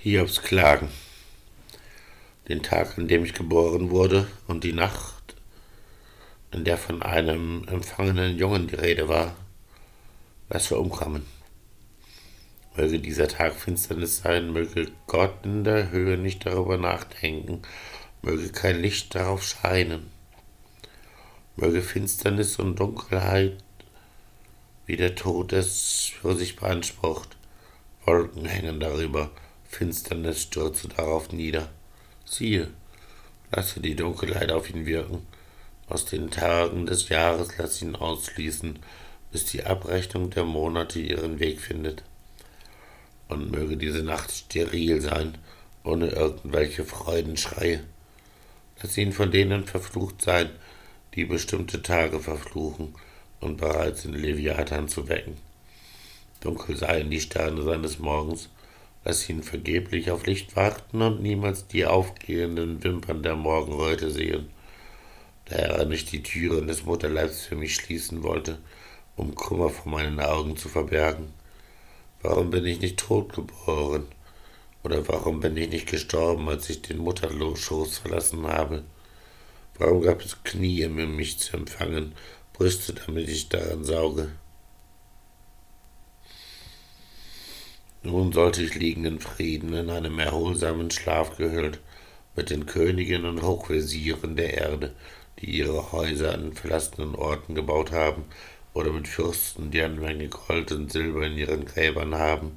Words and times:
Hiobs 0.00 0.42
Klagen. 0.42 0.90
Den 2.48 2.62
Tag, 2.62 2.96
an 2.98 3.08
dem 3.08 3.24
ich 3.24 3.34
geboren 3.34 3.90
wurde 3.90 4.28
und 4.46 4.62
die 4.62 4.72
Nacht, 4.72 5.34
in 6.52 6.62
der 6.62 6.78
von 6.78 7.02
einem 7.02 7.66
empfangenen 7.66 8.38
Jungen 8.38 8.68
die 8.68 8.76
Rede 8.76 9.08
war, 9.08 9.34
lass 10.50 10.70
wir 10.70 10.78
umkommen. 10.78 11.26
Möge 12.76 13.00
dieser 13.00 13.26
Tag 13.26 13.56
Finsternis 13.56 14.18
sein, 14.18 14.52
möge 14.52 14.86
Gott 15.08 15.44
in 15.44 15.64
der 15.64 15.90
Höhe 15.90 16.16
nicht 16.16 16.46
darüber 16.46 16.76
nachdenken, 16.76 17.62
möge 18.22 18.52
kein 18.52 18.80
Licht 18.80 19.16
darauf 19.16 19.42
scheinen, 19.42 20.12
möge 21.56 21.82
Finsternis 21.82 22.60
und 22.60 22.76
Dunkelheit, 22.76 23.56
wie 24.86 24.96
der 24.96 25.16
Tod 25.16 25.52
es 25.52 26.12
für 26.22 26.36
sich 26.36 26.54
beansprucht, 26.54 27.36
Wolken 28.06 28.44
hängen 28.44 28.78
darüber, 28.78 29.32
Finsternis 29.68 30.42
stürze 30.42 30.88
darauf 30.88 31.30
nieder. 31.30 31.68
Siehe, 32.24 32.68
lasse 33.52 33.80
die 33.80 33.94
Dunkelheit 33.94 34.50
auf 34.50 34.68
ihn 34.70 34.86
wirken. 34.86 35.26
Aus 35.88 36.04
den 36.04 36.30
Tagen 36.30 36.86
des 36.86 37.08
Jahres 37.08 37.50
lass 37.58 37.80
ihn 37.80 37.94
ausschließen, 37.94 38.78
bis 39.30 39.44
die 39.44 39.64
Abrechnung 39.64 40.30
der 40.30 40.44
Monate 40.44 41.00
ihren 41.00 41.38
Weg 41.38 41.60
findet. 41.60 42.02
Und 43.28 43.50
möge 43.50 43.76
diese 43.76 44.02
Nacht 44.02 44.32
steril 44.32 45.00
sein, 45.00 45.38
ohne 45.84 46.08
irgendwelche 46.08 46.84
Freudenschreie. 46.84 47.84
Lass 48.82 48.96
ihn 48.96 49.12
von 49.12 49.30
denen 49.30 49.64
verflucht 49.64 50.22
sein, 50.22 50.50
die 51.14 51.24
bestimmte 51.24 51.82
Tage 51.82 52.20
verfluchen 52.20 52.94
und 53.40 53.58
bereit 53.58 53.98
sind, 53.98 54.14
Leviathan 54.14 54.88
zu 54.88 55.08
wecken. 55.08 55.36
Dunkel 56.40 56.76
seien 56.76 57.10
die 57.10 57.20
Sterne 57.20 57.62
seines 57.62 57.98
Morgens, 57.98 58.48
lass 59.04 59.28
ihn 59.28 59.42
vergeblich 59.42 60.10
auf 60.10 60.26
Licht 60.26 60.56
warten 60.56 61.02
und 61.02 61.22
niemals 61.22 61.66
die 61.66 61.86
aufgehenden 61.86 62.82
Wimpern 62.82 63.22
der 63.22 63.36
Morgenröte 63.36 64.10
sehen, 64.10 64.50
da 65.46 65.56
er 65.56 65.84
nicht 65.86 66.12
die 66.12 66.22
Türen 66.22 66.66
des 66.66 66.84
Mutterleibs 66.84 67.46
für 67.46 67.56
mich 67.56 67.74
schließen 67.74 68.22
wollte, 68.22 68.58
um 69.16 69.34
Kummer 69.34 69.70
vor 69.70 69.90
meinen 69.90 70.20
Augen 70.20 70.56
zu 70.56 70.68
verbergen. 70.68 71.32
Warum 72.22 72.50
bin 72.50 72.64
ich 72.66 72.80
nicht 72.80 72.98
tot 72.98 73.32
geboren? 73.32 74.06
Oder 74.82 75.06
warum 75.08 75.40
bin 75.40 75.56
ich 75.56 75.70
nicht 75.70 75.88
gestorben, 75.88 76.48
als 76.48 76.70
ich 76.70 76.82
den 76.82 76.98
Mutterschoß 76.98 77.98
verlassen 77.98 78.46
habe? 78.46 78.84
Warum 79.78 80.02
gab 80.02 80.24
es 80.24 80.42
Knie, 80.42 80.84
um 80.86 81.16
mich 81.16 81.38
zu 81.38 81.56
empfangen, 81.56 82.12
Brüste, 82.52 82.94
damit 82.94 83.28
ich 83.28 83.48
daran 83.48 83.84
sauge? 83.84 84.30
Nun 88.02 88.32
sollte 88.32 88.62
ich 88.62 88.74
liegen 88.76 89.04
in 89.04 89.18
Frieden, 89.18 89.74
in 89.74 89.90
einem 89.90 90.18
erholsamen 90.20 90.90
Schlaf 90.90 91.36
gehüllt, 91.36 91.80
mit 92.36 92.50
den 92.50 92.66
Königen 92.66 93.24
und 93.24 93.42
Hochwesieren 93.42 94.36
der 94.36 94.54
Erde, 94.54 94.94
die 95.40 95.58
ihre 95.58 95.90
Häuser 95.90 96.32
an 96.32 96.52
verlassenen 96.52 97.16
Orten 97.16 97.56
gebaut 97.56 97.90
haben, 97.90 98.24
oder 98.72 98.92
mit 98.92 99.08
Fürsten, 99.08 99.72
die 99.72 99.82
eine 99.82 100.00
Menge 100.00 100.28
Gold 100.28 100.70
und 100.70 100.92
Silber 100.92 101.26
in 101.26 101.36
ihren 101.36 101.64
Gräbern 101.64 102.14
haben, 102.14 102.56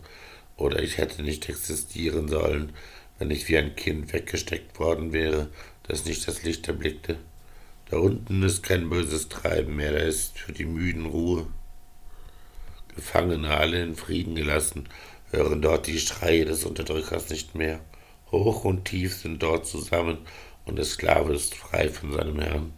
oder 0.58 0.84
ich 0.84 1.00
hätte 1.00 1.24
nicht 1.24 1.50
existieren 1.50 2.28
sollen, 2.28 2.74
wenn 3.18 3.32
ich 3.32 3.50
wie 3.50 3.58
ein 3.58 3.76
Kind 3.76 4.14
weggesteckt 4.14 4.80
worden 4.80 5.12
wäre, 5.12 5.50
das 5.84 6.06
nicht 6.06 6.28
das 6.28 6.44
Licht 6.44 6.68
erblickte. 6.68 7.18
Da 7.90 7.98
unten 7.98 8.44
ist 8.44 8.62
kein 8.62 8.90
böses 8.90 9.28
Treiben 9.30 9.76
mehr, 9.76 9.92
da 9.92 10.00
ist 10.00 10.38
für 10.38 10.54
die 10.54 10.66
Müden 10.66 11.08
Ruhe. 11.08 11.48
Gefangene 12.96 13.50
alle 13.50 13.82
in 13.82 13.96
Frieden 13.96 14.36
gelassen, 14.36 14.88
hören 15.32 15.62
dort 15.62 15.88
die 15.88 16.00
Schreie 16.00 16.46
des 16.46 16.66
Unterdrückers 16.66 17.30
nicht 17.30 17.56
mehr. 17.56 17.80
Hoch 18.32 18.64
und 18.64 18.86
tief 18.86 19.18
sind 19.18 19.42
dort 19.42 19.66
zusammen, 19.66 20.20
und 20.66 20.78
der 20.78 20.86
Sklave 20.86 21.34
ist 21.34 21.56
frei 21.56 21.90
von 21.90 22.14
seinem 22.14 22.40
Herrn. 22.40 22.74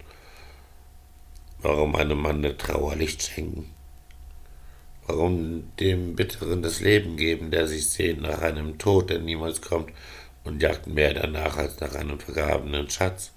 Warum 1.62 1.96
einem 1.96 2.20
Mann 2.20 2.42
der 2.42 2.58
Trauer 2.58 2.96
Licht 2.96 3.24
schenken? 3.24 3.72
Warum 5.06 5.76
dem 5.80 6.16
Bitteren 6.16 6.62
das 6.62 6.80
Leben 6.80 7.18
geben, 7.18 7.52
der 7.52 7.68
sich 7.68 7.90
sehnt 7.90 8.22
nach 8.22 8.42
einem 8.42 8.78
Tod, 8.78 9.10
der 9.10 9.20
niemals 9.20 9.62
kommt, 9.62 9.92
und 10.44 10.62
jagt 10.62 10.88
mehr 10.88 11.14
danach 11.14 11.58
als 11.58 11.80
nach 11.80 11.96
einem 11.96 12.20
vergrabenen 12.20 12.90
Schatz? 12.90 13.32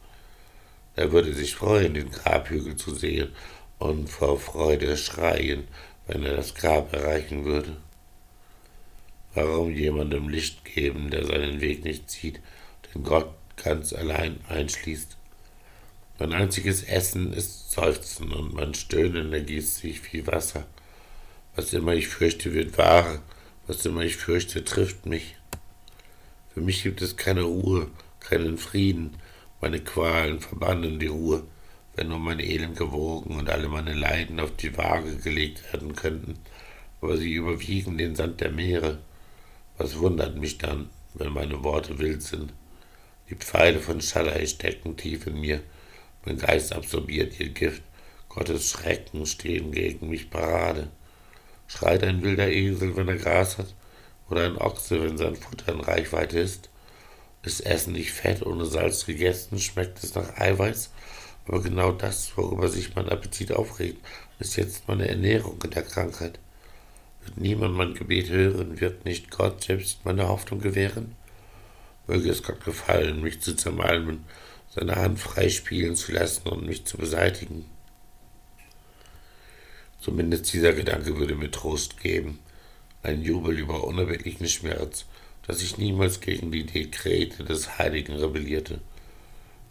Er 0.95 1.13
würde 1.13 1.35
sich 1.35 1.55
freuen, 1.55 1.95
den 1.95 2.11
Grabhügel 2.11 2.77
zu 2.77 2.95
sehen 2.95 3.33
und 3.79 4.09
vor 4.09 4.39
Freude 4.39 4.97
schreien, 4.97 5.69
wenn 6.07 6.25
er 6.25 6.37
das 6.37 6.55
Grab 6.55 6.93
erreichen 6.93 7.45
würde. 7.45 7.77
Warum 9.37 9.71
jemandem 9.71 10.31
Licht 10.31 10.65
geben, 10.65 11.11
der 11.11 11.27
seinen 11.27 11.61
Weg 11.61 11.85
nicht 11.85 12.11
sieht, 12.11 12.41
den 12.95 13.03
Gott 13.03 13.29
ganz 13.63 13.93
allein 13.93 14.41
einschließt? 14.49 15.15
Mein 16.19 16.33
einziges 16.33 16.83
Essen 16.83 17.35
ist 17.35 17.71
Seufzen 17.71 18.33
und 18.33 18.55
mein 18.55 18.73
Stöhnen 18.73 19.35
ergießt 19.35 19.77
sich 19.77 20.11
wie 20.11 20.27
Wasser. 20.27 20.65
Was 21.55 21.75
immer 21.75 21.93
ich 21.93 22.09
fürchte, 22.09 22.55
wird 22.55 22.79
wahr, 22.79 23.21
was 23.67 23.85
immer 23.85 24.01
ich 24.01 24.17
fürchte, 24.17 24.65
trifft 24.65 25.05
mich. 25.05 25.37
Für 26.55 26.63
mich 26.63 26.83
gibt 26.83 27.03
es 27.03 27.19
keine 27.19 27.43
Ruhe, 27.43 27.91
keinen 28.21 28.57
Frieden, 28.57 29.19
meine 29.61 29.81
Qualen 29.81 30.41
verbannen 30.41 30.99
die 30.99 31.09
Ruhe, 31.09 31.45
wenn 31.95 32.09
nur 32.09 32.21
mein 32.21 32.41
Elend 32.41 32.79
gewogen 32.79 33.39
und 33.39 33.51
alle 33.51 33.69
meine 33.69 33.93
Leiden 33.93 34.41
auf 34.41 34.57
die 34.57 34.79
Waage 34.79 35.17
gelegt 35.17 35.71
werden 35.75 35.95
könnten, 35.95 36.39
aber 37.03 37.19
sie 37.19 37.35
überwiegen 37.35 37.99
den 37.99 38.17
Sand 38.17 38.41
der 38.41 38.51
Meere. 38.51 38.99
Was 39.79 39.99
wundert 39.99 40.37
mich 40.37 40.57
dann, 40.57 40.89
wenn 41.15 41.33
meine 41.33 41.63
Worte 41.63 41.99
wild 41.99 42.23
sind? 42.23 42.53
Die 43.29 43.35
Pfeile 43.35 43.81
von 43.81 44.01
Schallei 44.01 44.47
stecken 44.47 44.97
tief 44.97 45.27
in 45.27 45.41
mir. 45.41 45.61
Mein 46.25 46.39
Geist 46.39 46.73
absorbiert 46.73 47.39
ihr 47.39 47.51
Gift. 47.51 47.83
Gottes 48.29 48.71
Schrecken 48.71 49.27
stehen 49.27 49.73
gegen 49.73 50.09
mich 50.09 50.31
Parade. 50.31 50.89
Schreit 51.67 52.05
ein 52.05 52.23
wilder 52.23 52.49
Esel, 52.49 52.97
wenn 52.97 53.09
er 53.09 53.17
Gras 53.17 53.59
hat, 53.59 53.75
oder 54.31 54.45
ein 54.45 54.57
Ochse, 54.57 55.03
wenn 55.03 55.19
sein 55.19 55.37
Futter 55.37 55.73
in 55.73 55.81
Reichweite 55.81 56.39
ist? 56.39 56.71
Ist 57.43 57.61
Essen 57.61 57.93
nicht 57.93 58.13
fett 58.13 58.45
ohne 58.45 58.65
Salz 58.65 59.07
gegessen, 59.07 59.59
schmeckt 59.59 60.03
es 60.03 60.15
nach 60.15 60.37
Eiweiß? 60.39 60.91
Aber 61.47 61.63
genau 61.63 61.93
das, 61.93 62.37
worüber 62.37 62.69
sich 62.69 62.95
mein 62.95 63.09
Appetit 63.09 63.53
aufregt, 63.53 64.05
ist 64.39 64.57
jetzt 64.57 64.89
meine 64.89 65.09
Ernährung 65.09 65.61
in 65.63 65.71
der 65.71 65.83
Krankheit. 65.83 66.39
Niemand 67.35 67.75
mein 67.75 67.95
Gebet 67.95 68.31
hören, 68.31 68.81
wird 68.81 69.05
nicht 69.05 69.31
Gott 69.31 69.65
selbst 69.65 70.05
meine 70.05 70.29
Hoffnung 70.29 70.61
gewähren? 70.61 71.17
Möge 72.07 72.31
es 72.31 72.43
Gott 72.43 72.65
gefallen, 72.65 73.23
mich 73.23 73.41
zu 73.41 73.57
zermalmen, 73.57 74.25
seine 74.69 74.97
Hand 74.97 75.19
freispielen 75.19 75.97
zu 75.97 76.13
lassen 76.13 76.49
und 76.49 76.67
mich 76.67 76.85
zu 76.85 76.97
beseitigen. 76.97 77.65
Zumindest 80.01 80.53
dieser 80.53 80.73
Gedanke 80.73 81.17
würde 81.17 81.35
mir 81.35 81.51
Trost 81.51 81.99
geben, 82.01 82.39
ein 83.03 83.23
Jubel 83.23 83.59
über 83.59 83.85
unerbittlichen 83.85 84.49
Schmerz, 84.49 85.05
dass 85.47 85.63
ich 85.63 85.79
niemals 85.79 86.21
gegen 86.21 86.53
die 86.53 86.65
Dekrete 86.65 87.45
des 87.45 87.79
Heiligen 87.79 88.15
rebellierte. 88.15 88.81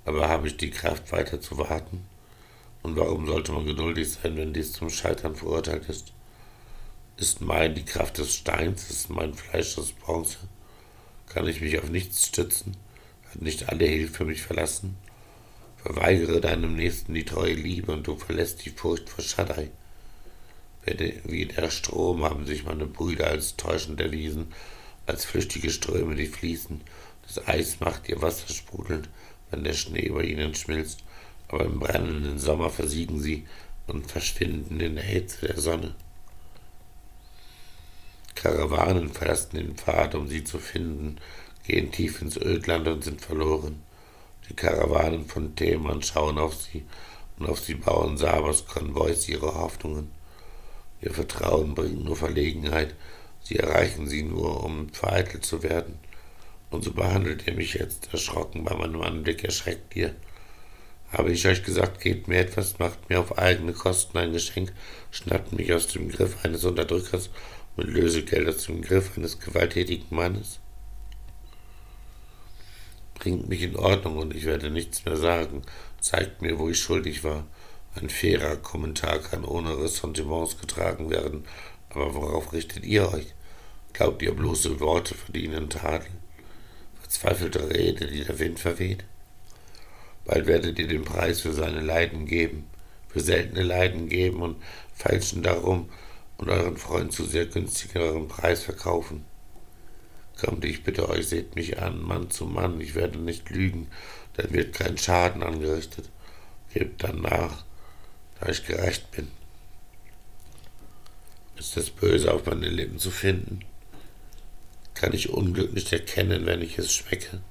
Aber 0.05 0.27
habe 0.27 0.47
ich 0.47 0.57
die 0.57 0.71
Kraft, 0.71 1.11
weiter 1.11 1.39
zu 1.41 1.57
warten? 1.57 2.05
Und 2.83 2.95
warum 2.95 3.25
sollte 3.25 3.51
man 3.51 3.65
geduldig 3.65 4.11
sein, 4.11 4.37
wenn 4.37 4.53
dies 4.53 4.73
zum 4.73 4.89
Scheitern 4.89 5.35
verurteilt 5.35 5.89
ist? 5.89 6.13
Ist 7.17 7.39
mein 7.39 7.75
die 7.75 7.85
Kraft 7.85 8.17
des 8.17 8.35
Steins, 8.35 8.89
ist 8.89 9.09
mein 9.09 9.33
Fleisch 9.33 9.75
das 9.75 9.93
Bronze? 9.93 10.37
Kann 11.29 11.47
ich 11.47 11.61
mich 11.61 11.79
auf 11.79 11.89
nichts 11.89 12.27
stützen? 12.27 12.75
Hat 13.29 13.41
nicht 13.41 13.69
alle 13.69 13.85
Hilfe 13.85 14.25
mich 14.25 14.41
verlassen? 14.41 14.97
Verweigere 15.77 16.41
deinem 16.41 16.75
Nächsten 16.75 17.13
die 17.13 17.23
treue 17.23 17.53
Liebe 17.53 17.93
und 17.93 18.05
du 18.05 18.17
verlässt 18.17 18.65
die 18.65 18.69
Furcht 18.69 19.07
vor 19.07 19.23
Shaddai. 19.23 19.71
Wie 21.23 21.45
der 21.45 21.71
Strom 21.71 22.25
haben 22.25 22.45
sich 22.45 22.65
meine 22.65 22.85
Brüder 22.85 23.27
als 23.27 23.55
täuschend 23.55 24.01
erwiesen, 24.01 24.53
als 25.05 25.23
flüchtige 25.23 25.69
Ströme, 25.69 26.15
die 26.15 26.27
fließen. 26.27 26.81
Das 27.27 27.47
Eis 27.47 27.79
macht 27.79 28.09
ihr 28.09 28.21
Wasser 28.21 28.53
sprudelnd, 28.53 29.07
wenn 29.51 29.63
der 29.63 29.73
Schnee 29.73 30.07
über 30.07 30.25
ihnen 30.25 30.53
schmilzt, 30.53 31.05
aber 31.47 31.63
im 31.63 31.79
brennenden 31.79 32.39
Sommer 32.39 32.69
versiegen 32.69 33.21
sie 33.21 33.47
und 33.87 34.11
verschwinden 34.11 34.81
in 34.81 34.95
der 34.95 35.05
Hitze 35.05 35.47
der 35.47 35.61
Sonne. 35.61 35.95
Karawanen 38.35 39.09
verlassen 39.09 39.57
den 39.57 39.75
Pfad, 39.75 40.13
um 40.13 40.27
sie 40.27 40.43
zu 40.43 40.59
finden, 40.59 41.17
gehen 41.65 41.91
tief 41.91 42.21
ins 42.21 42.37
Ödland 42.37 42.87
und 42.87 43.03
sind 43.03 43.21
verloren. 43.21 43.81
Die 44.49 44.53
Karawanen 44.53 45.25
von 45.25 45.55
Theman 45.55 46.03
schauen 46.03 46.37
auf 46.37 46.53
sie, 46.53 46.85
und 47.39 47.49
auf 47.49 47.59
sie 47.59 47.75
bauen 47.75 48.17
Sabas 48.17 48.67
Konvois 48.67 49.27
ihre 49.27 49.55
Hoffnungen. 49.55 50.11
Ihr 51.01 51.13
Vertrauen 51.13 51.75
bringt 51.75 52.03
nur 52.03 52.15
Verlegenheit, 52.15 52.95
sie 53.41 53.57
erreichen 53.57 54.07
sie 54.07 54.23
nur, 54.23 54.63
um 54.63 54.89
vereitelt 54.89 55.45
zu 55.45 55.63
werden. 55.63 55.97
Und 56.69 56.83
so 56.83 56.91
behandelt 56.91 57.47
ihr 57.47 57.53
mich 57.53 57.73
jetzt, 57.75 58.11
erschrocken 58.11 58.63
bei 58.63 58.75
meinem 58.75 59.01
Anblick, 59.01 59.43
erschreckt 59.43 59.95
ihr. 59.95 60.13
Habe 61.11 61.31
ich 61.31 61.47
euch 61.47 61.63
gesagt, 61.63 62.01
gebt 62.01 62.27
mir 62.27 62.39
etwas, 62.39 62.79
macht 62.79 63.09
mir 63.09 63.19
auf 63.19 63.37
eigene 63.37 63.73
Kosten 63.73 64.17
ein 64.17 64.33
Geschenk, 64.33 64.73
schnappt 65.11 65.53
mich 65.53 65.71
aus 65.73 65.87
dem 65.87 66.09
Griff 66.09 66.43
eines 66.43 66.65
Unterdrückers 66.65 67.29
mit 67.77 67.87
Lösegeld 67.87 68.47
aus 68.47 68.65
dem 68.65 68.81
Griff 68.81 69.17
eines 69.17 69.39
gewalttätigen 69.39 70.15
Mannes? 70.15 70.59
Bringt 73.15 73.49
mich 73.49 73.63
in 73.63 73.75
Ordnung 73.75 74.17
und 74.17 74.35
ich 74.35 74.45
werde 74.45 74.69
nichts 74.69 75.05
mehr 75.05 75.17
sagen. 75.17 75.63
Zeigt 75.99 76.41
mir, 76.41 76.59
wo 76.59 76.69
ich 76.69 76.79
schuldig 76.79 77.23
war. 77.23 77.45
Ein 77.95 78.09
fairer 78.09 78.57
Kommentar 78.57 79.19
kann 79.19 79.45
ohne 79.45 79.77
Ressentiments 79.77 80.59
getragen 80.59 81.09
werden. 81.09 81.45
Aber 81.89 82.13
worauf 82.13 82.53
richtet 82.53 82.83
ihr 82.83 83.11
euch? 83.11 83.33
Glaubt 83.93 84.21
ihr 84.21 84.33
bloße 84.33 84.79
Worte 84.81 85.15
verdienen 85.15 85.69
Tadel? 85.69 86.11
Verzweifelte 86.99 87.69
Rede, 87.69 88.07
die 88.07 88.25
der 88.25 88.37
Wind 88.39 88.59
verweht? 88.59 89.05
Bald 90.25 90.47
werdet 90.47 90.77
ihr 90.79 90.87
den 90.87 91.05
Preis 91.05 91.41
für 91.41 91.53
seine 91.53 91.81
Leiden 91.81 92.25
geben, 92.25 92.67
für 93.07 93.21
seltene 93.21 93.63
Leiden 93.63 94.09
geben 94.09 94.41
und 94.41 94.57
feilschen 94.93 95.43
darum 95.43 95.89
und 96.37 96.49
euren 96.49 96.77
Freund 96.77 97.13
zu 97.13 97.25
sehr 97.25 97.45
günstigeren 97.45 98.27
Preis 98.27 98.63
verkaufen. 98.63 99.25
Kommt, 100.37 100.65
ich 100.65 100.83
bitte 100.83 101.07
euch, 101.09 101.27
seht 101.27 101.55
mich 101.55 101.79
an, 101.79 102.01
Mann 102.01 102.29
zu 102.29 102.45
Mann, 102.45 102.81
ich 102.81 102.95
werde 102.95 103.19
nicht 103.19 103.49
lügen, 103.49 103.87
dann 104.33 104.51
wird 104.53 104.75
kein 104.75 104.97
Schaden 104.97 105.43
angerichtet. 105.43 106.09
Gebt 106.73 107.03
dann 107.03 107.21
nach, 107.21 107.63
da 108.39 108.49
ich 108.49 108.65
gerecht 108.65 109.11
bin. 109.11 109.29
Ist 111.57 111.77
das 111.77 111.89
Böse 111.89 112.33
auf 112.33 112.45
meine 112.45 112.67
Lippen 112.67 112.99
zu 112.99 113.11
finden? 113.11 113.59
Kann 114.93 115.13
ich 115.13 115.29
Unglück 115.29 115.73
nicht 115.73 115.93
erkennen, 115.93 116.45
wenn 116.45 116.61
ich 116.61 116.77
es 116.77 116.93
schmecke? 116.93 117.41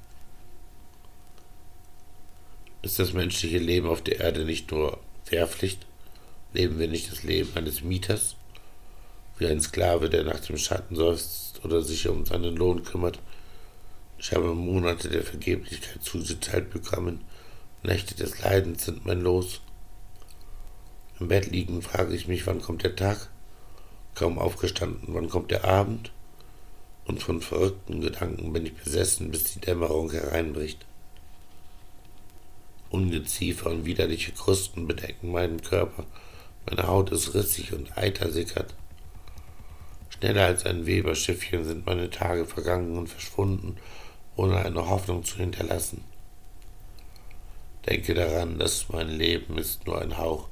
Ist 2.83 2.99
das 2.99 3.15
menschliche 3.15 3.59
Leben 3.59 3.89
auf 3.89 4.03
der 4.03 4.21
Erde 4.21 4.45
nicht 4.45 4.71
nur 4.71 5.01
Wehrpflicht? 5.31 5.87
Leben 6.53 6.79
wir 6.79 6.89
nicht 6.89 7.11
das 7.11 7.23
Leben 7.23 7.51
eines 7.57 7.83
Mieters? 7.83 8.37
Wie 9.39 9.47
ein 9.47 9.61
Sklave, 9.61 10.09
der 10.09 10.25
nach 10.25 10.41
dem 10.41 10.57
Schatten 10.57 10.95
seufzt 10.97 11.65
oder 11.65 11.83
sich 11.83 12.09
um 12.09 12.25
seinen 12.25 12.57
Lohn 12.57 12.85
kümmert. 12.85 13.19
Ich 14.19 14.33
habe 14.33 14.55
Monate 14.55 15.09
der 15.09 15.23
Vergeblichkeit 15.23 16.03
zugeteilt 16.03 16.71
bekommen. 16.71 17.25
Nächte 17.83 18.15
des 18.15 18.41
Leidens 18.41 18.85
sind 18.85 19.05
mein 19.05 19.21
Los. 19.21 19.61
Im 21.21 21.29
Bett 21.29 21.51
liegen 21.51 21.83
frage 21.83 22.15
ich 22.15 22.29
mich, 22.29 22.47
wann 22.47 22.63
kommt 22.63 22.83
der 22.83 22.97
Tag? 22.97 23.29
Kaum 24.15 24.39
aufgestanden, 24.39 25.15
wann 25.15 25.29
kommt 25.29 25.51
der 25.51 25.65
Abend? 25.65 26.13
Und 27.05 27.23
von 27.23 27.41
verrückten 27.41 28.01
Gedanken 28.01 28.53
bin 28.53 28.65
ich 28.65 28.75
besessen, 28.75 29.31
bis 29.31 29.53
die 29.53 29.61
Dämmerung 29.61 30.11
hereinbricht. 30.11 30.87
Ungeziefer 32.91 33.71
und 33.71 33.85
widerliche 33.85 34.33
Krusten 34.33 34.87
bedecken 34.87 35.33
meinen 35.33 35.61
Körper. 35.61 36.07
Meine 36.67 36.87
Haut 36.87 37.11
ist 37.11 37.35
rissig 37.35 37.73
und 37.73 37.99
Eiter 37.99 38.31
sickert. 38.31 38.75
Schneller 40.15 40.47
als 40.47 40.65
ein 40.65 40.87
Weberschiffchen 40.87 41.65
sind 41.65 41.87
meine 41.87 42.09
Tage 42.09 42.47
vergangen 42.47 42.97
und 42.97 43.09
verschwunden, 43.09 43.77
ohne 44.37 44.65
eine 44.65 44.89
Hoffnung 44.89 45.25
zu 45.25 45.39
hinterlassen. 45.39 46.05
Denke 47.85 48.15
daran, 48.15 48.59
dass 48.61 48.89
mein 48.91 49.09
Leben 49.09 49.59
ist 49.59 49.87
nur 49.87 50.01
ein 50.01 50.17
Hauch 50.17 50.49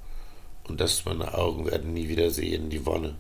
und 0.65 0.81
dass 0.81 1.05
meine 1.05 1.35
Augen 1.35 1.67
werden 1.67 1.95
nie 1.95 2.09
wieder 2.09 2.31
sehen 2.31 2.71
die 2.71 2.85
Wonne. 2.85 3.15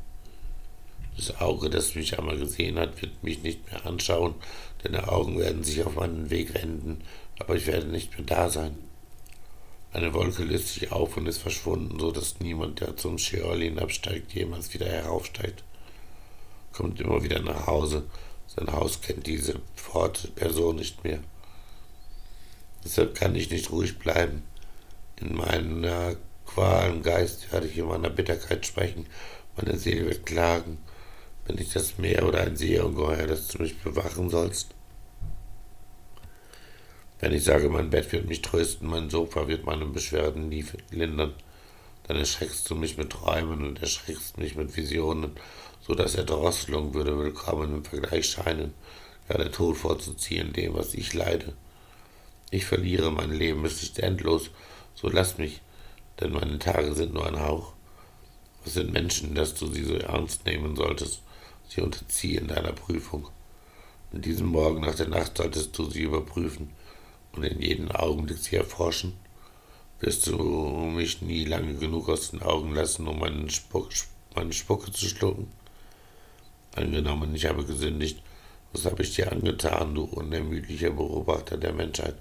Das 1.16 1.40
Auge, 1.40 1.70
das 1.70 1.94
mich 1.94 2.18
einmal 2.18 2.38
gesehen 2.38 2.76
hat, 2.76 3.00
wird 3.02 3.22
mich 3.22 3.44
nicht 3.44 3.70
mehr 3.70 3.86
anschauen, 3.86 4.34
denn 4.82 4.92
die 4.92 4.98
Augen 4.98 5.38
werden 5.38 5.62
sich 5.62 5.84
auf 5.84 5.94
meinen 5.94 6.28
Weg 6.30 6.54
wenden, 6.54 7.04
aber 7.38 7.54
ich 7.54 7.68
werde 7.68 7.86
nicht 7.86 8.18
mehr 8.18 8.26
da 8.26 8.50
sein. 8.50 8.76
Eine 9.92 10.12
Wolke 10.12 10.42
löst 10.42 10.74
sich 10.74 10.90
auf 10.90 11.16
und 11.16 11.26
ist 11.28 11.38
verschwunden, 11.38 12.00
so 12.00 12.10
dass 12.10 12.40
niemand, 12.40 12.80
der 12.80 12.96
zum 12.96 13.16
Scheol 13.16 13.60
hinabsteigt, 13.62 14.32
jemals 14.32 14.74
wieder 14.74 14.86
heraufsteigt. 14.86 15.62
Kommt 16.72 17.00
immer 17.00 17.22
wieder 17.22 17.40
nach 17.40 17.66
Hause. 17.66 18.04
Sein 18.46 18.72
Haus 18.72 19.00
kennt 19.00 19.26
diese 19.26 19.60
Person 20.34 20.76
nicht 20.76 21.04
mehr. 21.04 21.20
Deshalb 22.84 23.14
kann 23.14 23.34
ich 23.34 23.50
nicht 23.50 23.70
ruhig 23.70 23.98
bleiben. 23.98 24.42
In 25.20 25.36
meiner 25.36 26.16
Qual 26.46 26.90
im 26.90 27.02
Geist 27.02 27.52
werde 27.52 27.66
ich 27.66 27.78
in 27.78 27.86
meiner 27.86 28.10
Bitterkeit 28.10 28.66
sprechen. 28.66 29.06
Meine 29.56 29.78
Seele 29.78 30.06
wird 30.06 30.26
klagen. 30.26 30.78
Bin 31.46 31.58
ich 31.58 31.72
das 31.72 31.98
Meer 31.98 32.26
oder 32.26 32.40
ein 32.40 32.56
Seeungeheuer, 32.56 33.26
das 33.26 33.48
du 33.48 33.62
mich 33.62 33.78
bewachen 33.78 34.30
sollst? 34.30 34.74
Wenn 37.20 37.32
ich 37.32 37.44
sage, 37.44 37.68
mein 37.68 37.90
Bett 37.90 38.12
wird 38.12 38.26
mich 38.28 38.42
trösten, 38.42 38.88
mein 38.88 39.08
Sofa 39.08 39.46
wird 39.46 39.64
meine 39.64 39.86
Beschwerden 39.86 40.48
nie 40.48 40.64
lindern, 40.90 41.34
dann 42.08 42.16
erschreckst 42.16 42.68
du 42.68 42.74
mich 42.74 42.98
mit 42.98 43.10
Träumen 43.10 43.64
und 43.64 43.80
erschreckst 43.80 44.38
mich 44.38 44.56
mit 44.56 44.76
Visionen, 44.76 45.30
so 45.86 45.94
dass 45.96 46.14
Erdrosselung 46.14 46.94
würde 46.94 47.18
willkommen 47.18 47.74
im 47.74 47.84
Vergleich 47.84 48.26
scheinen, 48.26 48.72
ja 49.28 49.36
der 49.36 49.50
Tod 49.50 49.76
vorzuziehen 49.76 50.52
dem, 50.52 50.74
was 50.74 50.94
ich 50.94 51.12
leide. 51.12 51.54
Ich 52.50 52.64
verliere, 52.64 53.10
mein 53.10 53.32
Leben 53.32 53.64
ist 53.64 53.82
nicht 53.82 53.98
endlos, 53.98 54.50
so 54.94 55.08
lass 55.08 55.38
mich, 55.38 55.60
denn 56.20 56.32
meine 56.32 56.60
Tage 56.60 56.94
sind 56.94 57.14
nur 57.14 57.26
ein 57.26 57.40
Hauch. 57.40 57.72
Was 58.62 58.74
sind 58.74 58.92
Menschen, 58.92 59.34
dass 59.34 59.54
du 59.54 59.66
sie 59.66 59.82
so 59.82 59.94
ernst 59.94 60.46
nehmen 60.46 60.76
solltest? 60.76 61.22
Sie 61.68 61.80
unterziehen 61.80 62.46
deiner 62.46 62.72
Prüfung. 62.72 63.28
In 64.12 64.22
diesem 64.22 64.46
Morgen 64.46 64.82
nach 64.82 64.94
der 64.94 65.08
Nacht 65.08 65.38
solltest 65.38 65.76
du 65.76 65.90
sie 65.90 66.02
überprüfen 66.02 66.70
und 67.32 67.42
in 67.42 67.60
jedem 67.60 67.90
Augenblick 67.90 68.38
sie 68.38 68.56
erforschen. 68.56 69.14
Wirst 69.98 70.28
du 70.28 70.36
mich 70.94 71.22
nie 71.22 71.44
lange 71.44 71.74
genug 71.74 72.08
aus 72.08 72.30
den 72.30 72.42
Augen 72.42 72.72
lassen, 72.72 73.08
um 73.08 73.18
meinen 73.18 73.50
Spuck, 73.50 73.88
meine 74.36 74.52
Spucke 74.52 74.92
zu 74.92 75.06
schlucken? 75.06 75.50
Angenommen, 76.74 77.34
ich 77.34 77.46
habe 77.46 77.64
gesündigt. 77.64 78.22
Was 78.72 78.86
habe 78.86 79.02
ich 79.02 79.14
dir 79.14 79.30
angetan, 79.30 79.94
du 79.94 80.04
unermüdlicher 80.04 80.90
Beobachter 80.90 81.58
der 81.58 81.72
Menschheit? 81.72 82.16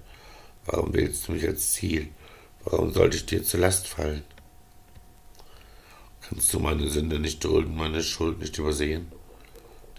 Warum 0.66 0.92
wählst 0.92 1.26
du 1.26 1.32
mich 1.32 1.46
als 1.46 1.72
Ziel? 1.72 2.08
Warum 2.64 2.92
sollte 2.92 3.16
ich 3.16 3.26
dir 3.26 3.42
zur 3.42 3.60
Last 3.60 3.88
fallen? 3.88 4.22
Kannst 6.20 6.52
du 6.52 6.60
meine 6.60 6.88
Sünde 6.88 7.18
nicht 7.18 7.42
dulden, 7.42 7.74
meine 7.74 8.02
Schuld 8.02 8.38
nicht 8.38 8.58
übersehen? 8.58 9.10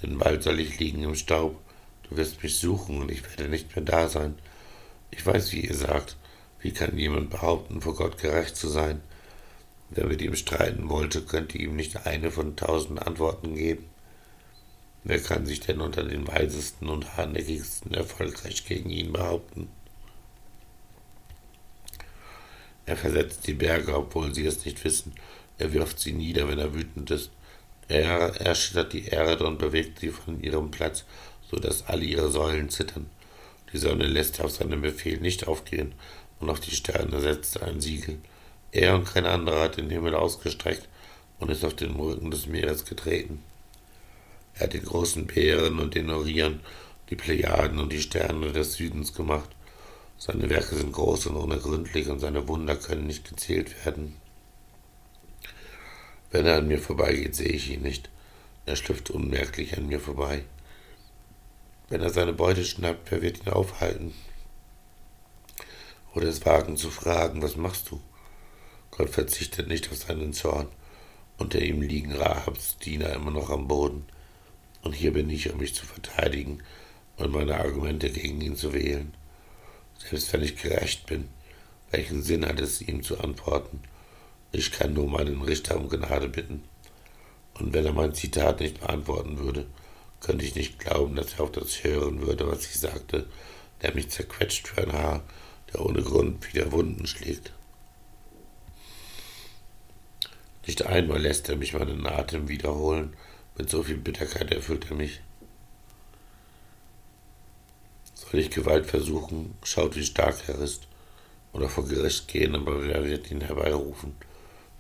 denn 0.04 0.18
bald 0.18 0.44
soll 0.44 0.60
ich 0.60 0.80
liegen 0.80 1.04
im 1.04 1.16
Staub. 1.16 1.60
Du 2.04 2.18
wirst 2.18 2.44
mich 2.44 2.60
suchen 2.60 3.02
und 3.02 3.10
ich 3.10 3.24
werde 3.24 3.50
nicht 3.50 3.76
mehr 3.76 3.86
da 3.86 4.10
sein. 4.10 4.36
Ich 5.12 5.26
weiß, 5.26 5.54
wie 5.54 5.62
ihr 5.62 5.76
sagt, 5.76 6.18
wie 6.60 6.72
kann 6.72 6.98
jemand 6.98 7.30
behaupten, 7.30 7.82
vor 7.82 7.96
Gott 7.96 8.18
gerecht 8.18 8.56
zu 8.56 8.68
sein? 8.68 9.02
Wer 9.90 10.06
mit 10.06 10.22
ihm 10.22 10.36
streiten 10.36 10.90
wollte, 10.90 11.22
könnte 11.22 11.58
ihm 11.58 11.76
nicht 11.76 12.06
eine 12.06 12.32
von 12.32 12.56
tausend 12.56 13.06
Antworten 13.06 13.56
geben. 13.56 13.86
Wer 15.06 15.20
kann 15.22 15.46
sich 15.46 15.60
denn 15.60 15.82
unter 15.82 16.04
den 16.04 16.28
weisesten 16.28 16.90
und 16.90 17.18
hartnäckigsten 17.18 17.94
erfolgreich 17.94 18.66
gegen 18.66 18.90
ihn 18.90 19.12
behaupten? 19.12 19.70
Er 22.86 22.96
versetzt 22.96 23.46
die 23.48 23.54
Berge, 23.54 23.96
obwohl 23.96 24.34
sie 24.34 24.46
es 24.46 24.64
nicht 24.66 24.84
wissen. 24.84 25.14
Er 25.58 25.74
wirft 25.74 26.00
sie 26.00 26.14
nieder, 26.14 26.48
wenn 26.48 26.60
er 26.60 26.74
wütend 26.74 27.12
ist. 27.12 27.32
Er 27.88 28.40
erschüttert 28.42 28.94
die 28.94 29.06
Erde 29.06 29.46
und 29.46 29.60
bewegt 29.60 30.00
sie 30.00 30.10
von 30.10 30.42
ihrem 30.42 30.72
Platz, 30.72 31.04
so 31.50 31.58
dass 31.58 31.86
alle 31.88 32.06
ihre 32.06 32.32
Säulen 32.32 32.70
zittern. 32.70 33.10
Die 33.74 33.78
Sonne 33.78 34.08
lässt 34.08 34.40
auf 34.40 34.52
seinen 34.52 34.82
Befehl 34.82 35.20
nicht 35.20 35.48
aufgehen, 35.48 35.94
und 36.40 36.50
auf 36.50 36.60
die 36.60 36.76
Sterne 36.76 37.20
setzt 37.20 37.62
ein 37.62 37.82
Siegel. 37.82 38.20
Er 38.72 38.96
und 38.96 39.06
kein 39.06 39.26
anderer 39.26 39.62
hat 39.64 39.78
den 39.78 39.90
Himmel 39.90 40.16
ausgestreckt 40.16 40.88
und 41.40 41.52
ist 41.52 41.64
auf 41.64 41.76
den 41.76 41.96
Rücken 41.96 42.32
des 42.32 42.48
Meeres 42.48 42.86
getreten. 42.86 43.44
Er 44.56 44.66
hat 44.66 44.74
den 44.74 44.86
großen 44.86 45.26
Bären 45.26 45.80
und 45.80 45.96
den 45.96 46.10
Orion, 46.10 46.60
die 47.10 47.16
Plejaden 47.16 47.80
und 47.80 47.92
die 47.92 48.02
Sterne 48.02 48.52
des 48.52 48.74
Südens 48.74 49.14
gemacht. 49.14 49.50
Seine 50.18 50.50
Werke 50.50 50.76
sind 50.76 50.94
groß 50.94 51.28
und 51.28 51.36
unergründlich 51.36 52.08
und 52.08 52.20
seine 52.20 52.48
Wunder 52.48 52.76
können 52.76 53.08
nicht 53.08 53.28
gezählt 53.28 53.86
werden. 53.86 54.16
Wenn 56.32 56.46
er 56.46 56.58
an 56.58 56.68
mir 56.68 56.80
vorbeigeht, 56.80 57.36
sehe 57.36 57.50
ich 57.50 57.72
ihn 57.72 57.82
nicht. 57.82 58.10
Er 58.66 58.76
schlüpft 58.76 59.10
unmerklich 59.10 59.78
an 59.78 59.88
mir 59.88 60.00
vorbei. 60.00 60.44
Wenn 61.90 62.02
er 62.02 62.10
seine 62.10 62.34
Beute 62.34 62.64
schnappt, 62.64 63.12
wer 63.12 63.22
wird 63.22 63.46
ihn 63.46 63.52
aufhalten? 63.52 64.14
Oder 66.16 66.28
es 66.28 66.46
wagen 66.46 66.78
zu 66.78 66.90
fragen, 66.90 67.42
was 67.42 67.56
machst 67.56 67.92
du? 67.92 68.00
Gott 68.92 69.10
verzichtet 69.10 69.68
nicht 69.68 69.92
auf 69.92 69.98
seinen 69.98 70.34
Zorn. 70.34 70.68
Unter 71.38 71.60
ihm 71.60 71.82
liegen 71.82 72.14
Rahabs 72.14 72.78
Diener 72.78 73.12
immer 73.14 73.32
noch 73.32 73.50
am 73.50 73.68
Boden. 73.68 74.06
Und 74.84 74.94
hier 74.94 75.14
bin 75.14 75.30
ich, 75.30 75.52
um 75.52 75.60
mich 75.60 75.74
zu 75.74 75.86
verteidigen 75.86 76.60
und 77.18 77.32
meine 77.32 77.58
Argumente 77.58 78.10
gegen 78.10 78.42
ihn 78.42 78.56
zu 78.56 78.74
wählen. 78.74 79.14
Selbst 79.98 80.32
wenn 80.34 80.44
ich 80.44 80.58
gerecht 80.58 81.06
bin, 81.08 81.30
welchen 81.92 82.22
Sinn 82.22 82.46
hat 82.46 82.60
es, 82.60 82.82
ihm 82.82 83.02
zu 83.02 83.20
antworten? 83.20 83.80
Ich 84.52 84.72
kann 84.72 84.94
nur 84.94 85.08
meinen 85.08 85.42
Richter 85.42 85.78
um 85.78 85.90
Gnade 85.90 86.28
bitten. 86.28 86.64
Und 87.56 87.74
wenn 87.74 87.86
er 87.86 87.94
mein 87.94 88.14
Zitat 88.14 88.60
nicht 88.60 88.82
beantworten 88.82 89.38
würde, 89.38 89.66
könnte 90.20 90.46
ich 90.46 90.56
nicht 90.56 90.80
glauben, 90.80 91.16
dass 91.16 91.34
er 91.34 91.42
auf 91.42 91.52
das 91.52 91.84
hören 91.84 92.22
würde, 92.22 92.48
was 92.48 92.66
ich 92.66 92.80
sagte, 92.80 93.28
der 93.82 93.94
mich 93.94 94.10
zerquetscht 94.10 94.68
für 94.68 94.82
ein 94.82 94.94
Haar, 94.94 95.24
der 95.72 95.86
ohne 95.86 96.02
Grund 96.02 96.54
wieder 96.54 96.72
Wunden 96.72 97.06
schlägt. 97.06 97.52
Nicht 100.66 100.86
einmal 100.86 101.22
lässt 101.22 101.50
er 101.50 101.58
mich 101.58 101.74
meinen 101.74 102.08
Atem 102.08 102.48
wiederholen, 102.48 103.16
mit 103.58 103.70
so 103.70 103.84
viel 103.84 103.98
Bitterkeit 103.98 104.52
erfüllt 104.52 104.88
er 104.90 104.96
mich. 104.96 105.22
Soll 108.14 108.40
ich 108.40 108.50
Gewalt 108.50 108.86
versuchen, 108.86 109.56
schaut, 109.64 109.96
wie 109.96 110.06
stark 110.06 110.36
er 110.48 110.60
ist. 110.60 110.88
Oder 111.52 111.70
vor 111.70 111.88
Gericht 111.88 112.28
gehen, 112.28 112.56
aber 112.56 112.84
wer 112.84 113.06
wird 113.06 113.30
ihn 113.30 113.42
herbeirufen? 113.42 114.16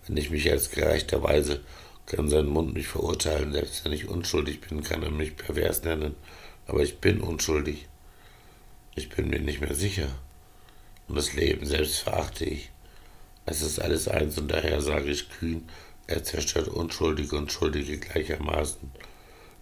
Wenn 0.08 0.18
ich 0.18 0.32
mich 0.32 0.50
als 0.50 0.72
gerechterweise 0.72 1.62
kann 2.06 2.30
sein 2.30 2.48
Mund 2.48 2.74
mich 2.74 2.88
verurteilen, 2.88 3.54
selbst 3.54 3.86
wenn 3.86 3.94
ich 3.94 4.10
unschuldig 4.10 4.62
bin, 4.62 4.84
kann 4.84 5.04
er 5.04 5.12
mich 5.12 5.38
pervers 5.38 5.84
nennen, 5.84 6.16
aber 6.68 6.82
ich 6.82 6.98
bin 6.98 7.22
unschuldig. 7.22 7.88
Ich 8.96 9.10
bin 9.10 9.30
mir 9.30 9.40
nicht 9.40 9.62
mehr 9.62 9.76
sicher. 9.76 10.10
Und 11.08 11.16
das 11.16 11.34
Leben 11.34 11.66
selbst 11.66 12.00
verachte 12.00 12.46
ich. 12.46 12.70
Es 13.46 13.62
ist 13.62 13.80
alles 13.80 14.08
eins 14.08 14.38
und 14.38 14.50
daher 14.50 14.82
sage 14.82 15.10
ich 15.10 15.30
kühn, 15.30 15.68
er 16.08 16.24
zerstört 16.24 16.68
Unschuldige 16.68 17.36
und 17.36 17.52
Schuldige 17.52 17.98
gleichermaßen. 17.98 18.92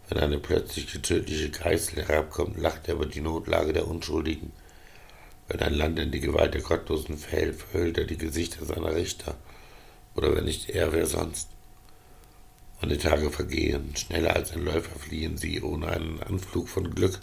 Wenn 0.10 0.18
eine 0.18 0.40
plötzliche 0.40 1.02
tödliche 1.02 1.50
Geißel 1.50 2.06
herabkommt, 2.06 2.58
lacht 2.58 2.88
er 2.88 2.96
über 2.96 3.06
die 3.06 3.22
Notlage 3.22 3.74
der 3.74 3.88
Unschuldigen. 3.88 4.52
Wenn 5.48 5.62
ein 5.62 5.74
Land 5.74 6.00
in 6.00 6.12
die 6.12 6.20
Gewalt 6.20 6.54
der 6.54 6.62
Gottlosen 6.62 7.18
fällt, 7.18 7.56
verhüllt 7.56 7.98
er 7.98 8.06
die 8.06 8.18
Gesichter 8.18 8.66
seiner 8.66 8.96
Richter. 8.96 9.36
Oder 10.16 10.36
wenn 10.36 10.46
nicht 10.46 10.70
er, 10.70 10.92
wer 10.92 11.06
sonst? 11.06 11.50
Die 12.84 12.98
Tage 12.98 13.30
vergehen, 13.30 13.96
schneller 13.96 14.36
als 14.36 14.52
ein 14.52 14.66
Läufer 14.66 15.00
fliehen 15.00 15.38
sie, 15.38 15.62
ohne 15.62 15.88
einen 15.88 16.22
Anflug 16.24 16.68
von 16.68 16.94
Glück. 16.94 17.20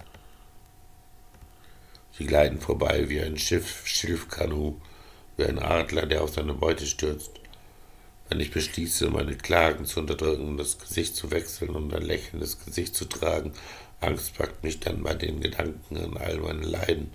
Sie 2.17 2.27
gleiten 2.27 2.61
vorbei 2.61 3.09
wie 3.09 3.21
ein 3.21 3.37
Schiff, 3.37 3.87
Schilfkanu, 3.87 4.77
wie 5.37 5.45
ein 5.45 5.59
Adler, 5.59 6.07
der 6.07 6.23
auf 6.23 6.33
seine 6.33 6.55
Beute 6.55 6.87
stürzt. 6.87 7.38
Wenn 8.29 8.41
ich 8.41 8.51
beschließe, 8.51 9.09
meine 9.09 9.37
Klagen 9.37 9.87
zu 9.87 10.01
unterdrücken, 10.01 10.59
das 10.59 10.79
Gesicht 10.79 11.17
zu 11.17 11.31
wechseln 11.31 11.71
und 11.71 11.95
ein 11.95 12.03
lächelndes 12.03 12.63
Gesicht 12.63 12.95
zu 12.95 13.07
tragen, 13.07 13.53
Angst 14.01 14.37
packt 14.37 14.63
mich 14.63 14.81
dann 14.81 15.03
bei 15.03 15.15
den 15.15 15.41
Gedanken 15.41 15.97
an 15.97 16.17
all 16.19 16.39
meine 16.39 16.67
Leiden, 16.67 17.11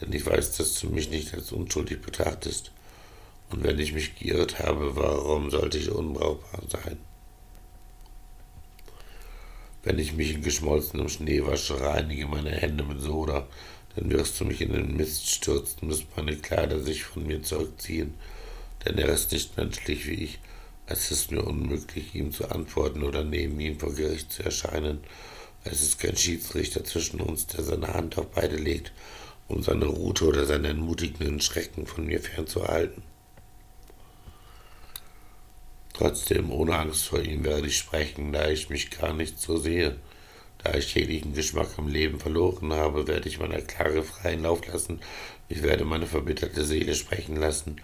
denn 0.00 0.12
ich 0.12 0.26
weiß, 0.26 0.56
dass 0.58 0.78
du 0.80 0.90
mich 0.90 1.10
nicht 1.10 1.32
als 1.34 1.52
unschuldig 1.52 2.02
betrachtest. 2.02 2.70
Und 3.50 3.64
wenn 3.64 3.78
ich 3.78 3.92
mich 3.92 4.18
geirrt 4.18 4.58
habe, 4.58 4.94
warum 4.96 5.50
sollte 5.50 5.78
ich 5.78 5.90
unbrauchbar 5.90 6.62
sein? 6.68 6.98
Wenn 9.82 9.98
ich 9.98 10.12
mich 10.12 10.34
in 10.34 10.42
geschmolzenem 10.42 11.08
Schnee 11.08 11.44
wasche, 11.44 11.80
reinige 11.80 12.26
meine 12.26 12.50
Hände 12.50 12.84
mit 12.84 13.00
Soda, 13.00 13.48
dann 13.96 14.10
wirst 14.10 14.38
du 14.40 14.44
mich 14.44 14.60
in 14.60 14.72
den 14.72 14.96
Mist 14.96 15.28
stürzen, 15.28 15.88
müssen 15.88 16.06
meine 16.14 16.36
Kleider 16.36 16.78
sich 16.80 17.04
von 17.04 17.26
mir 17.26 17.42
zurückziehen, 17.42 18.14
denn 18.84 18.98
er 18.98 19.08
ist 19.08 19.32
nicht 19.32 19.56
menschlich 19.56 20.06
wie 20.06 20.24
ich. 20.24 20.38
Es 20.86 21.10
ist 21.10 21.30
mir 21.30 21.42
unmöglich, 21.42 22.14
ihm 22.14 22.32
zu 22.32 22.50
antworten 22.50 23.02
oder 23.02 23.24
neben 23.24 23.58
ihm 23.60 23.78
vor 23.78 23.94
Gericht 23.94 24.32
zu 24.32 24.42
erscheinen. 24.42 25.00
Es 25.64 25.82
ist 25.82 26.00
kein 26.00 26.16
Schiedsrichter 26.16 26.84
zwischen 26.84 27.20
uns, 27.20 27.46
der 27.46 27.62
seine 27.62 27.94
Hand 27.94 28.18
auf 28.18 28.30
beide 28.32 28.56
legt, 28.56 28.92
um 29.48 29.62
seine 29.62 29.86
Rute 29.86 30.24
oder 30.26 30.44
seinen 30.44 30.64
entmutigenden 30.64 31.40
Schrecken 31.40 31.86
von 31.86 32.06
mir 32.06 32.20
fernzuhalten. 32.20 33.02
Trotzdem, 35.92 36.50
ohne 36.50 36.76
Angst 36.76 37.06
vor 37.06 37.20
ihm 37.20 37.44
werde 37.44 37.68
ich 37.68 37.78
sprechen, 37.78 38.32
da 38.32 38.48
ich 38.48 38.70
mich 38.70 38.90
gar 38.90 39.12
nicht 39.12 39.38
so 39.38 39.56
sehe. 39.56 39.96
Da 40.64 40.74
ich 40.74 40.94
jeglichen 40.94 41.34
Geschmack 41.34 41.70
am 41.76 41.88
Leben 41.88 42.18
verloren 42.18 42.72
habe, 42.72 43.06
werde 43.06 43.28
ich 43.28 43.38
meiner 43.38 43.60
Klage 43.60 44.02
freien 44.02 44.42
Lauf 44.42 44.66
lassen. 44.66 45.00
Ich 45.48 45.62
werde 45.62 45.84
meine 45.84 46.06
verbitterte 46.06 46.64
Seele 46.64 46.94
sprechen 46.94 47.36
lassen. 47.36 47.80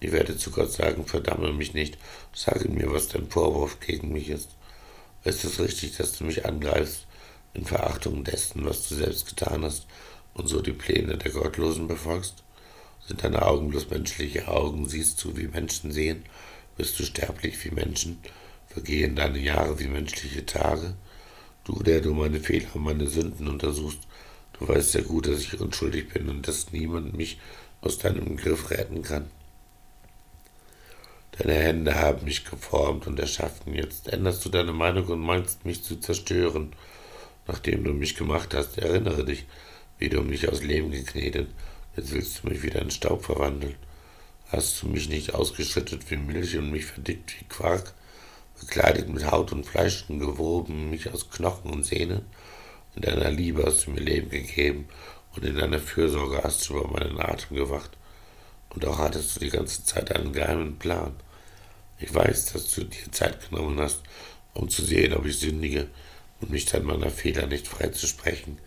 Ich 0.00 0.12
werde 0.12 0.36
zu 0.36 0.50
Gott 0.50 0.72
sagen, 0.72 1.06
verdamme 1.06 1.52
mich 1.52 1.74
nicht. 1.74 1.98
Sage 2.32 2.68
mir, 2.68 2.92
was 2.92 3.08
dein 3.08 3.28
Vorwurf 3.28 3.80
gegen 3.80 4.12
mich 4.12 4.28
ist. 4.28 4.50
Ist 5.24 5.44
es 5.44 5.58
richtig, 5.58 5.96
dass 5.96 6.16
du 6.16 6.24
mich 6.24 6.46
angreifst, 6.46 7.06
in 7.54 7.64
Verachtung 7.64 8.22
dessen, 8.22 8.64
was 8.64 8.88
du 8.88 8.94
selbst 8.94 9.28
getan 9.28 9.64
hast, 9.64 9.86
und 10.34 10.46
so 10.46 10.62
die 10.62 10.72
Pläne 10.72 11.18
der 11.18 11.32
Gottlosen 11.32 11.88
befolgst? 11.88 12.44
Sind 13.06 13.24
deine 13.24 13.42
Augen 13.42 13.70
bloß 13.70 13.90
menschliche 13.90 14.46
Augen? 14.48 14.88
Siehst 14.88 15.24
du, 15.24 15.36
wie 15.36 15.48
Menschen 15.48 15.90
sehen? 15.90 16.24
Bist 16.76 16.98
du 17.00 17.04
sterblich 17.04 17.64
wie 17.64 17.70
Menschen? 17.70 18.18
Vergehen 18.68 19.16
deine 19.16 19.38
Jahre 19.38 19.80
wie 19.80 19.88
menschliche 19.88 20.46
Tage? 20.46 20.94
Du, 21.64 21.82
der 21.82 22.00
du 22.00 22.14
meine 22.14 22.38
Fehler 22.38 22.68
und 22.74 22.82
meine 22.82 23.08
Sünden 23.08 23.48
untersuchst, 23.48 24.00
du 24.52 24.68
weißt 24.68 24.92
sehr 24.92 25.02
gut, 25.02 25.26
dass 25.26 25.40
ich 25.40 25.60
unschuldig 25.60 26.10
bin 26.10 26.28
und 26.28 26.46
dass 26.46 26.70
niemand 26.70 27.16
mich 27.16 27.40
aus 27.80 27.98
deinem 27.98 28.36
Griff 28.36 28.70
retten 28.70 29.02
kann. 29.02 29.30
Deine 31.38 31.54
Hände 31.54 31.94
haben 31.94 32.24
mich 32.24 32.44
geformt 32.44 33.06
und 33.06 33.20
erschaffen. 33.20 33.72
Jetzt 33.72 34.08
änderst 34.08 34.44
du 34.44 34.48
deine 34.48 34.72
Meinung 34.72 35.06
und 35.06 35.20
meinst 35.20 35.64
mich 35.64 35.84
zu 35.84 36.00
zerstören. 36.00 36.72
Nachdem 37.46 37.84
du 37.84 37.92
mich 37.92 38.16
gemacht 38.16 38.54
hast, 38.54 38.76
erinnere 38.78 39.24
dich, 39.24 39.46
wie 39.98 40.08
du 40.08 40.22
mich 40.22 40.48
aus 40.48 40.64
Lehm 40.64 40.90
geknetet. 40.90 41.48
Jetzt 41.96 42.12
willst 42.12 42.42
du 42.42 42.48
mich 42.48 42.64
wieder 42.64 42.82
in 42.82 42.90
Staub 42.90 43.24
verwandeln. 43.24 43.76
Hast 44.48 44.82
du 44.82 44.88
mich 44.88 45.08
nicht 45.08 45.34
ausgeschüttet 45.34 46.10
wie 46.10 46.16
Milch 46.16 46.56
und 46.56 46.72
mich 46.72 46.86
verdickt 46.86 47.38
wie 47.38 47.44
Quark, 47.44 47.94
bekleidet 48.58 49.08
mit 49.08 49.30
Haut 49.30 49.52
und 49.52 49.64
Fleisch 49.64 50.06
und 50.08 50.18
gewoben 50.18 50.90
mich 50.90 51.12
aus 51.12 51.30
Knochen 51.30 51.70
und 51.70 51.84
Sehnen? 51.84 52.22
In 52.96 53.02
deiner 53.02 53.30
Liebe 53.30 53.64
hast 53.64 53.86
du 53.86 53.92
mir 53.92 54.00
Leben 54.00 54.30
gegeben 54.30 54.88
und 55.36 55.44
in 55.44 55.56
deiner 55.56 55.78
Fürsorge 55.78 56.42
hast 56.42 56.68
du 56.68 56.78
über 56.78 56.88
meinen 56.88 57.20
Atem 57.20 57.56
gewacht. 57.56 57.92
Und 58.70 58.84
auch 58.86 58.98
hattest 58.98 59.36
du 59.36 59.40
die 59.40 59.50
ganze 59.50 59.84
Zeit 59.84 60.10
einen 60.10 60.32
geheimen 60.32 60.78
Plan. 60.78 61.14
Ich 62.00 62.14
weiß, 62.14 62.52
dass 62.52 62.74
du 62.74 62.84
dir 62.84 63.10
Zeit 63.10 63.50
genommen 63.50 63.80
hast, 63.80 64.00
um 64.54 64.68
zu 64.68 64.84
sehen, 64.84 65.14
ob 65.14 65.26
ich 65.26 65.38
sündige 65.38 65.88
und 66.40 66.50
mich 66.50 66.66
dann 66.66 66.84
meiner 66.84 67.10
Fehler 67.10 67.46
nicht 67.46 67.66
freizusprechen. 67.66 68.58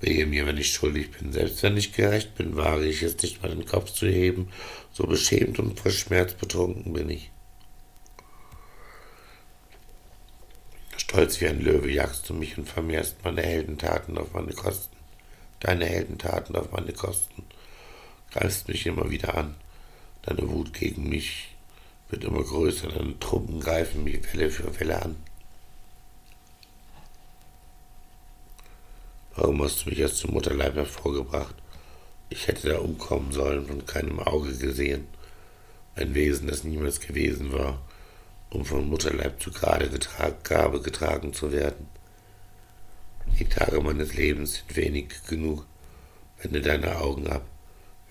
Wehe 0.00 0.24
mir, 0.24 0.46
wenn 0.46 0.56
ich 0.56 0.72
schuldig 0.72 1.10
bin. 1.10 1.32
Selbst 1.32 1.62
wenn 1.62 1.76
ich 1.76 1.92
gerecht 1.92 2.34
bin, 2.34 2.56
wage 2.56 2.86
ich 2.86 3.02
es 3.02 3.20
nicht 3.22 3.42
mal 3.42 3.50
den 3.50 3.66
Kopf 3.66 3.92
zu 3.92 4.06
heben. 4.06 4.50
So 4.92 5.06
beschämt 5.06 5.58
und 5.58 5.78
vor 5.78 5.90
Schmerz 5.90 6.32
betrunken 6.32 6.94
bin 6.94 7.10
ich. 7.10 7.30
Stolz 10.96 11.40
wie 11.40 11.48
ein 11.48 11.60
Löwe 11.60 11.90
jagst 11.90 12.28
du 12.28 12.34
mich 12.34 12.56
und 12.56 12.68
vermehrst 12.68 13.16
meine 13.24 13.42
Heldentaten 13.42 14.16
auf 14.16 14.32
meine 14.32 14.52
Kosten. 14.52 14.96
Deine 15.58 15.84
Heldentaten 15.84 16.56
auf 16.56 16.72
meine 16.72 16.92
Kosten. 16.94 17.44
Greifst 18.30 18.68
mich 18.68 18.86
immer 18.86 19.10
wieder 19.10 19.36
an. 19.36 19.56
Deine 20.22 20.48
Wut 20.48 20.72
gegen 20.72 21.08
mich 21.10 21.49
wird 22.10 22.24
immer 22.24 22.42
größer. 22.42 22.88
Deine 22.88 23.18
Truppen 23.18 23.60
greifen 23.60 24.04
mich 24.04 24.20
Welle 24.32 24.50
für 24.50 24.78
Welle 24.78 25.02
an. 25.02 25.16
Warum 29.36 29.62
hast 29.62 29.84
du 29.84 29.90
mich 29.90 30.04
aus 30.04 30.20
dem 30.20 30.32
Mutterleib 30.32 30.74
hervorgebracht? 30.74 31.54
Ich 32.28 32.46
hätte 32.46 32.68
da 32.68 32.78
umkommen 32.78 33.32
sollen 33.32 33.66
und 33.70 33.86
keinem 33.86 34.20
Auge 34.20 34.54
gesehen. 34.56 35.06
Ein 35.94 36.14
Wesen, 36.14 36.46
das 36.46 36.64
niemals 36.64 37.00
gewesen 37.00 37.52
war, 37.52 37.80
um 38.50 38.64
vom 38.64 38.88
Mutterleib 38.88 39.40
zu 39.42 39.50
Grade 39.50 39.88
getragen, 39.88 40.36
Gabe 40.42 40.80
getragen 40.80 41.32
zu 41.32 41.52
werden. 41.52 41.88
Die 43.38 43.44
Tage 43.44 43.80
meines 43.80 44.14
Lebens 44.14 44.56
sind 44.56 44.76
wenig 44.76 45.08
genug. 45.28 45.66
Wende 46.42 46.60
deine 46.60 46.98
Augen 46.98 47.26
ab, 47.28 47.44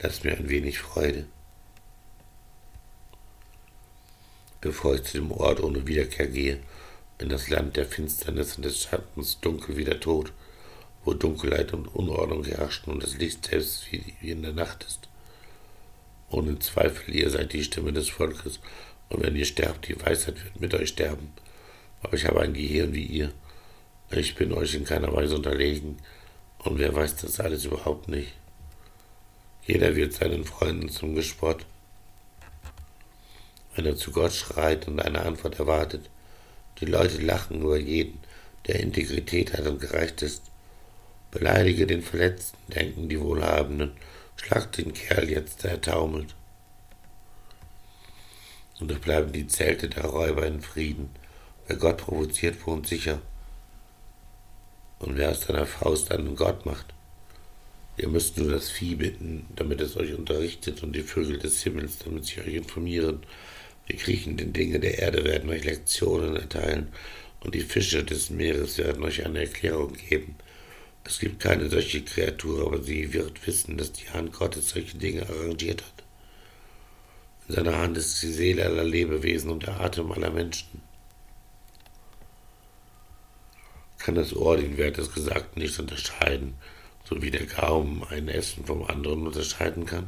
lass 0.01 0.23
mir 0.23 0.37
ein 0.37 0.49
wenig 0.49 0.79
Freude. 0.79 1.25
Bevor 4.61 4.95
ich 4.95 5.03
zu 5.03 5.19
dem 5.19 5.31
Ort 5.31 5.61
ohne 5.61 5.87
Wiederkehr 5.87 6.27
gehe, 6.27 6.59
in 7.17 7.29
das 7.29 7.49
Land 7.49 7.77
der 7.77 7.85
Finsternis 7.85 8.55
und 8.55 8.65
des 8.65 8.83
Schattens, 8.83 9.39
dunkel 9.39 9.77
wie 9.77 9.85
der 9.85 9.99
Tod, 9.99 10.31
wo 11.03 11.13
Dunkelheit 11.13 11.73
und 11.73 11.87
Unordnung 11.87 12.43
herrschen 12.43 12.93
und 12.93 13.03
das 13.03 13.17
Licht 13.17 13.45
selbst 13.45 13.91
wie 13.91 14.13
in 14.21 14.41
der 14.41 14.53
Nacht 14.53 14.83
ist. 14.83 15.07
Ohne 16.29 16.59
Zweifel, 16.59 17.15
ihr 17.15 17.29
seid 17.29 17.53
die 17.53 17.63
Stimme 17.63 17.93
des 17.93 18.09
Volkes, 18.09 18.59
und 19.09 19.23
wenn 19.23 19.35
ihr 19.35 19.45
sterbt, 19.45 19.87
die 19.87 19.99
Weisheit 19.99 20.43
wird 20.43 20.61
mit 20.61 20.73
euch 20.73 20.89
sterben. 20.89 21.31
Aber 22.03 22.13
ich 22.13 22.25
habe 22.25 22.41
ein 22.41 22.53
Gehirn 22.53 22.93
wie 22.93 23.05
ihr. 23.05 23.31
Ich 24.11 24.35
bin 24.35 24.53
euch 24.53 24.75
in 24.75 24.85
keiner 24.85 25.13
Weise 25.13 25.35
unterlegen, 25.35 25.97
und 26.59 26.77
wer 26.77 26.93
weiß 26.93 27.15
das 27.17 27.39
alles 27.39 27.65
überhaupt 27.65 28.07
nicht. 28.07 28.33
Jeder 29.65 29.95
wird 29.95 30.13
seinen 30.13 30.43
Freunden 30.43 30.89
zum 30.89 31.15
Gespott. 31.15 31.65
Wenn 33.79 33.85
er 33.85 33.95
zu 33.95 34.11
Gott 34.11 34.33
schreit 34.33 34.89
und 34.89 34.99
eine 34.99 35.21
Antwort 35.21 35.57
erwartet, 35.57 36.09
die 36.81 36.85
Leute 36.85 37.21
lachen 37.21 37.61
über 37.61 37.77
jeden, 37.77 38.19
der 38.67 38.81
Integrität 38.81 39.53
hat 39.53 39.67
und 39.67 39.79
gerecht 39.79 40.21
ist. 40.21 40.43
Beleidige 41.31 41.87
den 41.87 42.01
Verletzten, 42.01 42.57
denken 42.67 43.07
die 43.07 43.21
Wohlhabenden. 43.21 43.93
Schlag 44.35 44.73
den 44.73 44.91
Kerl 44.91 45.29
jetzt, 45.29 45.63
der 45.63 45.79
taumelt. 45.79 46.35
Und 48.81 48.91
es 48.91 48.99
bleiben 48.99 49.31
die 49.31 49.47
Zelte 49.47 49.87
der 49.87 50.07
Räuber 50.07 50.45
in 50.45 50.59
Frieden. 50.59 51.11
Wer 51.67 51.77
Gott 51.77 51.99
provoziert, 51.99 52.67
wohnt 52.67 52.85
sicher. 52.85 53.21
Und 54.99 55.15
wer 55.15 55.29
aus 55.29 55.43
seiner 55.43 55.65
Faust 55.65 56.11
einen 56.11 56.35
Gott 56.35 56.65
macht, 56.65 56.87
ihr 57.95 58.09
müsst 58.09 58.37
nur 58.37 58.51
das 58.51 58.69
Vieh 58.69 58.95
bitten, 58.95 59.45
damit 59.55 59.79
es 59.79 59.95
euch 59.95 60.13
unterrichtet, 60.13 60.83
und 60.83 60.93
die 60.93 61.01
Vögel 61.01 61.39
des 61.39 61.63
Himmels, 61.63 61.99
damit 61.99 62.25
sie 62.25 62.41
euch 62.41 62.55
informieren. 62.55 63.23
Die 63.91 63.97
kriechenden 63.97 64.53
Dinge 64.53 64.79
der 64.79 64.99
Erde 64.99 65.23
werden 65.23 65.49
euch 65.49 65.63
Lektionen 65.63 66.35
erteilen, 66.35 66.89
und 67.41 67.55
die 67.55 67.61
Fische 67.61 68.03
des 68.03 68.29
Meeres 68.29 68.77
werden 68.77 69.03
euch 69.03 69.25
eine 69.25 69.39
Erklärung 69.39 69.93
geben. 69.93 70.35
Es 71.05 71.19
gibt 71.19 71.39
keine 71.39 71.69
solche 71.69 72.03
Kreatur, 72.03 72.67
aber 72.67 72.83
sie 72.83 73.13
wird 73.13 73.47
wissen, 73.47 73.77
dass 73.77 73.93
die 73.93 74.09
Hand 74.09 74.33
Gottes 74.33 74.69
solche 74.69 74.97
Dinge 74.97 75.27
arrangiert 75.27 75.81
hat. 75.81 76.03
In 77.47 77.55
seiner 77.55 77.77
Hand 77.77 77.97
ist 77.97 78.21
die 78.21 78.31
Seele 78.31 78.65
aller 78.65 78.83
Lebewesen 78.83 79.49
und 79.49 79.63
der 79.63 79.79
Atem 79.79 80.11
aller 80.11 80.29
Menschen. 80.29 80.81
Kann 83.97 84.15
das 84.15 84.35
Ohr 84.35 84.57
den 84.57 84.77
Wert 84.77 84.97
des 84.97 85.11
Gesagten 85.13 85.61
nicht 85.61 85.79
unterscheiden, 85.79 86.53
so 87.05 87.21
wie 87.21 87.31
der 87.31 87.45
Gaumen 87.45 88.03
ein 88.09 88.27
Essen 88.27 88.65
vom 88.65 88.83
anderen 88.83 89.25
unterscheiden 89.25 89.85
kann? 89.85 90.07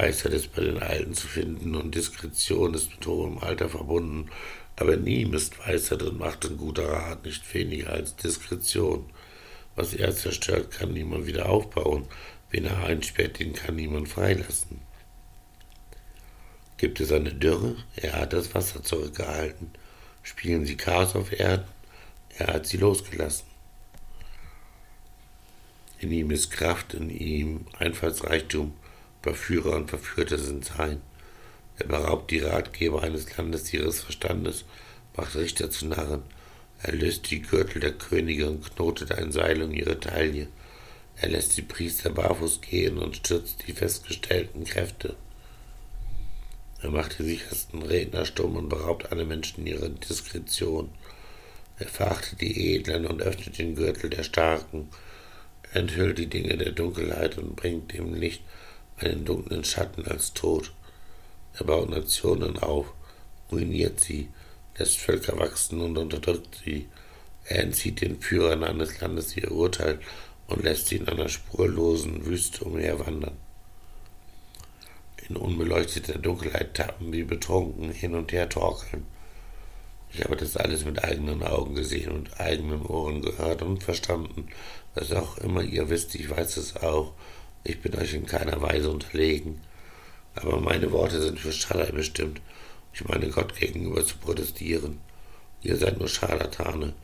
Weisheit 0.00 0.32
ist 0.32 0.54
bei 0.54 0.62
den 0.62 0.82
Alten 0.82 1.12
zu 1.12 1.26
finden 1.26 1.74
und 1.74 1.94
Diskretion 1.94 2.72
ist 2.72 2.90
mit 2.90 3.06
hohem 3.06 3.36
Alter 3.38 3.68
verbunden, 3.68 4.30
aber 4.76 4.94
in 4.94 5.06
ihm 5.06 5.34
ist 5.34 5.58
Weisheit 5.58 6.02
und 6.02 6.18
Macht 6.18 6.46
und 6.46 6.56
guter 6.56 6.90
Rat 6.90 7.26
nicht 7.26 7.52
weniger 7.52 7.90
als 7.90 8.16
Diskretion. 8.16 9.10
Was 9.76 9.92
er 9.92 10.16
zerstört, 10.16 10.70
kann 10.70 10.94
niemand 10.94 11.26
wieder 11.26 11.50
aufbauen, 11.50 12.06
wen 12.50 12.64
er 12.64 12.82
einsperrt, 12.82 13.40
den 13.40 13.52
kann 13.52 13.76
niemand 13.76 14.08
freilassen. 14.08 14.80
Gibt 16.78 16.98
es 17.00 17.12
eine 17.12 17.34
Dürre? 17.34 17.76
Er 17.96 18.14
hat 18.14 18.32
das 18.32 18.54
Wasser 18.54 18.82
zurückgehalten. 18.82 19.70
Spielen 20.22 20.64
sie 20.64 20.78
Chaos 20.78 21.14
auf 21.14 21.30
Erden? 21.38 21.68
Er 22.38 22.46
hat 22.54 22.66
sie 22.66 22.78
losgelassen. 22.78 23.46
In 25.98 26.10
ihm 26.10 26.30
ist 26.30 26.50
Kraft, 26.50 26.94
in 26.94 27.10
ihm 27.10 27.66
Einfallsreichtum, 27.78 28.72
Verführer 29.22 29.76
und 29.76 29.90
Verführte 29.90 30.38
sind 30.38 30.64
sein. 30.64 31.00
Er 31.78 31.86
beraubt 31.86 32.30
die 32.30 32.40
Ratgeber 32.40 33.02
eines 33.02 33.36
Landes 33.36 33.72
ihres 33.72 34.00
Verstandes, 34.00 34.64
macht 35.16 35.36
Richter 35.36 35.70
zu 35.70 35.86
Narren. 35.86 36.22
Er 36.82 36.92
löst 36.94 37.30
die 37.30 37.42
Gürtel 37.42 37.80
der 37.80 37.92
Könige 37.92 38.48
und 38.48 38.74
knotet 38.74 39.12
ein 39.12 39.32
Seil 39.32 39.62
um 39.62 39.72
ihre 39.72 40.00
Taille. 40.00 40.48
Er 41.16 41.28
lässt 41.28 41.56
die 41.56 41.62
Priester 41.62 42.10
barfuß 42.10 42.62
gehen 42.62 42.96
und 42.96 43.16
stürzt 43.16 43.66
die 43.66 43.72
festgestellten 43.72 44.64
Kräfte. 44.64 45.16
Er 46.82 46.90
macht 46.90 47.18
die 47.18 47.24
sichersten 47.24 47.82
Redner 47.82 48.24
stumm 48.24 48.56
und 48.56 48.70
beraubt 48.70 49.12
alle 49.12 49.26
Menschen 49.26 49.66
ihrer 49.66 49.90
Diskretion. 49.90 50.88
Er 51.78 51.88
verachtet 51.88 52.40
die 52.40 52.74
Edlen 52.74 53.06
und 53.06 53.20
öffnet 53.20 53.58
den 53.58 53.74
Gürtel 53.74 54.08
der 54.08 54.22
Starken. 54.22 54.88
Enthüllt 55.72 56.18
die 56.18 56.26
Dinge 56.26 56.56
der 56.56 56.72
Dunkelheit 56.72 57.36
und 57.36 57.56
bringt 57.56 57.92
dem 57.92 58.14
Licht 58.14 58.42
einen 59.02 59.24
dunklen 59.24 59.64
Schatten 59.64 60.06
als 60.06 60.32
Tod. 60.32 60.72
Er 61.54 61.64
baut 61.64 61.90
Nationen 61.90 62.58
auf, 62.58 62.92
ruiniert 63.50 64.00
sie, 64.00 64.28
lässt 64.78 64.98
Völker 64.98 65.38
wachsen 65.38 65.80
und 65.80 65.98
unterdrückt 65.98 66.60
sie. 66.64 66.88
Er 67.44 67.64
entzieht 67.64 68.00
den 68.00 68.20
Führern 68.20 68.64
eines 68.64 69.00
Landes 69.00 69.36
ihr 69.36 69.50
Urteil 69.50 70.00
und 70.46 70.62
lässt 70.62 70.88
sie 70.88 70.96
in 70.96 71.08
einer 71.08 71.28
spurlosen 71.28 72.26
Wüste 72.26 72.64
umherwandern. 72.64 73.36
In 75.28 75.36
unbeleuchteter 75.36 76.18
Dunkelheit 76.18 76.74
tappen 76.74 77.12
wie 77.12 77.24
betrunken 77.24 77.92
hin 77.92 78.14
und 78.14 78.32
her 78.32 78.48
torkeln. 78.48 79.06
Ich 80.12 80.24
habe 80.24 80.36
das 80.36 80.56
alles 80.56 80.84
mit 80.84 81.04
eigenen 81.04 81.42
Augen 81.44 81.74
gesehen 81.76 82.10
und 82.10 82.40
eigenen 82.40 82.82
Ohren 82.82 83.22
gehört 83.22 83.62
und 83.62 83.82
verstanden. 83.82 84.48
Was 84.94 85.12
auch 85.12 85.38
immer 85.38 85.62
ihr 85.62 85.88
wisst, 85.88 86.16
ich 86.16 86.28
weiß 86.28 86.56
es 86.56 86.76
auch. 86.76 87.12
Ich 87.64 87.80
bin 87.80 87.94
euch 87.94 88.14
in 88.14 88.26
keiner 88.26 88.60
Weise 88.62 88.90
unterlegen. 88.90 89.60
Aber 90.34 90.60
meine 90.60 90.92
Worte 90.92 91.20
sind 91.20 91.38
für 91.38 91.52
Schalai 91.52 91.90
bestimmt. 91.92 92.40
Ich 92.92 93.04
meine 93.06 93.28
Gott 93.28 93.54
gegenüber 93.56 94.04
zu 94.04 94.16
protestieren. 94.18 95.00
Ihr 95.62 95.76
seid 95.76 95.98
nur 95.98 96.08
Scharlatane, 96.08 96.94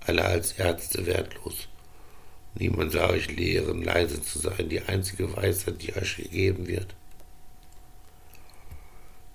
alle 0.00 0.24
als 0.24 0.52
Ärzte 0.52 1.06
wertlos. 1.06 1.68
Niemand 2.54 2.92
sah 2.92 3.10
euch 3.10 3.30
lehren, 3.30 3.82
leise 3.82 4.22
zu 4.22 4.38
sein, 4.38 4.70
die 4.70 4.80
einzige 4.80 5.36
Weisheit, 5.36 5.82
die 5.82 5.94
euch 5.94 6.16
gegeben 6.16 6.66
wird. 6.66 6.94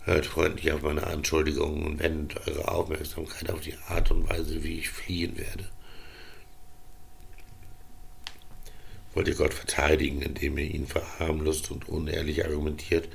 Hört 0.04 0.26
freundlich 0.26 0.72
auf 0.72 0.82
meine 0.82 1.06
Anschuldigungen 1.06 1.86
und 1.86 2.00
wendet 2.00 2.48
eure 2.48 2.68
Aufmerksamkeit 2.70 3.52
auf 3.52 3.62
die 3.62 3.76
Art 3.88 4.10
und 4.10 4.28
Weise, 4.28 4.64
wie 4.64 4.80
ich 4.80 4.90
fliehen 4.90 5.38
werde. 5.38 5.70
Wollt 9.14 9.28
ihr 9.28 9.36
Gott 9.36 9.54
verteidigen, 9.54 10.22
indem 10.22 10.58
ihr 10.58 10.72
ihn 10.74 10.88
verharmlost 10.88 11.72
und 11.72 11.90
unehrlich 11.90 12.46
argumentiert 12.46 13.10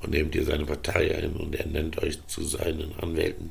und 0.00 0.10
nehmt 0.10 0.34
ihr 0.34 0.44
seine 0.44 0.64
Partei 0.64 1.16
ein 1.16 1.34
und 1.34 1.54
er 1.54 1.66
nennt 1.66 2.02
euch 2.02 2.26
zu 2.26 2.42
seinen 2.42 2.98
Anwälten? 2.98 3.50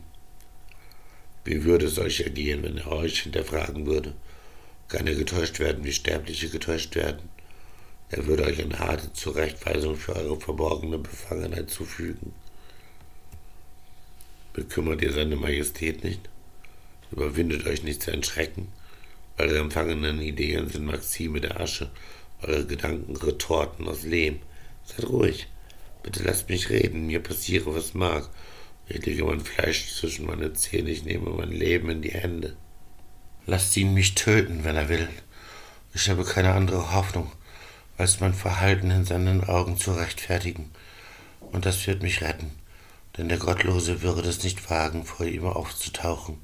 Wie 1.44 1.64
würde 1.64 1.86
es 1.86 2.00
euch 2.00 2.22
ergehen, 2.22 2.64
wenn 2.64 2.78
er 2.78 2.92
euch 2.92 3.22
hinterfragen 3.22 3.86
würde? 3.86 4.14
Kann 4.88 5.08
er 5.08 5.16
getäuscht 5.16 5.60
werden, 5.60 5.84
wie 5.84 5.94
Sterbliche 5.94 6.50
getäuscht 6.50 6.96
werden? 6.96 7.30
Er 8.10 8.26
würde 8.28 8.44
euch 8.44 8.62
eine 8.62 8.78
harte 8.78 9.14
Zurechtweisung 9.14 9.96
für 9.96 10.16
eure 10.16 10.40
verborgene 10.40 10.98
Befangenheit 10.98 11.70
zufügen. 11.70 12.34
Bekümmert 14.54 15.02
ihr 15.02 15.14
seine 15.14 15.38
Majestät 15.38 16.04
nicht? 16.04 16.30
Überwindet 17.12 17.66
euch 17.66 17.84
nicht 17.84 18.04
sein 18.04 18.22
Schrecken? 18.24 18.68
Eure 19.42 19.58
empfangenen 19.58 20.22
Ideen 20.22 20.70
sind 20.70 20.86
Maxime 20.86 21.42
der 21.42 21.60
Asche, 21.60 21.90
eure 22.44 22.64
Gedanken 22.68 23.16
Retorten 23.16 23.88
aus 23.88 24.04
Lehm. 24.04 24.40
Seid 24.86 25.10
ruhig. 25.10 25.48
Bitte 26.04 26.22
lasst 26.22 26.48
mich 26.48 26.70
reden, 26.70 27.08
mir 27.08 27.24
passiere, 27.24 27.74
was 27.74 27.96
mag. 27.96 28.30
Ich 28.88 29.04
lege 29.04 29.26
mein 29.26 29.40
Fleisch 29.40 29.96
zwischen 29.96 30.28
meine 30.28 30.54
Zähne, 30.54 30.92
ich 30.92 31.06
nehme 31.06 31.32
mein 31.32 31.52
Leben 31.52 31.90
in 31.90 32.04
die 32.04 32.12
Hände. 32.12 32.56
Lasst 33.48 33.76
ihn 33.78 33.96
mich 33.96 34.14
töten, 34.14 34.64
wenn 34.64 34.76
er 34.76 34.90
will. 34.90 35.10
Ich 35.96 36.08
habe 36.12 36.24
keine 36.24 36.54
andere 36.54 36.94
Hoffnung, 36.94 37.32
als 37.98 38.20
mein 38.20 38.36
Verhalten 38.36 38.92
in 38.92 39.06
seinen 39.06 39.44
Augen 39.44 39.76
zu 39.76 39.94
rechtfertigen. 39.94 40.70
Und 41.52 41.66
das 41.66 41.88
wird 41.88 42.04
mich 42.04 42.22
retten, 42.22 42.52
denn 43.18 43.28
der 43.28 43.40
Gottlose 43.40 44.04
würde 44.04 44.30
es 44.30 44.44
nicht 44.44 44.70
wagen, 44.70 45.04
vor 45.04 45.26
ihm 45.26 45.46
aufzutauchen. 45.46 46.38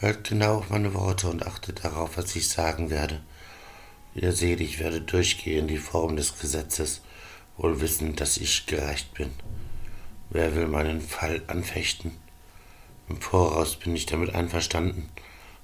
Hört 0.00 0.30
genau 0.30 0.56
auf 0.56 0.70
meine 0.70 0.94
Worte 0.94 1.28
und 1.28 1.46
achtet 1.46 1.84
darauf, 1.84 2.16
was 2.16 2.34
ich 2.34 2.48
sagen 2.48 2.88
werde. 2.88 3.20
Ihr 4.14 4.32
seht, 4.32 4.62
ich 4.62 4.78
werde 4.78 5.02
durchgehen 5.02 5.68
die 5.68 5.76
Form 5.76 6.16
des 6.16 6.38
Gesetzes, 6.38 7.02
wohl 7.58 7.82
wissend, 7.82 8.18
dass 8.18 8.38
ich 8.38 8.64
gerecht 8.64 9.12
bin. 9.12 9.30
Wer 10.30 10.54
will 10.54 10.68
meinen 10.68 11.02
Fall 11.02 11.42
anfechten? 11.48 12.12
Im 13.10 13.20
Voraus 13.20 13.76
bin 13.76 13.94
ich 13.94 14.06
damit 14.06 14.34
einverstanden, 14.34 15.10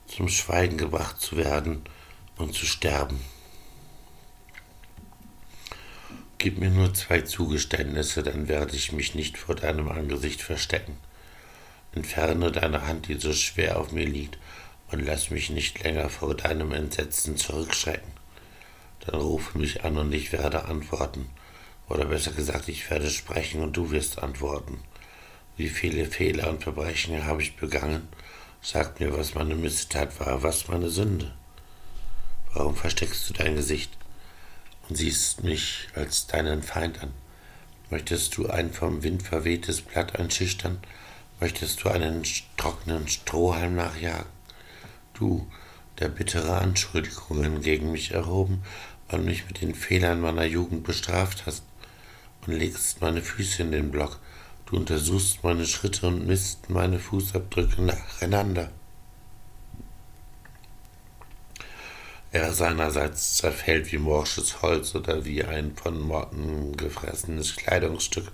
zum 0.07 0.29
Schweigen 0.29 0.77
gebracht 0.77 1.19
zu 1.19 1.39
werden 1.39 1.81
und 2.37 2.55
zu 2.55 2.67
sterben. 2.67 3.19
Gib 6.37 6.59
mir 6.59 6.69
nur 6.69 6.93
zwei 6.93 7.23
Zugeständnisse, 7.23 8.23
dann 8.23 8.49
werde 8.49 8.77
ich 8.77 8.93
mich 8.93 9.15
nicht 9.15 9.39
vor 9.39 9.55
deinem 9.55 9.89
Angesicht 9.89 10.43
verstecken. 10.43 10.99
Entferne 11.97 12.53
deine 12.53 12.87
Hand, 12.87 13.09
die 13.09 13.15
so 13.15 13.33
schwer 13.33 13.81
auf 13.81 13.91
mir 13.91 14.05
liegt, 14.05 14.39
und 14.91 15.01
lass 15.01 15.31
mich 15.31 15.49
nicht 15.49 15.83
länger 15.83 16.11
vor 16.11 16.35
deinem 16.35 16.73
Entsetzen 16.73 17.39
zurückschrecken. 17.39 18.13
Dann 19.01 19.21
rufe 19.21 19.57
mich 19.57 19.83
an 19.83 19.97
und 19.97 20.13
ich 20.13 20.31
werde 20.31 20.67
antworten. 20.67 21.31
Oder 21.89 22.05
besser 22.05 22.33
gesagt, 22.33 22.69
ich 22.69 22.89
werde 22.91 23.09
sprechen 23.09 23.63
und 23.63 23.77
du 23.77 23.91
wirst 23.91 24.19
antworten. 24.19 24.79
Wie 25.57 25.71
viele 25.71 26.05
Fehler 26.05 26.51
und 26.51 26.63
Verbrechen 26.63 27.25
habe 27.25 27.41
ich 27.41 27.57
begangen? 27.57 28.07
Sag 28.61 29.01
mir, 29.01 29.17
was 29.17 29.35
meine 29.35 29.55
Missetat 29.55 30.21
war, 30.21 30.43
was 30.43 30.69
meine 30.69 30.91
Sünde. 30.91 31.33
Warum 32.53 32.77
versteckst 32.77 33.31
du 33.31 33.33
dein 33.33 33.57
Gesicht 33.57 33.97
und 34.89 34.97
siehst 34.97 35.45
mich 35.45 35.89
als 35.95 36.27
deinen 36.27 36.63
Feind 36.63 37.03
an? 37.03 37.13
Möchtest 37.89 38.37
du 38.37 38.49
ein 38.49 38.73
vom 38.73 39.03
Wind 39.03 39.23
verwehtes 39.23 39.81
Blatt 39.81 40.19
einschüchtern 40.19 40.79
Möchtest 41.39 41.85
du 41.85 41.91
einen 41.91 42.23
trockenen 42.57 43.09
Strohhalm 43.09 43.77
nachjagen? 43.77 44.31
Du, 45.13 45.47
der 45.99 46.09
bittere 46.09 46.59
Anschuldigungen 46.59 47.61
gegen 47.61 47.93
mich 47.93 48.13
erhoben 48.13 48.63
und 49.09 49.25
mich 49.25 49.47
mit 49.47 49.61
den 49.61 49.75
Fehlern 49.75 50.21
meiner 50.21 50.45
Jugend 50.45 50.85
bestraft 50.85 51.45
hast, 51.47 51.63
und 52.47 52.55
legst 52.55 53.01
meine 53.01 53.23
Füße 53.23 53.63
in 53.63 53.73
den 53.73 53.91
Block, 53.91 54.19
du 54.67 54.77
untersuchst 54.77 55.43
meine 55.43 55.67
Schritte 55.67 56.07
und 56.07 56.27
misst 56.27 56.71
meine 56.71 56.99
Fußabdrücke 56.99 57.83
nacheinander. 57.83 58.71
Er 62.33 62.53
seinerseits 62.53 63.37
zerfällt 63.37 63.91
wie 63.93 63.99
morsches 63.99 64.63
Holz 64.63 64.95
oder 64.95 65.25
wie 65.25 65.45
ein 65.45 65.75
von 65.77 66.01
Motten 66.01 66.77
gefressenes 66.77 67.57
Kleidungsstück 67.57 68.31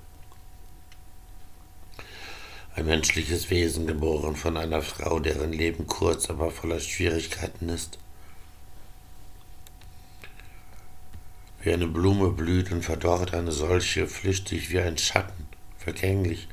ein 2.74 2.86
menschliches 2.86 3.50
Wesen 3.50 3.86
geboren 3.86 4.34
von 4.34 4.56
einer 4.56 4.80
Frau, 4.80 5.20
deren 5.20 5.52
Leben 5.52 5.86
kurz, 5.86 6.30
aber 6.30 6.50
voller 6.50 6.80
Schwierigkeiten 6.80 7.68
ist. 7.68 7.98
Wie 11.62 11.72
eine 11.72 11.86
Blume 11.86 12.30
blüht 12.30 12.72
und 12.72 12.82
verdorrt 12.82 13.34
eine 13.34 13.52
solche, 13.52 14.08
flüchtig 14.08 14.70
wie 14.70 14.80
ein 14.80 14.98
Schatten, 14.98 15.46
vergänglich, 15.78 16.48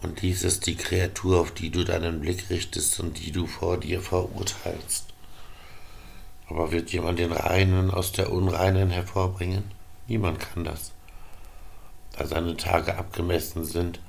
und 0.00 0.22
dies 0.22 0.44
ist 0.44 0.66
die 0.66 0.76
Kreatur, 0.76 1.40
auf 1.40 1.50
die 1.50 1.70
du 1.70 1.84
deinen 1.84 2.20
Blick 2.20 2.50
richtest 2.50 3.00
und 3.00 3.18
die 3.18 3.32
du 3.32 3.46
vor 3.46 3.78
dir 3.78 4.00
verurteilst. 4.00 5.06
Aber 6.46 6.70
wird 6.70 6.90
jemand 6.92 7.18
den 7.18 7.32
Reinen 7.32 7.90
aus 7.90 8.12
der 8.12 8.32
Unreinen 8.32 8.90
hervorbringen? 8.90 9.64
Niemand 10.06 10.38
kann 10.38 10.64
das. 10.64 10.92
Da 12.16 12.26
seine 12.26 12.56
Tage 12.56 12.96
abgemessen 12.96 13.64
sind, 13.64 14.00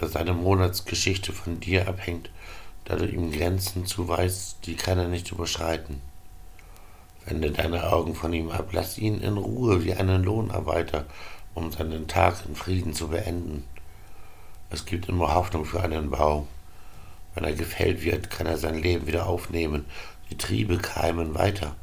da 0.00 0.08
seine 0.08 0.32
Monatsgeschichte 0.32 1.32
von 1.32 1.60
dir 1.60 1.88
abhängt, 1.88 2.30
da 2.84 2.96
du 2.96 3.06
ihm 3.06 3.32
Grenzen 3.32 3.86
zuweist, 3.86 4.58
die 4.66 4.76
kann 4.76 4.98
er 4.98 5.08
nicht 5.08 5.30
überschreiten. 5.30 6.00
Wende 7.26 7.50
deine 7.50 7.92
Augen 7.92 8.14
von 8.14 8.32
ihm 8.32 8.50
ab, 8.50 8.68
lass 8.72 8.96
ihn 8.96 9.20
in 9.20 9.36
Ruhe 9.36 9.84
wie 9.84 9.94
einen 9.94 10.24
Lohnarbeiter, 10.24 11.04
um 11.54 11.70
seinen 11.70 12.08
Tag 12.08 12.44
in 12.48 12.54
Frieden 12.54 12.94
zu 12.94 13.08
beenden. 13.08 13.64
Es 14.70 14.86
gibt 14.86 15.08
immer 15.08 15.34
Hoffnung 15.34 15.64
für 15.64 15.82
einen 15.82 16.10
Baum. 16.10 16.46
Wenn 17.34 17.44
er 17.44 17.52
gefällt 17.52 18.02
wird, 18.02 18.30
kann 18.30 18.46
er 18.46 18.58
sein 18.58 18.82
Leben 18.82 19.06
wieder 19.06 19.26
aufnehmen. 19.26 19.84
Die 20.30 20.38
Triebe 20.38 20.78
keimen 20.78 21.34
weiter. 21.34 21.76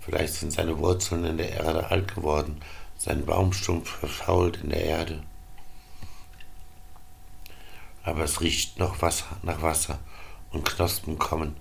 Vielleicht 0.00 0.34
sind 0.34 0.52
seine 0.52 0.78
Wurzeln 0.78 1.24
in 1.24 1.36
der 1.36 1.50
Erde 1.50 1.90
alt 1.90 2.14
geworden, 2.14 2.60
sein 2.96 3.26
Baumstumpf 3.26 3.88
verfault 3.88 4.58
in 4.62 4.70
der 4.70 4.82
Erde. 4.82 5.22
Aber 8.08 8.24
es 8.24 8.40
riecht 8.40 8.78
noch 8.78 9.02
Wasser, 9.02 9.36
nach 9.42 9.60
Wasser 9.60 9.98
und 10.50 10.64
Knospen 10.64 11.18
kommen 11.18 11.56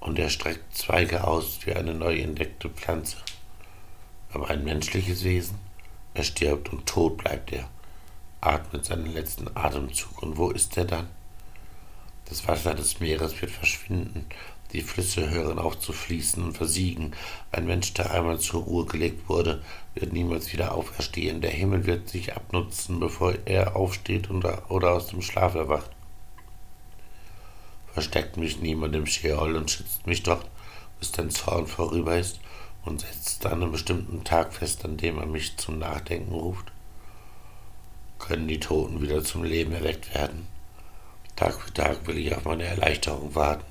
und 0.00 0.18
er 0.18 0.30
streckt 0.30 0.74
Zweige 0.74 1.24
aus 1.24 1.58
wie 1.66 1.74
eine 1.74 1.92
neu 1.92 2.18
entdeckte 2.18 2.70
Pflanze. 2.70 3.18
Aber 4.32 4.48
ein 4.48 4.64
menschliches 4.64 5.24
Wesen, 5.24 5.58
er 6.14 6.24
stirbt 6.24 6.70
und 6.70 6.86
tot 6.86 7.18
bleibt 7.18 7.52
er, 7.52 7.68
atmet 8.40 8.86
seinen 8.86 9.12
letzten 9.12 9.54
Atemzug. 9.54 10.22
Und 10.22 10.38
wo 10.38 10.48
ist 10.48 10.74
er 10.78 10.86
dann? 10.86 11.08
Das 12.24 12.48
Wasser 12.48 12.74
des 12.74 12.98
Meeres 13.00 13.38
wird 13.38 13.50
verschwinden, 13.50 14.24
die 14.72 14.82
Flüsse 14.82 15.30
hören 15.30 15.58
auf 15.58 15.78
zu 15.78 15.92
fließen 15.92 16.42
und 16.42 16.56
versiegen. 16.56 17.12
Ein 17.52 17.66
Mensch, 17.66 17.92
der 17.94 18.12
einmal 18.12 18.38
zur 18.38 18.62
Ruhe 18.62 18.86
gelegt 18.86 19.28
wurde, 19.28 19.62
wird 19.94 20.12
niemals 20.12 20.52
wieder 20.52 20.74
auferstehen. 20.74 21.40
Der 21.40 21.50
Himmel 21.50 21.86
wird 21.86 22.08
sich 22.08 22.34
abnutzen, 22.34 23.00
bevor 23.00 23.34
er 23.44 23.76
aufsteht 23.76 24.30
oder 24.30 24.92
aus 24.92 25.08
dem 25.08 25.22
Schlaf 25.22 25.54
erwacht 25.54 25.90
versteckt 27.92 28.36
mich 28.36 28.60
niemand 28.60 28.94
im 28.94 29.06
Scheol 29.06 29.56
und 29.56 29.70
schützt 29.70 30.06
mich 30.06 30.22
dort, 30.22 30.46
bis 30.98 31.12
dein 31.12 31.30
Zorn 31.30 31.66
vorüber 31.66 32.16
ist 32.16 32.40
und 32.84 33.00
setzt 33.00 33.44
an 33.46 33.62
einem 33.62 33.72
bestimmten 33.72 34.24
Tag 34.24 34.52
fest, 34.52 34.84
an 34.84 34.96
dem 34.96 35.18
er 35.18 35.26
mich 35.26 35.56
zum 35.56 35.78
Nachdenken 35.78 36.32
ruft? 36.32 36.72
Können 38.18 38.48
die 38.48 38.60
Toten 38.60 39.00
wieder 39.00 39.24
zum 39.24 39.44
Leben 39.44 39.72
erweckt 39.72 40.14
werden? 40.14 40.46
Tag 41.36 41.60
für 41.60 41.72
Tag 41.72 42.06
will 42.06 42.18
ich 42.18 42.34
auf 42.34 42.44
meine 42.44 42.64
Erleichterung 42.64 43.34
warten. 43.34 43.69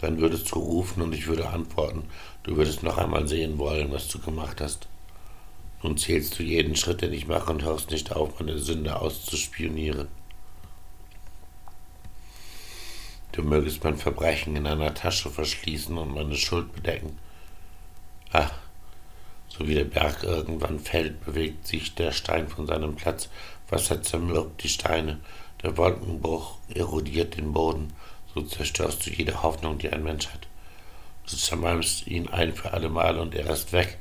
Dann 0.00 0.18
würdest 0.18 0.50
du 0.50 0.58
rufen 0.58 1.02
und 1.02 1.14
ich 1.14 1.26
würde 1.26 1.48
antworten, 1.50 2.04
du 2.42 2.56
würdest 2.56 2.82
noch 2.82 2.96
einmal 2.96 3.28
sehen 3.28 3.58
wollen, 3.58 3.92
was 3.92 4.08
du 4.08 4.18
gemacht 4.18 4.60
hast. 4.60 4.88
Nun 5.82 5.96
zählst 5.96 6.38
du 6.38 6.42
jeden 6.42 6.74
Schritt, 6.74 7.02
den 7.02 7.12
ich 7.12 7.26
mache 7.26 7.50
und 7.50 7.62
hörst 7.62 7.90
nicht 7.90 8.12
auf, 8.12 8.38
meine 8.38 8.58
Sünde 8.58 8.98
auszuspionieren. 8.98 10.08
Du 13.32 13.42
mögest 13.42 13.84
mein 13.84 13.96
Verbrechen 13.96 14.56
in 14.56 14.66
einer 14.66 14.94
Tasche 14.94 15.30
verschließen 15.30 15.96
und 15.96 16.14
meine 16.14 16.36
Schuld 16.36 16.72
bedecken. 16.74 17.18
Ach, 18.32 18.52
so 19.48 19.68
wie 19.68 19.74
der 19.74 19.84
Berg 19.84 20.22
irgendwann 20.22 20.80
fällt, 20.80 21.24
bewegt 21.24 21.66
sich 21.66 21.94
der 21.94 22.12
Stein 22.12 22.48
von 22.48 22.66
seinem 22.66 22.96
Platz, 22.96 23.28
Wasser 23.68 24.02
zermürbt 24.02 24.62
die 24.62 24.68
Steine, 24.68 25.20
der 25.62 25.76
Wolkenbruch 25.76 26.56
erodiert 26.74 27.36
den 27.36 27.52
Boden, 27.52 27.92
so 28.34 28.42
zerstörst 28.42 29.06
du 29.06 29.10
jede 29.10 29.42
Hoffnung, 29.42 29.78
die 29.78 29.90
ein 29.90 30.02
Mensch 30.02 30.28
hat. 30.28 30.46
Du 31.28 31.36
zermalmst 31.36 32.06
ihn 32.06 32.28
ein 32.28 32.54
für 32.54 32.72
allemal 32.72 33.18
und 33.18 33.34
er 33.34 33.48
ist 33.50 33.72
weg. 33.72 33.98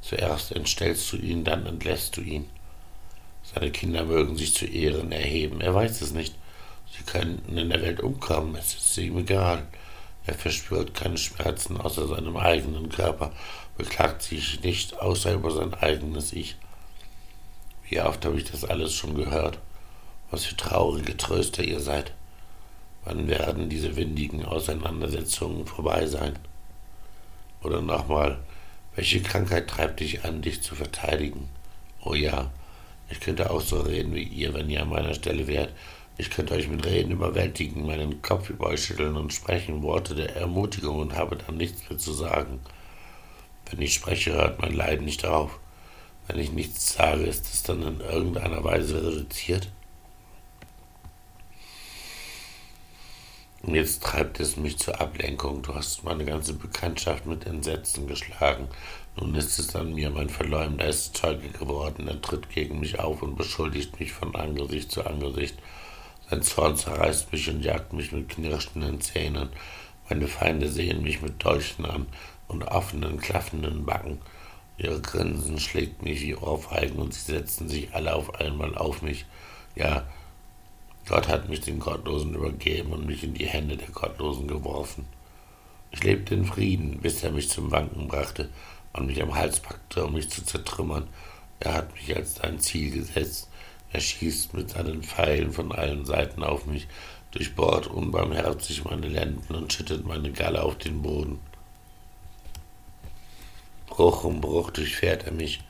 Zuerst 0.00 0.52
entstellst 0.52 1.12
du 1.12 1.16
ihn, 1.16 1.44
dann 1.44 1.66
entlässt 1.66 2.16
du 2.16 2.20
ihn. 2.20 2.48
Seine 3.42 3.70
Kinder 3.70 4.04
mögen 4.04 4.36
sich 4.36 4.54
zu 4.54 4.66
Ehren 4.66 5.12
erheben, 5.12 5.60
er 5.60 5.74
weiß 5.74 6.02
es 6.02 6.12
nicht. 6.12 6.34
Sie 6.96 7.04
könnten 7.04 7.56
in 7.56 7.70
der 7.70 7.82
Welt 7.82 8.00
umkommen, 8.00 8.54
es 8.56 8.74
ist 8.74 8.98
ihm 8.98 9.18
egal. 9.18 9.66
Er 10.26 10.34
verspürt 10.34 10.94
keine 10.94 11.18
Schmerzen 11.18 11.80
außer 11.80 12.08
seinem 12.08 12.36
eigenen 12.36 12.88
Körper, 12.88 13.32
beklagt 13.76 14.22
sich 14.22 14.62
nicht 14.62 14.98
außer 14.98 15.34
über 15.34 15.50
sein 15.52 15.74
eigenes 15.74 16.32
Ich. 16.32 16.56
Wie 17.88 18.00
oft 18.00 18.24
habe 18.24 18.36
ich 18.36 18.50
das 18.50 18.64
alles 18.64 18.92
schon 18.94 19.14
gehört? 19.14 19.58
Was 20.30 20.44
für 20.44 20.56
traurige 20.56 21.16
Tröster 21.16 21.62
ihr 21.62 21.78
seid. 21.78 22.12
Wann 23.06 23.28
werden 23.28 23.70
diese 23.70 23.96
windigen 23.96 24.44
Auseinandersetzungen 24.44 25.64
vorbei 25.64 26.04
sein? 26.06 26.38
Oder 27.62 27.80
nochmal, 27.80 28.38
welche 28.94 29.22
Krankheit 29.22 29.68
treibt 29.68 30.00
dich 30.00 30.24
an, 30.24 30.42
dich 30.42 30.62
zu 30.62 30.74
verteidigen? 30.74 31.48
Oh 32.04 32.12
ja, 32.12 32.50
ich 33.08 33.20
könnte 33.20 33.50
auch 33.50 33.62
so 33.62 33.80
reden 33.80 34.14
wie 34.14 34.24
ihr, 34.24 34.52
wenn 34.52 34.68
ihr 34.68 34.82
an 34.82 34.90
meiner 34.90 35.14
Stelle 35.14 35.46
wärt 35.46 35.72
ich 36.18 36.30
könnte 36.30 36.54
euch 36.54 36.68
mit 36.68 36.86
Reden 36.86 37.12
überwältigen, 37.12 37.84
meinen 37.84 38.22
Kopf 38.22 38.48
über 38.48 38.68
euch 38.68 38.84
schütteln 38.84 39.16
und 39.16 39.34
sprechen 39.34 39.82
Worte 39.82 40.14
der 40.14 40.34
Ermutigung 40.34 40.98
und 40.98 41.14
habe 41.14 41.36
dann 41.36 41.58
nichts 41.58 41.88
mehr 41.90 41.98
zu 41.98 42.12
sagen. 42.14 42.60
Wenn 43.70 43.82
ich 43.82 43.92
spreche, 43.92 44.32
hört 44.32 44.60
mein 44.62 44.72
Leid 44.72 45.02
nicht 45.02 45.26
auf. 45.26 45.58
Wenn 46.26 46.38
ich 46.38 46.52
nichts 46.52 46.94
sage, 46.94 47.24
ist 47.24 47.52
es 47.52 47.62
dann 47.64 47.82
in 47.82 48.00
irgendeiner 48.00 48.64
Weise 48.64 49.06
reduziert? 49.06 49.70
Und 53.66 53.74
jetzt 53.74 54.04
treibt 54.04 54.38
es 54.38 54.56
mich 54.56 54.78
zur 54.78 55.00
Ablenkung. 55.00 55.60
Du 55.62 55.74
hast 55.74 56.04
meine 56.04 56.24
ganze 56.24 56.54
Bekanntschaft 56.54 57.26
mit 57.26 57.46
Entsetzen 57.46 58.06
geschlagen. 58.06 58.68
Nun 59.16 59.34
ist 59.34 59.58
es 59.58 59.74
an 59.74 59.92
mir, 59.92 60.08
mein 60.10 60.28
Verleumder 60.28 60.86
ist 60.86 61.16
Zeuge 61.16 61.48
geworden. 61.48 62.06
Er 62.06 62.22
tritt 62.22 62.48
gegen 62.48 62.78
mich 62.78 63.00
auf 63.00 63.22
und 63.22 63.34
beschuldigt 63.34 63.98
mich 63.98 64.12
von 64.12 64.36
Angesicht 64.36 64.92
zu 64.92 65.04
Angesicht. 65.04 65.56
Sein 66.30 66.42
Zorn 66.42 66.76
zerreißt 66.76 67.32
mich 67.32 67.48
und 67.50 67.60
jagt 67.60 67.92
mich 67.92 68.12
mit 68.12 68.28
knirschenden 68.28 69.00
Zähnen. 69.00 69.48
Meine 70.08 70.28
Feinde 70.28 70.68
sehen 70.68 71.02
mich 71.02 71.20
mit 71.20 71.44
Dolchen 71.44 71.86
an 71.86 72.06
und 72.46 72.62
offenen, 72.62 73.18
klaffenden 73.18 73.84
Backen. 73.84 74.20
Ihre 74.78 75.00
Grinsen 75.00 75.58
schlägt 75.58 76.02
mich 76.02 76.20
wie 76.20 76.36
Ohrfeigen 76.36 76.98
und 76.98 77.14
sie 77.14 77.32
setzen 77.32 77.68
sich 77.68 77.92
alle 77.94 78.14
auf 78.14 78.32
einmal 78.36 78.76
auf 78.76 79.02
mich. 79.02 79.26
Ja, 79.74 80.06
Gott 81.08 81.28
hat 81.28 81.48
mich 81.48 81.60
den 81.60 81.78
Gottlosen 81.78 82.34
übergeben 82.34 82.92
und 82.92 83.06
mich 83.06 83.22
in 83.22 83.34
die 83.34 83.46
Hände 83.46 83.76
der 83.76 83.90
Gottlosen 83.90 84.48
geworfen. 84.48 85.06
Ich 85.92 86.02
lebte 86.02 86.34
in 86.34 86.44
Frieden, 86.44 86.98
bis 86.98 87.22
er 87.22 87.30
mich 87.30 87.48
zum 87.48 87.70
Wanken 87.70 88.08
brachte 88.08 88.48
und 88.92 89.06
mich 89.06 89.22
am 89.22 89.34
Hals 89.34 89.60
packte, 89.60 90.04
um 90.04 90.14
mich 90.14 90.28
zu 90.30 90.44
zertrümmern. 90.44 91.06
Er 91.60 91.74
hat 91.74 91.94
mich 91.94 92.14
als 92.14 92.34
sein 92.34 92.58
Ziel 92.58 92.90
gesetzt. 92.90 93.48
Er 93.92 94.00
schießt 94.00 94.52
mit 94.54 94.70
seinen 94.70 95.04
Pfeilen 95.04 95.52
von 95.52 95.70
allen 95.70 96.04
Seiten 96.04 96.42
auf 96.42 96.66
mich, 96.66 96.88
durchbohrt 97.30 97.86
unbarmherzig 97.86 98.84
meine 98.84 99.08
Lenden 99.08 99.54
und 99.54 99.72
schüttet 99.72 100.04
meine 100.04 100.32
Galle 100.32 100.62
auf 100.62 100.76
den 100.76 101.02
Boden. 101.02 101.38
Bruch 103.86 104.24
um 104.24 104.40
Bruch 104.40 104.70
durchfährt 104.72 105.24
er 105.24 105.32
mich 105.32 105.62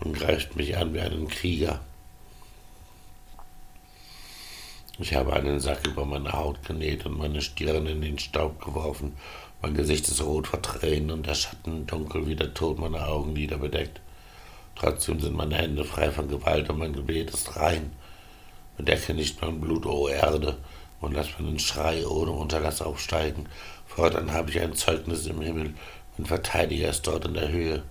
und 0.00 0.14
greift 0.14 0.56
mich 0.56 0.76
an 0.76 0.92
wie 0.92 1.00
einen 1.00 1.28
Krieger. 1.28 1.80
Ich 4.98 5.14
habe 5.14 5.34
einen 5.34 5.60
Sack 5.60 5.86
über 5.86 6.06
meine 6.06 6.32
Haut 6.32 6.62
genäht 6.62 7.04
und 7.04 7.18
meine 7.18 7.42
Stirn 7.42 7.86
in 7.86 8.00
den 8.00 8.18
Staub 8.18 8.64
geworfen. 8.64 9.12
Mein 9.60 9.74
Gesicht 9.74 10.08
ist 10.08 10.22
rot 10.22 10.46
vor 10.46 10.62
Tränen 10.62 11.10
und 11.10 11.26
der 11.26 11.34
Schatten 11.34 11.86
dunkel 11.86 12.26
wie 12.26 12.34
der 12.34 12.54
Tod 12.54 12.78
meine 12.78 13.06
Augenlider 13.06 13.58
bedeckt. 13.58 14.00
Trotzdem 14.74 15.20
sind 15.20 15.36
meine 15.36 15.56
Hände 15.56 15.84
frei 15.84 16.10
von 16.10 16.28
Gewalt 16.28 16.70
und 16.70 16.78
mein 16.78 16.94
Gebet 16.94 17.28
ist 17.28 17.56
rein. 17.56 17.92
Bedecke 18.78 19.12
nicht 19.12 19.42
mein 19.42 19.60
Blut, 19.60 19.84
o 19.84 20.08
Erde, 20.08 20.56
und 21.02 21.12
lass 21.12 21.38
meinen 21.38 21.58
Schrei 21.58 22.06
ohne 22.06 22.30
Unterlass 22.30 22.80
aufsteigen. 22.80 23.50
Fortan 23.86 24.32
habe 24.32 24.48
ich 24.48 24.60
ein 24.60 24.74
Zeugnis 24.74 25.26
im 25.26 25.42
Himmel, 25.42 25.74
mein 26.16 26.26
Verteidiger 26.26 26.88
ist 26.88 27.06
dort 27.06 27.26
in 27.26 27.34
der 27.34 27.50
Höhe. 27.50 27.82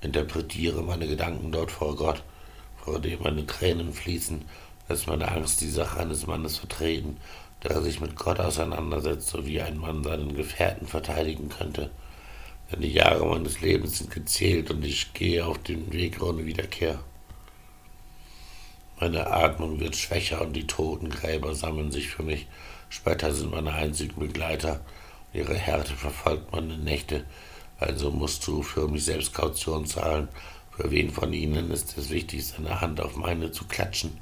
Interpretiere 0.00 0.82
meine 0.82 1.06
Gedanken 1.06 1.52
dort 1.52 1.70
vor 1.70 1.94
Gott, 1.94 2.24
vor 2.84 2.98
dem 2.98 3.22
meine 3.22 3.46
Tränen 3.46 3.92
fließen, 3.92 4.44
lass 4.90 5.06
meine 5.06 5.30
Angst 5.30 5.62
die 5.62 5.70
Sache 5.70 6.00
eines 6.00 6.26
Mannes 6.26 6.58
vertreten, 6.58 7.16
der 7.62 7.80
sich 7.80 8.00
mit 8.00 8.16
Gott 8.16 8.40
auseinandersetzt, 8.40 9.28
so 9.28 9.46
wie 9.46 9.62
ein 9.62 9.78
Mann 9.78 10.04
seinen 10.04 10.36
Gefährten 10.36 10.86
verteidigen 10.86 11.48
könnte 11.48 11.90
denn 12.70 12.80
die 12.82 12.92
Jahre 12.92 13.26
meines 13.26 13.60
Lebens 13.60 13.98
sind 13.98 14.10
gezählt 14.10 14.70
und 14.70 14.84
ich 14.84 15.12
gehe 15.12 15.44
auf 15.44 15.58
den 15.58 15.92
Weg 15.92 16.22
ohne 16.22 16.44
Wiederkehr. 16.44 17.00
Meine 19.00 19.26
Atmung 19.26 19.80
wird 19.80 19.96
schwächer 19.96 20.42
und 20.42 20.52
die 20.52 20.66
Totengräber 20.66 21.54
sammeln 21.54 21.90
sich 21.90 22.08
für 22.08 22.22
mich. 22.22 22.46
Später 22.88 23.32
sind 23.32 23.50
meine 23.50 23.72
einzigen 23.72 24.20
Begleiter. 24.20 24.80
Ihre 25.32 25.54
Härte 25.54 25.94
verfolgt 25.94 26.52
meine 26.52 26.76
Nächte. 26.76 27.24
Also 27.78 28.10
musst 28.10 28.46
du 28.46 28.62
für 28.62 28.86
mich 28.88 29.04
selbst 29.04 29.32
Kaution 29.32 29.86
zahlen. 29.86 30.28
Für 30.70 30.90
wen 30.90 31.10
von 31.10 31.32
ihnen 31.32 31.70
ist 31.70 31.96
es 31.96 32.10
wichtig, 32.10 32.46
seine 32.46 32.80
Hand 32.80 33.00
auf 33.00 33.16
meine 33.16 33.52
zu 33.52 33.64
klatschen? 33.64 34.18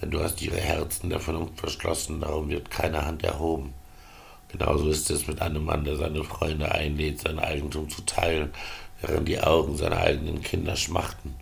Denn 0.00 0.10
du 0.10 0.20
hast 0.20 0.42
ihre 0.42 0.60
Herzen 0.60 1.10
der 1.10 1.20
Vernunft 1.20 1.58
verschlossen, 1.58 2.20
darum 2.20 2.48
wird 2.48 2.70
keine 2.70 3.06
Hand 3.06 3.24
erhoben. 3.24 3.72
Genauso 4.48 4.88
ist 4.90 5.10
es 5.10 5.26
mit 5.26 5.40
einem 5.42 5.64
Mann, 5.64 5.84
der 5.84 5.96
seine 5.96 6.22
Freunde 6.22 6.70
einlädt, 6.70 7.20
sein 7.20 7.38
Eigentum 7.38 7.88
zu 7.88 8.02
teilen, 8.02 8.52
während 9.00 9.28
die 9.28 9.40
Augen 9.40 9.76
seiner 9.76 9.98
eigenen 9.98 10.42
Kinder 10.42 10.76
schmachten. 10.76 11.34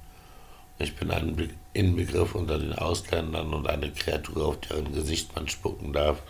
Ich 0.79 0.97
bin 0.97 1.11
ein 1.11 1.53
Inbegriff 1.73 2.35
unter 2.35 2.59
den 2.59 2.73
Ausländern 2.73 3.53
und 3.53 3.69
eine 3.69 3.91
Kreatur, 3.93 4.47
auf 4.47 4.61
deren 4.61 4.93
Gesicht 4.93 5.35
man 5.35 5.49
spucken 5.49 5.93
darf, 5.93 6.23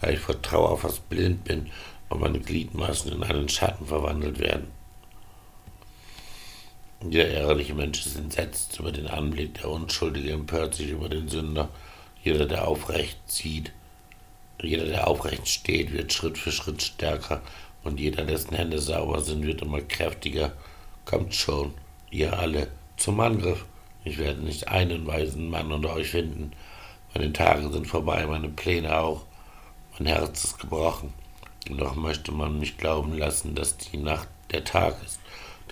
da 0.00 0.08
ich 0.08 0.18
vor 0.18 0.40
Trauer 0.42 0.78
fast 0.78 1.08
blind 1.08 1.44
bin 1.44 1.70
und 2.08 2.20
meine 2.20 2.40
Gliedmaßen 2.40 3.12
in 3.12 3.22
einen 3.22 3.48
Schatten 3.48 3.86
verwandelt 3.86 4.38
werden. 4.38 4.75
Jeder 7.10 7.28
ehrliche 7.28 7.74
Mensch 7.74 8.04
ist 8.04 8.16
entsetzt 8.16 8.78
über 8.78 8.92
den 8.92 9.06
Anblick, 9.06 9.54
der 9.54 9.70
Unschuldige 9.70 10.32
empört 10.32 10.74
sich 10.74 10.90
über 10.90 11.08
den 11.08 11.28
Sünder, 11.28 11.68
jeder, 12.22 12.46
der 12.46 12.66
aufrecht 12.66 13.18
sieht, 13.26 13.72
jeder, 14.60 14.86
der 14.86 15.06
aufrecht 15.06 15.46
steht, 15.46 15.92
wird 15.92 16.12
Schritt 16.12 16.38
für 16.38 16.50
Schritt 16.50 16.82
stärker 16.82 17.42
und 17.84 18.00
jeder, 18.00 18.24
dessen 18.24 18.56
Hände 18.56 18.78
sauber 18.80 19.20
sind, 19.20 19.46
wird 19.46 19.62
immer 19.62 19.80
kräftiger. 19.80 20.52
Kommt 21.04 21.34
schon, 21.34 21.74
ihr 22.10 22.36
alle, 22.38 22.68
zum 22.96 23.20
Angriff. 23.20 23.64
Ich 24.04 24.18
werde 24.18 24.40
nicht 24.40 24.68
einen 24.68 25.06
weisen 25.06 25.50
Mann 25.50 25.70
unter 25.70 25.92
euch 25.92 26.08
finden. 26.08 26.52
Meine 27.14 27.32
Tage 27.32 27.70
sind 27.70 27.86
vorbei, 27.86 28.26
meine 28.26 28.48
Pläne 28.48 28.98
auch. 28.98 29.22
Mein 29.98 30.08
Herz 30.08 30.44
ist 30.44 30.58
gebrochen. 30.58 31.12
Doch 31.70 31.94
möchte 31.94 32.32
man 32.32 32.58
mich 32.58 32.78
glauben 32.78 33.16
lassen, 33.16 33.54
dass 33.54 33.76
die 33.76 33.98
Nacht 33.98 34.28
der 34.52 34.64
Tag 34.64 34.96
ist, 35.04 35.20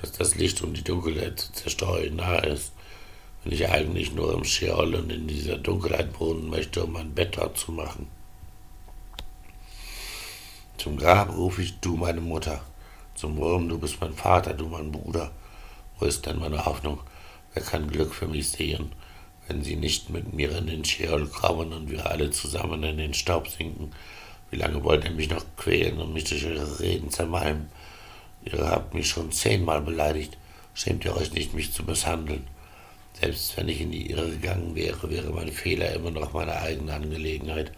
dass 0.05 0.13
das 0.13 0.35
Licht 0.35 0.61
und 0.61 0.77
die 0.77 0.85
Dunkelheit 0.85 1.41
zu 1.41 1.53
zerstreuen 1.53 2.17
nahe 2.17 2.45
ist. 2.47 2.73
Wenn 3.43 3.55
ich 3.55 3.69
eigentlich 3.69 4.13
nur 4.13 4.35
im 4.35 4.45
Scheol 4.45 4.95
und 4.95 5.11
in 5.11 5.27
dieser 5.27 5.57
Dunkelheit 5.57 6.21
wohnen 6.21 6.51
möchte, 6.51 6.85
um 6.85 6.93
mein 6.93 7.15
Bett 7.15 7.39
dort 7.39 7.57
zu 7.57 7.73
machen. 7.73 8.07
Zum 10.77 10.99
Grab 10.99 11.35
rufe 11.35 11.63
ich 11.63 11.81
du, 11.81 11.97
meine 11.97 12.21
Mutter. 12.21 12.61
Zum 13.15 13.37
Wurm, 13.39 13.69
du 13.69 13.79
bist 13.79 14.01
mein 14.01 14.13
Vater, 14.13 14.53
du 14.53 14.67
mein 14.67 14.93
Bruder. 14.93 15.31
Wo 15.99 16.05
ist 16.05 16.27
denn 16.27 16.39
meine 16.39 16.67
Hoffnung? 16.67 17.01
Wer 17.55 17.63
kann 17.63 17.91
Glück 17.91 18.15
für 18.15 18.27
mich 18.27 18.51
sehen, 18.51 18.93
wenn 19.49 19.63
sie 19.63 19.77
nicht 19.77 20.11
mit 20.11 20.35
mir 20.35 20.55
in 20.59 20.67
den 20.67 20.85
Scheol 20.85 21.29
kommen 21.29 21.73
und 21.73 21.91
wir 21.91 22.11
alle 22.11 22.31
zusammen 22.31 22.83
in 22.83 22.99
den 22.99 23.15
Staub 23.15 23.49
sinken? 23.49 23.93
Wie 24.51 24.57
lange 24.57 24.85
wollt 24.85 25.05
ihr 25.05 25.13
mich 25.13 25.31
noch 25.31 25.45
quälen 25.57 25.99
und 25.99 26.13
mich 26.13 26.25
durch 26.25 26.45
eure 26.45 26.81
Reden 26.81 27.09
zermalmen? 27.09 27.71
Ihr 28.45 28.59
habt 28.59 28.95
mich 28.95 29.09
schon 29.09 29.33
zehnmal 29.33 29.81
beleidigt. 29.81 30.37
Schämt 30.75 31.05
ihr 31.05 31.17
euch 31.17 31.33
nicht, 31.33 31.55
mich 31.55 31.73
zu 31.73 31.83
misshandeln? 31.83 32.47
Selbst 33.21 33.57
wenn 33.57 33.69
ich 33.69 33.81
in 33.81 33.93
die 33.93 34.11
Irre 34.11 34.31
gegangen 34.31 34.75
wäre, 34.75 35.09
wäre 35.09 35.31
mein 35.31 35.53
Fehler 35.53 35.93
immer 35.93 36.11
noch 36.11 36.33
meine 36.33 36.57
eigene 36.61 36.93
Angelegenheit. 36.93 37.73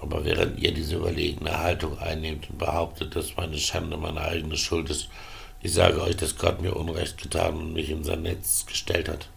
Aber 0.00 0.24
während 0.24 0.58
ihr 0.60 0.72
diese 0.72 0.96
überlegene 0.96 1.58
Haltung 1.58 1.98
einnehmt 1.98 2.48
und 2.48 2.58
behauptet, 2.58 3.14
dass 3.14 3.36
meine 3.36 3.58
Schande 3.58 3.96
meine 3.96 4.20
eigene 4.20 4.56
Schuld 4.56 4.88
ist, 4.90 5.08
ich 5.60 5.72
sage 5.72 6.02
euch, 6.02 6.16
dass 6.16 6.38
Gott 6.38 6.60
mir 6.60 6.74
Unrecht 6.74 7.22
getan 7.22 7.56
und 7.56 7.72
mich 7.72 7.90
in 7.90 8.02
sein 8.02 8.22
Netz 8.22 8.66
gestellt 8.66 9.08
hat. 9.08 9.28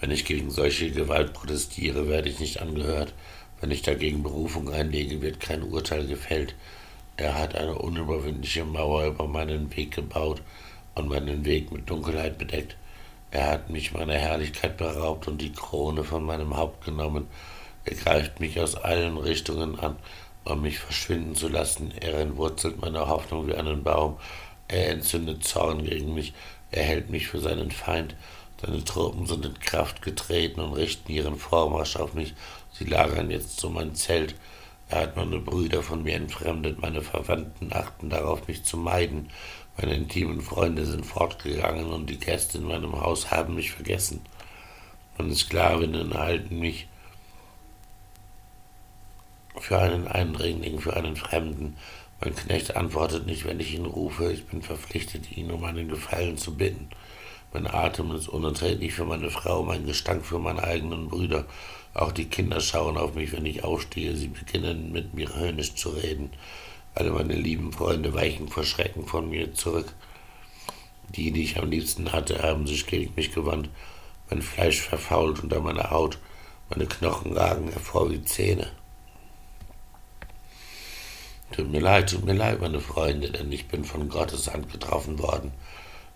Wenn 0.00 0.10
ich 0.10 0.26
gegen 0.26 0.50
solche 0.50 0.90
Gewalt 0.90 1.32
protestiere, 1.32 2.08
werde 2.08 2.28
ich 2.28 2.38
nicht 2.38 2.60
angehört. 2.60 3.14
Wenn 3.64 3.70
ich 3.70 3.80
dagegen 3.80 4.22
Berufung 4.22 4.70
einlege, 4.70 5.22
wird 5.22 5.40
kein 5.40 5.62
Urteil 5.62 6.06
gefällt. 6.06 6.54
Er 7.16 7.38
hat 7.38 7.54
eine 7.54 7.74
unüberwindliche 7.74 8.62
Mauer 8.62 9.06
über 9.06 9.26
meinen 9.26 9.74
Weg 9.74 9.92
gebaut 9.92 10.42
und 10.94 11.08
meinen 11.08 11.46
Weg 11.46 11.72
mit 11.72 11.88
Dunkelheit 11.88 12.36
bedeckt. 12.36 12.76
Er 13.30 13.52
hat 13.52 13.70
mich 13.70 13.94
meiner 13.94 14.18
Herrlichkeit 14.18 14.76
beraubt 14.76 15.28
und 15.28 15.40
die 15.40 15.52
Krone 15.52 16.04
von 16.04 16.26
meinem 16.26 16.54
Haupt 16.58 16.84
genommen. 16.84 17.26
Er 17.86 17.94
greift 17.94 18.38
mich 18.38 18.60
aus 18.60 18.74
allen 18.74 19.16
Richtungen 19.16 19.80
an, 19.80 19.96
um 20.44 20.60
mich 20.60 20.78
verschwinden 20.78 21.34
zu 21.34 21.48
lassen. 21.48 21.90
Er 21.98 22.18
entwurzelt 22.18 22.82
meine 22.82 23.08
Hoffnung 23.08 23.46
wie 23.46 23.54
einen 23.54 23.82
Baum. 23.82 24.18
Er 24.68 24.90
entzündet 24.90 25.42
Zorn 25.42 25.84
gegen 25.84 26.12
mich. 26.12 26.34
Er 26.70 26.82
hält 26.82 27.08
mich 27.08 27.28
für 27.28 27.40
seinen 27.40 27.70
Feind. 27.70 28.14
Seine 28.60 28.84
Truppen 28.84 29.26
sind 29.26 29.46
in 29.46 29.58
Kraft 29.58 30.02
getreten 30.02 30.60
und 30.60 30.74
richten 30.74 31.10
ihren 31.10 31.36
Vormarsch 31.36 31.96
auf 31.96 32.12
mich. 32.12 32.34
Sie 32.76 32.84
lagern 32.84 33.30
jetzt 33.30 33.64
um 33.64 33.74
mein 33.74 33.94
Zelt. 33.94 34.34
Er 34.88 35.02
hat 35.02 35.16
meine 35.16 35.38
Brüder 35.38 35.82
von 35.82 36.02
mir 36.02 36.14
entfremdet, 36.14 36.80
meine 36.80 37.02
Verwandten 37.02 37.72
achten 37.72 38.10
darauf, 38.10 38.46
mich 38.48 38.64
zu 38.64 38.76
meiden. 38.76 39.30
Meine 39.76 39.94
intimen 39.94 40.40
Freunde 40.40 40.84
sind 40.84 41.06
fortgegangen 41.06 41.86
und 41.86 42.10
die 42.10 42.18
Gäste 42.18 42.58
in 42.58 42.64
meinem 42.64 43.00
Haus 43.00 43.30
haben 43.30 43.54
mich 43.54 43.70
vergessen. 43.70 44.20
Meine 45.16 45.34
Sklavinnen 45.34 46.14
halten 46.14 46.58
mich 46.58 46.88
für 49.58 49.78
einen 49.78 50.08
Eindringling, 50.08 50.80
für 50.80 50.96
einen 50.96 51.16
Fremden. 51.16 51.76
Mein 52.20 52.34
Knecht 52.34 52.76
antwortet 52.76 53.26
nicht, 53.26 53.44
wenn 53.44 53.60
ich 53.60 53.74
ihn 53.74 53.86
rufe. 53.86 54.32
Ich 54.32 54.46
bin 54.46 54.62
verpflichtet, 54.62 55.36
ihn 55.36 55.50
um 55.50 55.64
einen 55.64 55.88
Gefallen 55.88 56.36
zu 56.36 56.56
bitten. 56.56 56.88
Mein 57.52 57.68
Atem 57.68 58.10
ist 58.12 58.28
unerträglich 58.28 58.94
für 58.94 59.04
meine 59.04 59.30
Frau, 59.30 59.62
mein 59.62 59.86
Gestank 59.86 60.26
für 60.26 60.40
meine 60.40 60.64
eigenen 60.64 61.08
Brüder. 61.08 61.46
Auch 61.94 62.10
die 62.10 62.24
Kinder 62.24 62.60
schauen 62.60 62.98
auf 62.98 63.14
mich, 63.14 63.32
wenn 63.32 63.46
ich 63.46 63.62
aufstehe. 63.62 64.16
Sie 64.16 64.26
beginnen 64.26 64.90
mit 64.90 65.14
mir 65.14 65.32
höhnisch 65.36 65.76
zu 65.76 65.90
reden. 65.90 66.30
Alle 66.96 67.12
meine 67.12 67.34
lieben 67.34 67.72
Freunde 67.72 68.12
weichen 68.12 68.48
vor 68.48 68.64
Schrecken 68.64 69.06
von 69.06 69.30
mir 69.30 69.54
zurück. 69.54 69.92
Die, 71.14 71.30
die 71.30 71.44
ich 71.44 71.58
am 71.58 71.70
liebsten 71.70 72.12
hatte, 72.12 72.42
haben 72.42 72.66
sich 72.66 72.86
gegen 72.86 73.14
mich 73.14 73.32
gewandt. 73.32 73.68
Mein 74.28 74.42
Fleisch 74.42 74.80
verfault 74.80 75.42
unter 75.42 75.60
meiner 75.60 75.90
Haut, 75.90 76.18
meine 76.68 76.86
Knochen 76.86 77.36
ragen 77.36 77.70
hervor 77.70 78.10
wie 78.10 78.24
Zähne. 78.24 78.70
Tut 81.52 81.70
mir 81.70 81.80
leid, 81.80 82.10
tut 82.10 82.24
mir 82.24 82.32
leid, 82.32 82.60
meine 82.60 82.80
Freunde, 82.80 83.30
denn 83.30 83.52
ich 83.52 83.68
bin 83.68 83.84
von 83.84 84.08
Gottes 84.08 84.52
Hand 84.52 84.72
getroffen 84.72 85.20
worden. 85.20 85.52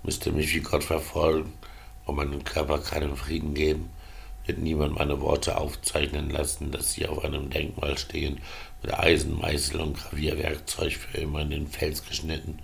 Müsste 0.03 0.33
mich 0.33 0.53
wie 0.55 0.61
Gott 0.61 0.83
verfolgen 0.83 1.53
und 2.07 2.17
meinem 2.17 2.43
Körper 2.43 2.79
keinen 2.79 3.15
Frieden 3.15 3.55
geben 3.55 3.91
wird 4.49 4.59
niemand 4.59 4.99
meine 4.99 5.21
Worte 5.21 5.59
aufzeichnen 5.59 6.31
lassen, 6.31 6.73
dass 6.73 6.95
sie 6.95 7.07
auf 7.07 7.23
einem 7.25 7.51
Denkmal 7.51 7.99
stehen, 7.99 8.41
mit 8.83 8.95
Eisen, 8.95 9.39
Meißel 9.39 9.81
und 9.81 9.99
Gravierwerkzeug 9.99 10.95
für 10.95 11.19
immer 11.19 11.43
in 11.43 11.51
den 11.51 11.67
Fels 11.69 12.05
geschnitten. 12.05 12.59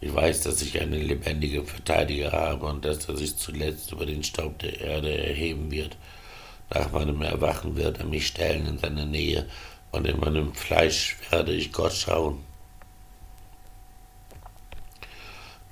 Ich 0.00 0.14
weiß, 0.14 0.42
dass 0.42 0.60
ich 0.60 0.80
einen 0.80 1.00
lebendigen 1.00 1.66
Verteidiger 1.66 2.32
habe 2.32 2.66
und 2.66 2.84
dass 2.84 3.08
er 3.08 3.16
sich 3.16 3.36
zuletzt 3.36 3.90
über 3.92 4.04
den 4.04 4.22
Staub 4.22 4.58
der 4.58 4.78
Erde 4.80 5.16
erheben 5.16 5.70
wird. 5.70 5.96
Nach 6.70 6.92
meinem 6.92 7.22
Erwachen 7.22 7.76
wird 7.76 7.98
er 7.98 8.04
mich 8.04 8.26
stellen 8.26 8.66
in 8.66 8.78
seine 8.78 9.06
Nähe, 9.06 9.46
und 9.92 10.08
in 10.08 10.18
meinem 10.18 10.52
Fleisch 10.54 11.16
werde 11.30 11.52
ich 11.52 11.72
Gott 11.72 11.92
schauen. 11.92 12.40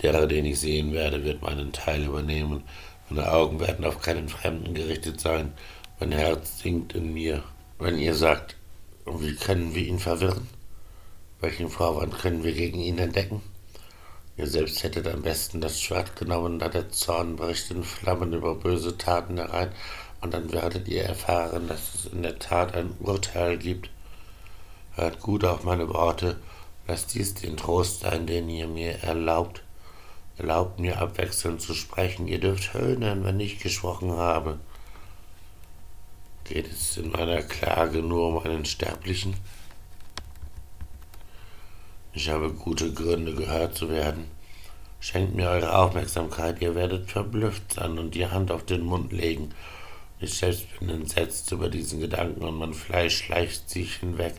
Der, 0.00 0.26
den 0.26 0.46
ich 0.46 0.60
sehen 0.60 0.92
werde, 0.92 1.24
wird 1.24 1.42
meinen 1.42 1.72
Teil 1.72 2.04
übernehmen, 2.04 2.62
meine 3.14 3.30
Augen 3.30 3.60
werden 3.60 3.84
auf 3.84 4.00
keinen 4.00 4.30
Fremden 4.30 4.72
gerichtet 4.72 5.20
sein. 5.20 5.52
Mein 6.00 6.12
Herz 6.12 6.60
sinkt 6.60 6.94
in 6.94 7.12
mir. 7.12 7.42
Wenn 7.78 7.98
ihr 7.98 8.14
sagt, 8.14 8.56
wie 9.04 9.34
können 9.34 9.74
wir 9.74 9.86
ihn 9.86 9.98
verwirren? 9.98 10.48
Welchen 11.42 11.68
Vorwand 11.68 12.18
können 12.18 12.42
wir 12.42 12.54
gegen 12.54 12.80
ihn 12.80 12.96
entdecken? 12.96 13.42
Ihr 14.38 14.46
selbst 14.46 14.82
hättet 14.82 15.06
am 15.08 15.20
besten 15.20 15.60
das 15.60 15.78
Schwert 15.78 16.16
genommen, 16.16 16.58
da 16.58 16.70
der 16.70 16.88
Zorn 16.88 17.36
bricht 17.36 17.70
in 17.70 17.84
Flammen 17.84 18.32
über 18.32 18.54
böse 18.54 18.96
Taten 18.96 19.36
herein, 19.36 19.72
und 20.22 20.32
dann 20.32 20.50
werdet 20.50 20.88
ihr 20.88 21.02
erfahren, 21.04 21.68
dass 21.68 21.94
es 21.94 22.06
in 22.06 22.22
der 22.22 22.38
Tat 22.38 22.74
ein 22.74 22.94
Urteil 22.98 23.58
gibt. 23.58 23.90
Hört 24.92 25.20
gut 25.20 25.44
auf 25.44 25.64
meine 25.64 25.92
Worte, 25.92 26.38
lasst 26.88 27.12
dies 27.12 27.34
den 27.34 27.58
Trost 27.58 28.00
sein, 28.00 28.26
den 28.26 28.48
ihr 28.48 28.68
mir 28.68 29.02
erlaubt. 29.02 29.62
Erlaubt 30.38 30.78
mir 30.78 31.00
abwechselnd 31.00 31.60
zu 31.60 31.74
sprechen. 31.74 32.26
Ihr 32.26 32.40
dürft 32.40 32.74
höhnen, 32.74 33.24
wenn 33.24 33.40
ich 33.40 33.58
gesprochen 33.58 34.12
habe. 34.12 34.58
Geht 36.44 36.70
es 36.70 36.96
in 36.96 37.10
meiner 37.10 37.42
Klage 37.42 38.02
nur 38.02 38.28
um 38.28 38.38
einen 38.38 38.64
Sterblichen? 38.64 39.34
Ich 42.14 42.28
habe 42.28 42.52
gute 42.52 42.92
Gründe, 42.92 43.34
gehört 43.34 43.76
zu 43.76 43.88
werden. 43.88 44.26
Schenkt 45.00 45.34
mir 45.34 45.48
eure 45.48 45.76
Aufmerksamkeit, 45.76 46.60
ihr 46.60 46.74
werdet 46.74 47.10
verblüfft 47.10 47.72
sein 47.72 47.98
und 47.98 48.14
die 48.14 48.26
Hand 48.26 48.50
auf 48.50 48.64
den 48.64 48.82
Mund 48.82 49.12
legen. 49.12 49.50
Ich 50.20 50.34
selbst 50.34 50.66
bin 50.78 50.88
entsetzt 50.88 51.50
über 51.50 51.68
diesen 51.68 52.00
Gedanken 52.00 52.44
und 52.44 52.56
mein 52.56 52.74
Fleisch 52.74 53.16
schleicht 53.16 53.68
sich 53.68 53.96
hinweg. 53.96 54.34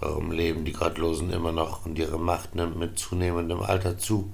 Warum 0.00 0.32
leben 0.32 0.64
die 0.64 0.72
Gottlosen 0.72 1.30
immer 1.30 1.52
noch 1.52 1.86
und 1.86 1.98
ihre 1.98 2.18
Macht 2.18 2.54
nimmt 2.54 2.76
mit 2.76 2.98
zunehmendem 2.98 3.62
Alter 3.62 3.98
zu? 3.98 4.32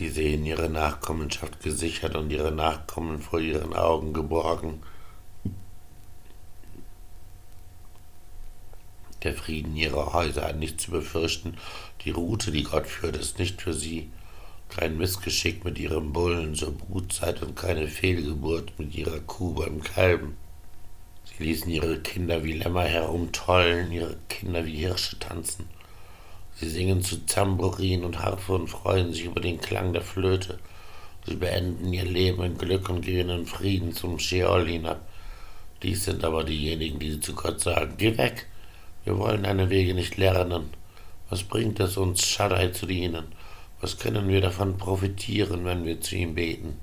Sie 0.00 0.08
sehen 0.08 0.46
ihre 0.46 0.70
Nachkommenschaft 0.70 1.62
gesichert 1.62 2.16
und 2.16 2.30
ihre 2.30 2.52
Nachkommen 2.52 3.20
vor 3.20 3.38
ihren 3.38 3.74
Augen 3.74 4.14
geborgen. 4.14 4.80
Der 9.22 9.34
Frieden 9.34 9.76
ihrer 9.76 10.14
Häuser 10.14 10.46
hat 10.46 10.56
nichts 10.56 10.84
zu 10.84 10.90
befürchten. 10.90 11.58
Die 12.06 12.12
Route, 12.12 12.50
die 12.50 12.62
Gott 12.62 12.86
führt, 12.86 13.18
ist 13.18 13.38
nicht 13.38 13.60
für 13.60 13.74
sie. 13.74 14.10
Kein 14.70 14.96
Missgeschick 14.96 15.66
mit 15.66 15.78
ihrem 15.78 16.14
Bullen 16.14 16.54
zur 16.54 16.72
Brutzeit 16.72 17.42
und 17.42 17.54
keine 17.54 17.86
Fehlgeburt 17.86 18.72
mit 18.78 18.94
ihrer 18.94 19.20
Kuh 19.20 19.52
beim 19.52 19.82
Kalben. 19.82 20.38
Sie 21.26 21.44
ließen 21.44 21.70
ihre 21.70 22.00
Kinder 22.00 22.42
wie 22.42 22.54
Lämmer 22.54 22.84
herumtollen, 22.84 23.92
ihre 23.92 24.16
Kinder 24.30 24.64
wie 24.64 24.76
Hirsche 24.76 25.18
tanzen. 25.18 25.68
Sie 26.60 26.68
singen 26.68 27.02
zu 27.02 27.24
Zambourin 27.24 28.04
und 28.04 28.18
Harfe 28.18 28.52
und 28.52 28.68
freuen 28.68 29.14
sich 29.14 29.24
über 29.24 29.40
den 29.40 29.62
Klang 29.62 29.94
der 29.94 30.02
Flöte. 30.02 30.58
Sie 31.26 31.36
beenden 31.36 31.90
ihr 31.90 32.04
Leben 32.04 32.42
in 32.42 32.58
Glück 32.58 32.90
und 32.90 33.00
gehen 33.00 33.30
in 33.30 33.46
Frieden 33.46 33.94
zum 33.94 34.18
Sheol 34.18 34.68
hinab. 34.68 35.00
Dies 35.82 36.04
sind 36.04 36.22
aber 36.22 36.44
diejenigen, 36.44 36.98
die 36.98 37.18
zu 37.18 37.34
Gott 37.34 37.62
sagen, 37.62 37.94
geh 37.96 38.18
weg, 38.18 38.46
wir 39.06 39.16
wollen 39.16 39.44
deine 39.44 39.70
Wege 39.70 39.94
nicht 39.94 40.18
lernen. 40.18 40.68
Was 41.30 41.44
bringt 41.44 41.80
es 41.80 41.96
uns, 41.96 42.26
Shaddai 42.26 42.68
zu 42.68 42.84
dienen? 42.84 43.28
Was 43.80 43.96
können 43.96 44.28
wir 44.28 44.42
davon 44.42 44.76
profitieren, 44.76 45.64
wenn 45.64 45.86
wir 45.86 46.02
zu 46.02 46.14
ihm 46.16 46.34
beten? 46.34 46.78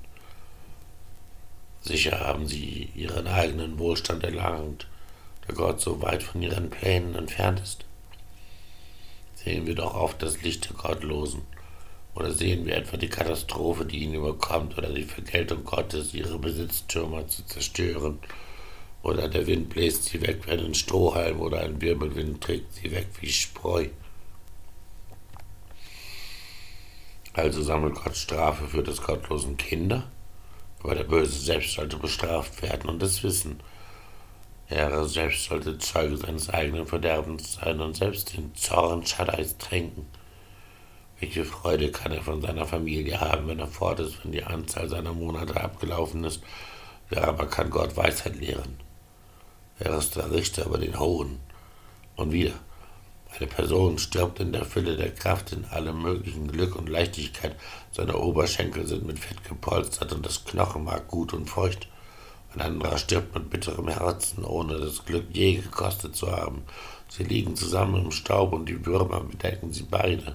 Sicher 1.82 2.18
haben 2.18 2.48
sie 2.48 2.90
ihren 2.96 3.28
eigenen 3.28 3.78
Wohlstand 3.78 4.24
erlangt, 4.24 4.88
da 5.46 5.54
Gott 5.54 5.80
so 5.80 6.02
weit 6.02 6.24
von 6.24 6.42
ihren 6.42 6.68
Plänen 6.68 7.14
entfernt 7.14 7.60
ist. 7.60 7.84
Sehen 9.48 9.66
wir 9.66 9.76
doch 9.76 9.94
auf 9.94 10.18
das 10.18 10.42
Licht 10.42 10.68
der 10.68 10.76
Gottlosen. 10.76 11.40
Oder 12.14 12.32
sehen 12.32 12.66
wir 12.66 12.76
etwa 12.76 12.98
die 12.98 13.08
Katastrophe, 13.08 13.86
die 13.86 14.00
ihnen 14.00 14.12
überkommt, 14.12 14.76
oder 14.76 14.92
die 14.92 15.04
Vergeltung 15.04 15.64
Gottes, 15.64 16.12
ihre 16.12 16.38
Besitztürmer 16.38 17.26
zu 17.28 17.46
zerstören 17.46 18.18
oder 19.02 19.26
der 19.26 19.46
Wind 19.46 19.70
bläst 19.70 20.04
sie 20.04 20.20
weg 20.20 20.40
wie 20.44 20.50
einen 20.50 20.74
Strohhalm 20.74 21.40
oder 21.40 21.60
ein 21.60 21.80
Wirbelwind 21.80 22.42
trägt 22.42 22.74
sie 22.74 22.90
weg 22.90 23.06
wie 23.22 23.32
Spreu. 23.32 23.86
Also 27.32 27.62
sammelt 27.62 27.94
Gott 27.94 28.18
Strafe 28.18 28.68
für 28.68 28.82
des 28.82 29.00
gottlosen 29.00 29.56
Kinder, 29.56 30.10
aber 30.82 30.94
der 30.94 31.04
Böse 31.04 31.38
selbst 31.38 31.72
sollte 31.72 31.96
bestraft 31.96 32.60
werden 32.60 32.90
und 32.90 33.02
es 33.02 33.22
wissen. 33.22 33.60
Er 34.70 35.04
selbst 35.06 35.44
sollte 35.44 35.78
Zeuge 35.78 36.18
seines 36.18 36.50
eigenen 36.50 36.86
Verderbens 36.86 37.54
sein 37.54 37.80
und 37.80 37.96
selbst 37.96 38.36
den 38.36 38.54
Zorn 38.54 39.06
Schaddais 39.06 39.56
tränken. 39.56 40.06
Welche 41.20 41.44
Freude 41.44 41.90
kann 41.90 42.12
er 42.12 42.22
von 42.22 42.42
seiner 42.42 42.66
Familie 42.66 43.18
haben, 43.18 43.48
wenn 43.48 43.58
er 43.58 43.66
fort 43.66 43.98
ist, 44.00 44.22
wenn 44.22 44.32
die 44.32 44.44
Anzahl 44.44 44.88
seiner 44.88 45.14
Monate 45.14 45.58
abgelaufen 45.58 46.22
ist? 46.24 46.42
Wer 47.08 47.26
aber 47.26 47.46
kann 47.46 47.70
Gott 47.70 47.96
Weisheit 47.96 48.36
lehren? 48.36 48.76
Er 49.78 49.96
ist 49.96 50.16
der 50.16 50.30
Richter 50.30 50.66
über 50.66 50.78
den 50.78 50.98
Hohen. 50.98 51.40
Und 52.16 52.32
wieder, 52.32 52.54
eine 53.36 53.46
Person 53.46 53.98
stirbt 53.98 54.38
in 54.40 54.52
der 54.52 54.64
Fülle 54.66 54.96
der 54.96 55.14
Kraft, 55.14 55.52
in 55.52 55.64
allem 55.66 56.02
möglichen 56.02 56.50
Glück 56.52 56.76
und 56.76 56.88
Leichtigkeit. 56.88 57.56
Seine 57.90 58.18
Oberschenkel 58.18 58.86
sind 58.86 59.06
mit 59.06 59.18
Fett 59.18 59.44
gepolstert 59.44 60.12
und 60.12 60.26
das 60.26 60.44
Knochenmark 60.44 61.08
gut 61.08 61.32
und 61.32 61.48
feucht. 61.48 61.88
Ein 62.58 62.72
anderer 62.72 62.98
stirbt 62.98 63.36
mit 63.36 63.50
bitterem 63.50 63.86
Herzen, 63.86 64.44
ohne 64.44 64.80
das 64.80 65.04
Glück 65.04 65.26
je 65.32 65.58
gekostet 65.58 66.16
zu 66.16 66.32
haben. 66.32 66.64
Sie 67.08 67.22
liegen 67.22 67.54
zusammen 67.54 68.06
im 68.06 68.10
Staub 68.10 68.52
und 68.52 68.66
die 68.66 68.84
Würmer 68.84 69.20
bedecken 69.20 69.72
sie 69.72 69.84
beide. 69.84 70.34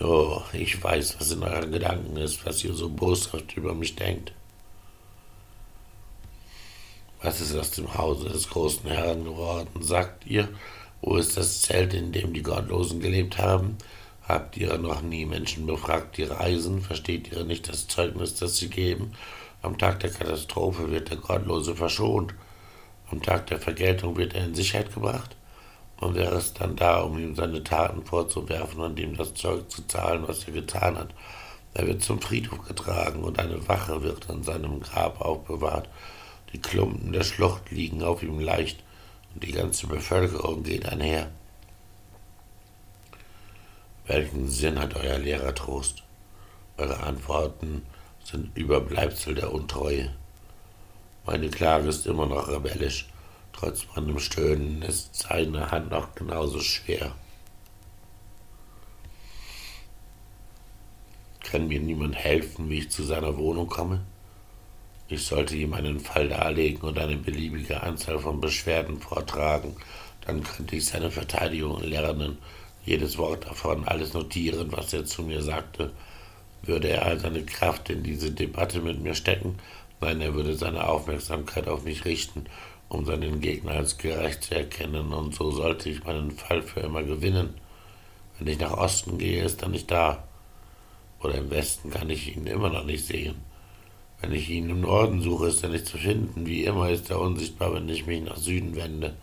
Oh, 0.00 0.40
ich 0.52 0.80
weiß, 0.80 1.16
was 1.18 1.32
in 1.32 1.42
euren 1.42 1.72
Gedanken 1.72 2.16
ist, 2.16 2.46
was 2.46 2.62
ihr 2.62 2.74
so 2.74 2.90
boshaft 2.90 3.56
über 3.56 3.74
mich 3.74 3.96
denkt. 3.96 4.32
Was 7.20 7.40
ist 7.40 7.56
aus 7.56 7.72
dem 7.72 7.92
Hause 7.94 8.28
des 8.28 8.48
großen 8.48 8.88
Herrn 8.88 9.24
geworden? 9.24 9.82
Sagt 9.82 10.26
ihr, 10.26 10.48
wo 11.00 11.16
ist 11.16 11.36
das 11.36 11.62
Zelt, 11.62 11.92
in 11.92 12.12
dem 12.12 12.32
die 12.32 12.42
Gottlosen 12.44 13.00
gelebt 13.00 13.38
haben? 13.38 13.78
Habt 14.22 14.56
ihr 14.56 14.78
noch 14.78 15.02
nie 15.02 15.26
Menschen 15.26 15.66
befragt, 15.66 16.18
die 16.18 16.22
reisen? 16.22 16.82
Versteht 16.82 17.32
ihr 17.32 17.42
nicht 17.42 17.68
das 17.68 17.88
Zeugnis, 17.88 18.36
das 18.36 18.58
sie 18.58 18.68
geben? 18.70 19.14
Am 19.64 19.78
Tag 19.78 20.00
der 20.00 20.10
Katastrophe 20.10 20.90
wird 20.90 21.08
der 21.08 21.16
Gottlose 21.16 21.74
verschont. 21.74 22.34
Am 23.10 23.22
Tag 23.22 23.46
der 23.46 23.58
Vergeltung 23.58 24.14
wird 24.18 24.34
er 24.34 24.44
in 24.44 24.54
Sicherheit 24.54 24.92
gebracht. 24.92 25.36
Und 26.00 26.16
wäre 26.16 26.34
es 26.34 26.52
dann 26.52 26.76
da, 26.76 27.00
um 27.00 27.18
ihm 27.18 27.34
seine 27.34 27.64
Taten 27.64 28.04
vorzuwerfen 28.04 28.80
und 28.80 28.98
ihm 28.98 29.16
das 29.16 29.32
Zeug 29.32 29.70
zu 29.70 29.86
zahlen, 29.86 30.28
was 30.28 30.44
er 30.44 30.52
getan 30.52 30.98
hat. 30.98 31.14
Er 31.72 31.86
wird 31.86 32.02
zum 32.02 32.20
Friedhof 32.20 32.62
getragen 32.68 33.24
und 33.24 33.38
eine 33.38 33.66
Wache 33.66 34.02
wird 34.02 34.28
an 34.28 34.42
seinem 34.42 34.80
Grab 34.80 35.22
aufbewahrt. 35.22 35.88
Die 36.52 36.60
Klumpen 36.60 37.12
der 37.12 37.24
Schlucht 37.24 37.70
liegen 37.70 38.02
auf 38.02 38.22
ihm 38.22 38.40
leicht 38.40 38.82
und 39.32 39.44
die 39.44 39.52
ganze 39.52 39.86
Bevölkerung 39.86 40.62
geht 40.62 40.86
einher. 40.86 41.30
Welchen 44.06 44.46
Sinn 44.50 44.78
hat 44.78 44.94
euer 44.94 45.16
Lehrer 45.16 45.54
Trost? 45.54 46.02
Eure 46.76 47.02
Antworten 47.02 47.86
sind 48.24 48.56
Überbleibsel 48.56 49.34
der 49.34 49.52
Untreue. 49.52 50.14
Meine 51.26 51.48
Klage 51.48 51.88
ist 51.88 52.06
immer 52.06 52.26
noch 52.26 52.48
rebellisch. 52.48 53.08
Trotz 53.52 53.86
meinem 53.94 54.18
Stöhnen 54.18 54.82
ist 54.82 55.14
seine 55.14 55.70
Hand 55.70 55.90
noch 55.90 56.14
genauso 56.14 56.60
schwer. 56.60 57.14
Kann 61.40 61.68
mir 61.68 61.80
niemand 61.80 62.16
helfen, 62.16 62.68
wie 62.68 62.80
ich 62.80 62.90
zu 62.90 63.04
seiner 63.04 63.36
Wohnung 63.36 63.68
komme? 63.68 64.00
Ich 65.08 65.24
sollte 65.26 65.54
ihm 65.54 65.74
einen 65.74 66.00
Fall 66.00 66.28
darlegen 66.28 66.80
und 66.82 66.98
eine 66.98 67.16
beliebige 67.16 67.82
Anzahl 67.82 68.18
von 68.18 68.40
Beschwerden 68.40 69.00
vortragen, 69.00 69.76
dann 70.26 70.42
könnte 70.42 70.76
ich 70.76 70.86
seine 70.86 71.10
Verteidigung 71.10 71.82
lernen, 71.82 72.38
jedes 72.84 73.18
Wort 73.18 73.46
davon, 73.46 73.86
alles 73.86 74.14
notieren, 74.14 74.72
was 74.72 74.92
er 74.92 75.04
zu 75.04 75.22
mir 75.22 75.42
sagte. 75.42 75.92
Würde 76.66 76.88
er 76.88 77.04
all 77.04 77.20
seine 77.20 77.44
Kraft 77.44 77.90
in 77.90 78.02
diese 78.02 78.30
Debatte 78.30 78.80
mit 78.80 79.00
mir 79.00 79.14
stecken? 79.14 79.58
Nein, 80.00 80.20
er 80.20 80.34
würde 80.34 80.54
seine 80.54 80.88
Aufmerksamkeit 80.88 81.68
auf 81.68 81.84
mich 81.84 82.04
richten, 82.04 82.46
um 82.88 83.04
seinen 83.04 83.40
Gegner 83.40 83.72
als 83.72 83.98
gerecht 83.98 84.44
zu 84.44 84.54
erkennen, 84.54 85.12
und 85.12 85.34
so 85.34 85.50
sollte 85.50 85.90
ich 85.90 86.04
meinen 86.04 86.30
Fall 86.30 86.62
für 86.62 86.80
immer 86.80 87.02
gewinnen. 87.02 87.54
Wenn 88.38 88.48
ich 88.48 88.58
nach 88.58 88.76
Osten 88.76 89.18
gehe, 89.18 89.44
ist 89.44 89.62
er 89.62 89.68
nicht 89.68 89.90
da. 89.90 90.24
Oder 91.20 91.36
im 91.36 91.50
Westen 91.50 91.90
kann 91.90 92.10
ich 92.10 92.36
ihn 92.36 92.46
immer 92.46 92.70
noch 92.70 92.84
nicht 92.84 93.06
sehen. 93.06 93.36
Wenn 94.20 94.32
ich 94.32 94.48
ihn 94.48 94.70
im 94.70 94.80
Norden 94.80 95.20
suche, 95.20 95.48
ist 95.48 95.62
er 95.62 95.68
nicht 95.68 95.86
zu 95.86 95.98
finden. 95.98 96.46
Wie 96.46 96.64
immer 96.64 96.88
ist 96.88 97.10
er 97.10 97.20
unsichtbar, 97.20 97.74
wenn 97.74 97.88
ich 97.88 98.06
mich 98.06 98.22
nach 98.22 98.36
Süden 98.36 98.74
wende. 98.74 99.14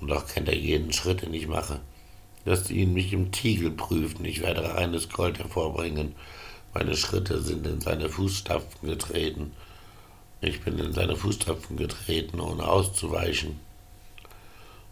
Und 0.00 0.08
doch 0.08 0.26
kennt 0.26 0.48
er 0.48 0.56
jeden 0.56 0.92
Schritt, 0.92 1.22
den 1.22 1.34
ich 1.34 1.48
mache. 1.48 1.80
Lasst 2.46 2.70
ihn 2.70 2.94
mich 2.94 3.12
im 3.12 3.32
Tiegel 3.32 3.72
prüfen. 3.72 4.24
Ich 4.24 4.40
werde 4.40 4.74
reines 4.74 5.08
Gold 5.08 5.40
hervorbringen. 5.40 6.14
Meine 6.72 6.96
Schritte 6.96 7.42
sind 7.42 7.66
in 7.66 7.80
seine 7.80 8.08
Fußstapfen 8.08 8.88
getreten. 8.88 9.50
Ich 10.40 10.60
bin 10.60 10.78
in 10.78 10.92
seine 10.92 11.16
Fußstapfen 11.16 11.76
getreten, 11.76 12.38
ohne 12.38 12.68
auszuweichen. 12.68 13.58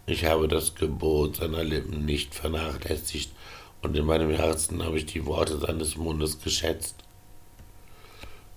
Ich 0.06 0.24
habe 0.24 0.48
das 0.48 0.74
Gebot 0.74 1.36
seiner 1.36 1.62
Lippen 1.62 2.04
nicht 2.04 2.34
vernachlässigt, 2.34 3.30
und 3.82 3.96
in 3.96 4.04
meinem 4.04 4.30
Herzen 4.30 4.82
habe 4.82 4.98
ich 4.98 5.06
die 5.06 5.24
Worte 5.24 5.58
seines 5.58 5.96
Mundes 5.96 6.40
geschätzt. 6.40 6.96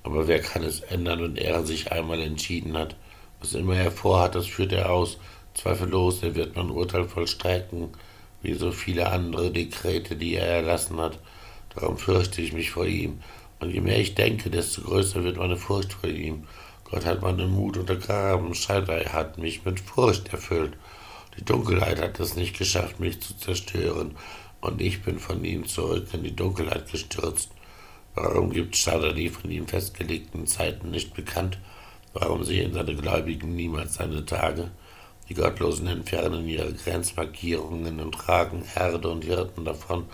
Aber 0.02 0.28
wer 0.28 0.42
kann 0.42 0.64
es 0.64 0.80
ändern, 0.80 1.22
wenn 1.22 1.36
er 1.36 1.66
sich 1.66 1.92
einmal 1.92 2.22
entschieden 2.22 2.76
hat? 2.76 2.96
Was 3.42 3.54
immer 3.54 3.76
er 3.76 3.92
vorhat, 3.92 4.34
das 4.34 4.48
führt 4.48 4.72
er 4.72 4.90
aus. 4.90 5.18
Zweifellos, 5.54 6.24
er 6.24 6.34
wird 6.34 6.56
mein 6.56 6.72
Urteil 6.72 7.08
vollstrecken, 7.08 7.90
wie 8.42 8.54
so 8.54 8.72
viele 8.72 9.12
andere 9.12 9.52
Dekrete, 9.52 10.16
die 10.16 10.36
er 10.36 10.48
erlassen 10.48 11.00
hat. 11.00 11.20
Darum 11.76 11.98
fürchte 11.98 12.42
ich 12.42 12.54
mich 12.54 12.72
vor 12.72 12.86
ihm. 12.86 13.22
Und 13.60 13.72
je 13.72 13.82
mehr 13.82 14.00
ich 14.00 14.16
denke, 14.16 14.50
desto 14.50 14.82
größer 14.82 15.24
wird 15.24 15.38
meine 15.38 15.58
Furcht 15.58 15.94
vor 15.94 16.10
ihm. 16.10 16.44
Gott 16.84 17.06
hat 17.06 17.22
meinen 17.22 17.52
Mut 17.52 17.78
untergraben, 17.78 18.54
Scheidei 18.54 19.04
hat 19.06 19.38
mich 19.38 19.66
mit 19.66 19.80
Furcht 19.80 20.32
erfüllt. 20.32 20.74
Die 21.38 21.44
Dunkelheit 21.44 22.02
hat 22.02 22.20
es 22.20 22.36
nicht 22.36 22.58
geschafft, 22.58 23.00
mich 23.00 23.22
zu 23.22 23.38
zerstören, 23.38 24.16
und 24.62 24.82
ich 24.82 25.04
bin 25.04 25.20
von 25.20 25.44
ihm 25.44 25.68
zurück 25.68 26.08
in 26.14 26.24
die 26.24 26.36
Dunkelheit 26.36 26.92
gestürzt. 26.92 27.52
Warum 28.16 28.52
gibt 28.52 28.76
Schada 28.76 29.12
die 29.12 29.30
von 29.30 29.52
ihm 29.52 29.68
festgelegten 29.68 30.48
Zeiten 30.48 30.90
nicht 30.90 31.14
bekannt? 31.14 31.60
Warum 32.14 32.44
sehen 32.44 32.74
seine 32.74 32.96
Gläubigen 32.96 33.56
niemals 33.56 33.96
seine 33.96 34.26
Tage? 34.26 34.72
Die 35.30 35.34
Gottlosen 35.34 35.88
entfernen 35.88 36.48
ihre 36.48 36.72
Grenzmarkierungen 36.74 38.00
und 38.00 38.14
tragen 38.14 38.64
Herde 38.64 39.10
und 39.10 39.26
Hirten 39.26 39.66
davon. 39.66 40.06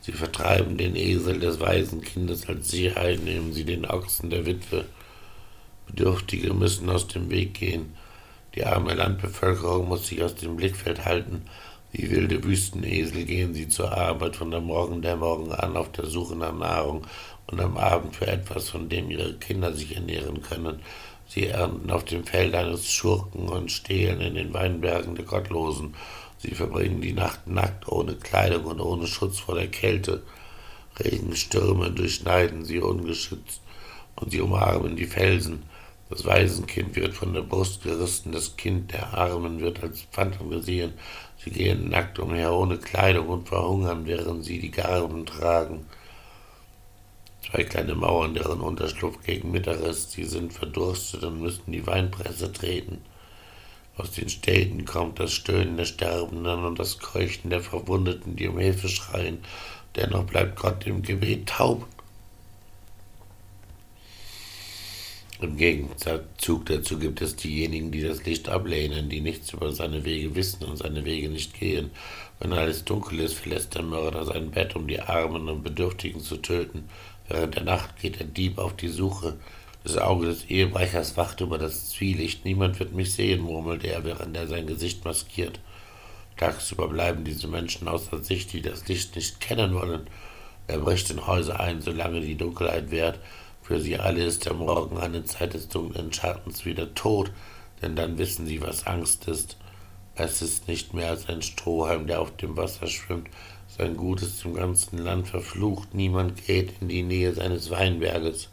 Sie 0.00 0.12
vertreiben 0.12 0.76
den 0.76 0.94
Esel 0.94 1.40
des 1.40 1.58
Waisenkindes 1.58 2.48
als 2.48 2.70
Sicherheit, 2.70 3.22
nehmen 3.22 3.52
sie 3.52 3.64
den 3.64 3.86
Ochsen 3.86 4.30
der 4.30 4.46
Witwe. 4.46 4.84
Bedürftige 5.86 6.52
müssen 6.52 6.90
aus 6.90 7.08
dem 7.08 7.30
Weg 7.30 7.54
gehen. 7.54 7.94
Die 8.54 8.64
arme 8.64 8.94
Landbevölkerung 8.94 9.88
muss 9.88 10.08
sich 10.08 10.22
aus 10.22 10.34
dem 10.34 10.56
Blickfeld 10.56 11.04
halten. 11.04 11.42
Wie 11.92 12.10
wilde 12.10 12.44
Wüstenesel 12.44 13.24
gehen 13.24 13.54
sie 13.54 13.68
zur 13.68 13.92
Arbeit 13.96 14.36
von 14.36 14.50
der 14.50 14.60
Morgendämmerung 14.60 15.52
an 15.52 15.76
auf 15.76 15.90
der 15.92 16.06
Suche 16.06 16.36
nach 16.36 16.52
Nahrung 16.52 17.06
und 17.50 17.60
am 17.60 17.76
Abend 17.76 18.14
für 18.14 18.26
etwas, 18.26 18.68
von 18.68 18.88
dem 18.88 19.10
ihre 19.10 19.34
Kinder 19.34 19.72
sich 19.72 19.96
ernähren 19.96 20.42
können. 20.42 20.80
Sie 21.26 21.46
ernten 21.46 21.90
auf 21.90 22.04
dem 22.04 22.24
Feld 22.24 22.54
eines 22.54 22.90
Schurken 22.90 23.48
und 23.48 23.70
stehlen 23.70 24.20
in 24.20 24.34
den 24.34 24.54
Weinbergen 24.54 25.14
der 25.14 25.24
Gottlosen. 25.24 25.94
Sie 26.38 26.54
verbringen 26.54 27.00
die 27.00 27.12
Nacht 27.12 27.46
nackt, 27.46 27.88
ohne 27.88 28.14
Kleidung 28.14 28.64
und 28.66 28.80
ohne 28.80 29.06
Schutz 29.06 29.38
vor 29.38 29.54
der 29.54 29.68
Kälte. 29.68 30.22
Regenstürme 30.98 31.90
durchschneiden 31.90 32.64
sie 32.64 32.80
ungeschützt, 32.80 33.60
und 34.16 34.30
sie 34.30 34.40
umarmen 34.40 34.96
die 34.96 35.06
Felsen. 35.06 35.64
Das 36.10 36.24
Waisenkind 36.24 36.96
wird 36.96 37.14
von 37.14 37.34
der 37.34 37.42
Brust 37.42 37.82
gerissen, 37.82 38.32
das 38.32 38.56
Kind 38.56 38.92
der 38.92 39.12
Armen 39.12 39.60
wird 39.60 39.82
als 39.82 40.06
Phantom 40.10 40.50
gesehen. 40.50 40.94
Sie 41.36 41.50
gehen 41.50 41.90
nackt 41.90 42.18
umher, 42.18 42.52
ohne 42.52 42.78
Kleidung 42.78 43.28
und 43.28 43.48
verhungern, 43.48 44.06
während 44.06 44.44
sie 44.44 44.58
die 44.58 44.70
Garben 44.70 45.26
tragen. 45.26 45.84
Zwei 47.50 47.64
kleine 47.64 47.94
Mauern, 47.94 48.34
deren 48.34 48.60
Unterschlupf 48.60 49.24
gegen 49.24 49.50
Mittag 49.50 49.80
ist, 49.80 50.10
sie 50.10 50.24
sind 50.24 50.52
verdurstet 50.52 51.24
und 51.24 51.40
müssen 51.40 51.72
die 51.72 51.86
Weinpresse 51.86 52.52
treten. 52.52 52.98
Aus 53.96 54.12
den 54.12 54.28
Städten 54.28 54.84
kommt 54.84 55.18
das 55.18 55.32
Stöhnen 55.32 55.76
der 55.76 55.86
Sterbenden 55.86 56.64
und 56.64 56.78
das 56.78 56.98
Keuchen 56.98 57.50
der 57.50 57.62
Verwundeten, 57.62 58.36
die 58.36 58.48
um 58.48 58.58
Hilfe 58.58 58.88
schreien. 58.88 59.38
Dennoch 59.96 60.24
bleibt 60.24 60.56
Gott 60.56 60.86
im 60.86 61.02
Gebet 61.02 61.48
taub. 61.48 61.86
Im 65.40 65.56
Gegenzug 65.56 66.66
dazu 66.66 66.98
gibt 66.98 67.22
es 67.22 67.36
diejenigen, 67.36 67.92
die 67.92 68.02
das 68.02 68.24
Licht 68.24 68.48
ablehnen, 68.48 69.08
die 69.08 69.20
nichts 69.20 69.52
über 69.52 69.70
seine 69.72 70.04
Wege 70.04 70.34
wissen 70.34 70.64
und 70.64 70.76
seine 70.76 71.04
Wege 71.04 71.28
nicht 71.28 71.54
gehen. 71.54 71.92
Wenn 72.40 72.52
alles 72.52 72.84
dunkel 72.84 73.20
ist, 73.20 73.34
verlässt 73.34 73.74
der 73.74 73.82
Mörder 73.82 74.24
sein 74.24 74.50
Bett, 74.50 74.76
um 74.76 74.86
die 74.86 75.00
Armen 75.00 75.48
und 75.48 75.62
Bedürftigen 75.62 76.20
zu 76.20 76.36
töten. 76.38 76.88
Während 77.28 77.56
der 77.56 77.64
Nacht 77.64 77.96
geht 78.00 78.18
der 78.18 78.26
Dieb 78.26 78.58
auf 78.58 78.74
die 78.76 78.88
Suche. 78.88 79.36
Das 79.84 79.96
Auge 79.96 80.26
des 80.26 80.44
Ehebrechers 80.44 81.16
wacht 81.16 81.40
über 81.40 81.58
das 81.58 81.90
Zwielicht. 81.90 82.44
Niemand 82.44 82.78
wird 82.78 82.92
mich 82.92 83.12
sehen, 83.12 83.40
murmelt 83.40 83.84
er, 83.84 84.04
während 84.04 84.36
er 84.36 84.46
sein 84.46 84.66
Gesicht 84.66 85.04
maskiert. 85.04 85.60
Tagsüber 86.36 86.88
bleiben 86.88 87.24
diese 87.24 87.48
Menschen 87.48 87.88
außer 87.88 88.18
Sicht, 88.22 88.52
die 88.52 88.62
das 88.62 88.86
Licht 88.88 89.16
nicht 89.16 89.40
kennen 89.40 89.74
wollen. 89.74 90.08
Er 90.66 90.78
bricht 90.78 91.10
in 91.10 91.26
Häuser 91.26 91.60
ein, 91.60 91.80
solange 91.80 92.20
die 92.20 92.36
Dunkelheit 92.36 92.90
währt 92.90 93.18
für 93.68 93.80
sie 93.80 93.98
alle 93.98 94.24
ist 94.24 94.46
der 94.46 94.54
Morgen 94.54 94.96
eine 94.96 95.24
Zeit 95.24 95.52
des 95.52 95.68
dunklen 95.68 96.10
Schattens 96.10 96.64
wieder 96.64 96.94
tot, 96.94 97.30
denn 97.82 97.96
dann 97.96 98.16
wissen 98.16 98.46
sie, 98.46 98.62
was 98.62 98.86
Angst 98.86 99.28
ist. 99.28 99.58
Es 100.14 100.40
ist 100.40 100.68
nicht 100.68 100.94
mehr 100.94 101.10
als 101.10 101.28
ein 101.28 101.42
Strohhalm, 101.42 102.06
der 102.06 102.22
auf 102.22 102.34
dem 102.38 102.56
Wasser 102.56 102.86
schwimmt. 102.86 103.28
Sein 103.78 103.96
Gut 103.96 104.22
ist 104.22 104.44
im 104.44 104.54
ganzen 104.54 104.98
Land 104.98 105.28
verflucht. 105.28 105.94
Niemand 105.94 106.44
geht 106.44 106.72
in 106.80 106.88
die 106.88 107.04
Nähe 107.04 107.32
seines 107.32 107.70
Weinberges. 107.70 108.48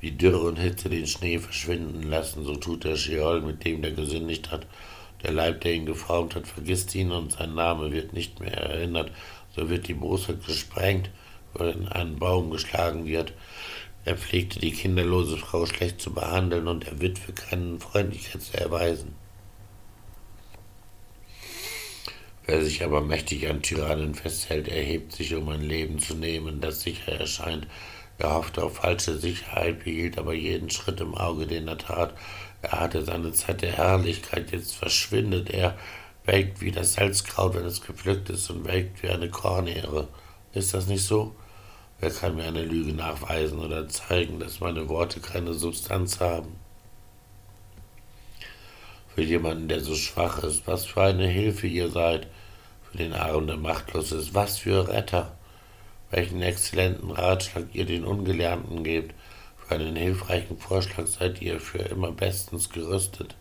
Wie 0.00 0.10
Dürre 0.10 0.48
und 0.48 0.58
Hitze 0.58 0.88
den 0.88 1.06
Schnee 1.06 1.38
verschwinden 1.38 2.02
lassen, 2.02 2.44
so 2.44 2.56
tut 2.56 2.82
der 2.82 2.96
Scheol, 2.96 3.40
mit 3.40 3.64
dem 3.64 3.82
der 3.82 3.92
gesündigt 3.92 4.50
hat. 4.50 4.66
Der 5.22 5.30
Leib, 5.30 5.60
der 5.60 5.74
ihn 5.74 5.86
geformt 5.86 6.34
hat, 6.34 6.48
vergisst 6.48 6.92
ihn 6.96 7.12
und 7.12 7.30
sein 7.30 7.54
Name 7.54 7.92
wird 7.92 8.14
nicht 8.14 8.40
mehr 8.40 8.56
erinnert. 8.56 9.12
So 9.54 9.70
wird 9.70 9.86
die 9.86 9.94
Bosheit 9.94 10.44
gesprengt 10.44 11.08
oder 11.54 11.72
in 11.72 11.86
einen 11.86 12.18
Baum 12.18 12.50
geschlagen 12.50 13.06
wird. 13.06 13.32
Er 14.06 14.16
pflegte 14.16 14.58
die 14.58 14.72
kinderlose 14.72 15.36
Frau 15.36 15.66
schlecht 15.66 16.00
zu 16.00 16.12
behandeln 16.12 16.66
und 16.66 16.84
der 16.84 17.00
Witwe 17.00 17.32
keine 17.32 17.78
Freundlichkeit 17.78 18.42
zu 18.42 18.58
erweisen. 18.58 19.14
Wer 22.50 22.64
sich 22.64 22.82
aber 22.82 23.02
mächtig 23.02 23.46
an 23.50 23.60
Tyrannen 23.60 24.14
festhält, 24.14 24.68
erhebt 24.68 25.12
sich, 25.12 25.34
um 25.34 25.50
ein 25.50 25.60
Leben 25.60 25.98
zu 25.98 26.14
nehmen, 26.14 26.62
das 26.62 26.80
sicher 26.80 27.12
erscheint. 27.12 27.66
Er 28.16 28.32
hoffte 28.32 28.62
auf 28.62 28.76
falsche 28.76 29.18
Sicherheit, 29.18 29.84
behielt 29.84 30.16
aber 30.16 30.32
jeden 30.32 30.70
Schritt 30.70 30.98
im 31.02 31.14
Auge, 31.14 31.46
den 31.46 31.68
er 31.68 31.76
tat. 31.76 32.14
Er 32.62 32.80
hatte 32.80 33.04
seine 33.04 33.32
Zeit 33.32 33.60
der 33.60 33.72
Herrlichkeit, 33.72 34.50
jetzt 34.50 34.74
verschwindet 34.74 35.50
er, 35.50 35.76
welkt 36.24 36.62
wie 36.62 36.70
das 36.70 36.94
Salzkraut, 36.94 37.54
wenn 37.54 37.66
es 37.66 37.82
gepflückt 37.82 38.30
ist, 38.30 38.48
und 38.48 38.64
welkt 38.64 39.02
wie 39.02 39.10
eine 39.10 39.28
Kornehre. 39.28 40.08
Ist 40.54 40.72
das 40.72 40.86
nicht 40.86 41.04
so? 41.04 41.36
Wer 42.00 42.10
kann 42.10 42.36
mir 42.36 42.44
eine 42.44 42.64
Lüge 42.64 42.94
nachweisen 42.94 43.58
oder 43.58 43.90
zeigen, 43.90 44.40
dass 44.40 44.60
meine 44.60 44.88
Worte 44.88 45.20
keine 45.20 45.52
Substanz 45.52 46.18
haben? 46.20 46.56
Für 49.14 49.22
jemanden, 49.22 49.68
der 49.68 49.80
so 49.80 49.94
schwach 49.94 50.42
ist, 50.42 50.66
was 50.66 50.86
für 50.86 51.02
eine 51.02 51.26
Hilfe 51.26 51.66
ihr 51.66 51.90
seid, 51.90 52.26
für 52.90 52.98
den 52.98 53.12
Armen, 53.12 53.46
der 53.46 53.56
machtlos 53.56 54.12
ist, 54.12 54.34
was 54.34 54.58
für 54.58 54.88
Retter, 54.88 55.36
welchen 56.10 56.42
exzellenten 56.42 57.10
Ratschlag 57.10 57.66
ihr 57.72 57.84
den 57.84 58.04
Ungelernten 58.04 58.84
gebt, 58.84 59.14
für 59.68 59.74
einen 59.74 59.96
hilfreichen 59.96 60.58
Vorschlag 60.58 61.06
seid 61.06 61.42
ihr 61.42 61.60
für 61.60 61.78
immer 61.78 62.10
bestens 62.10 62.70
gerüstet. 62.70 63.36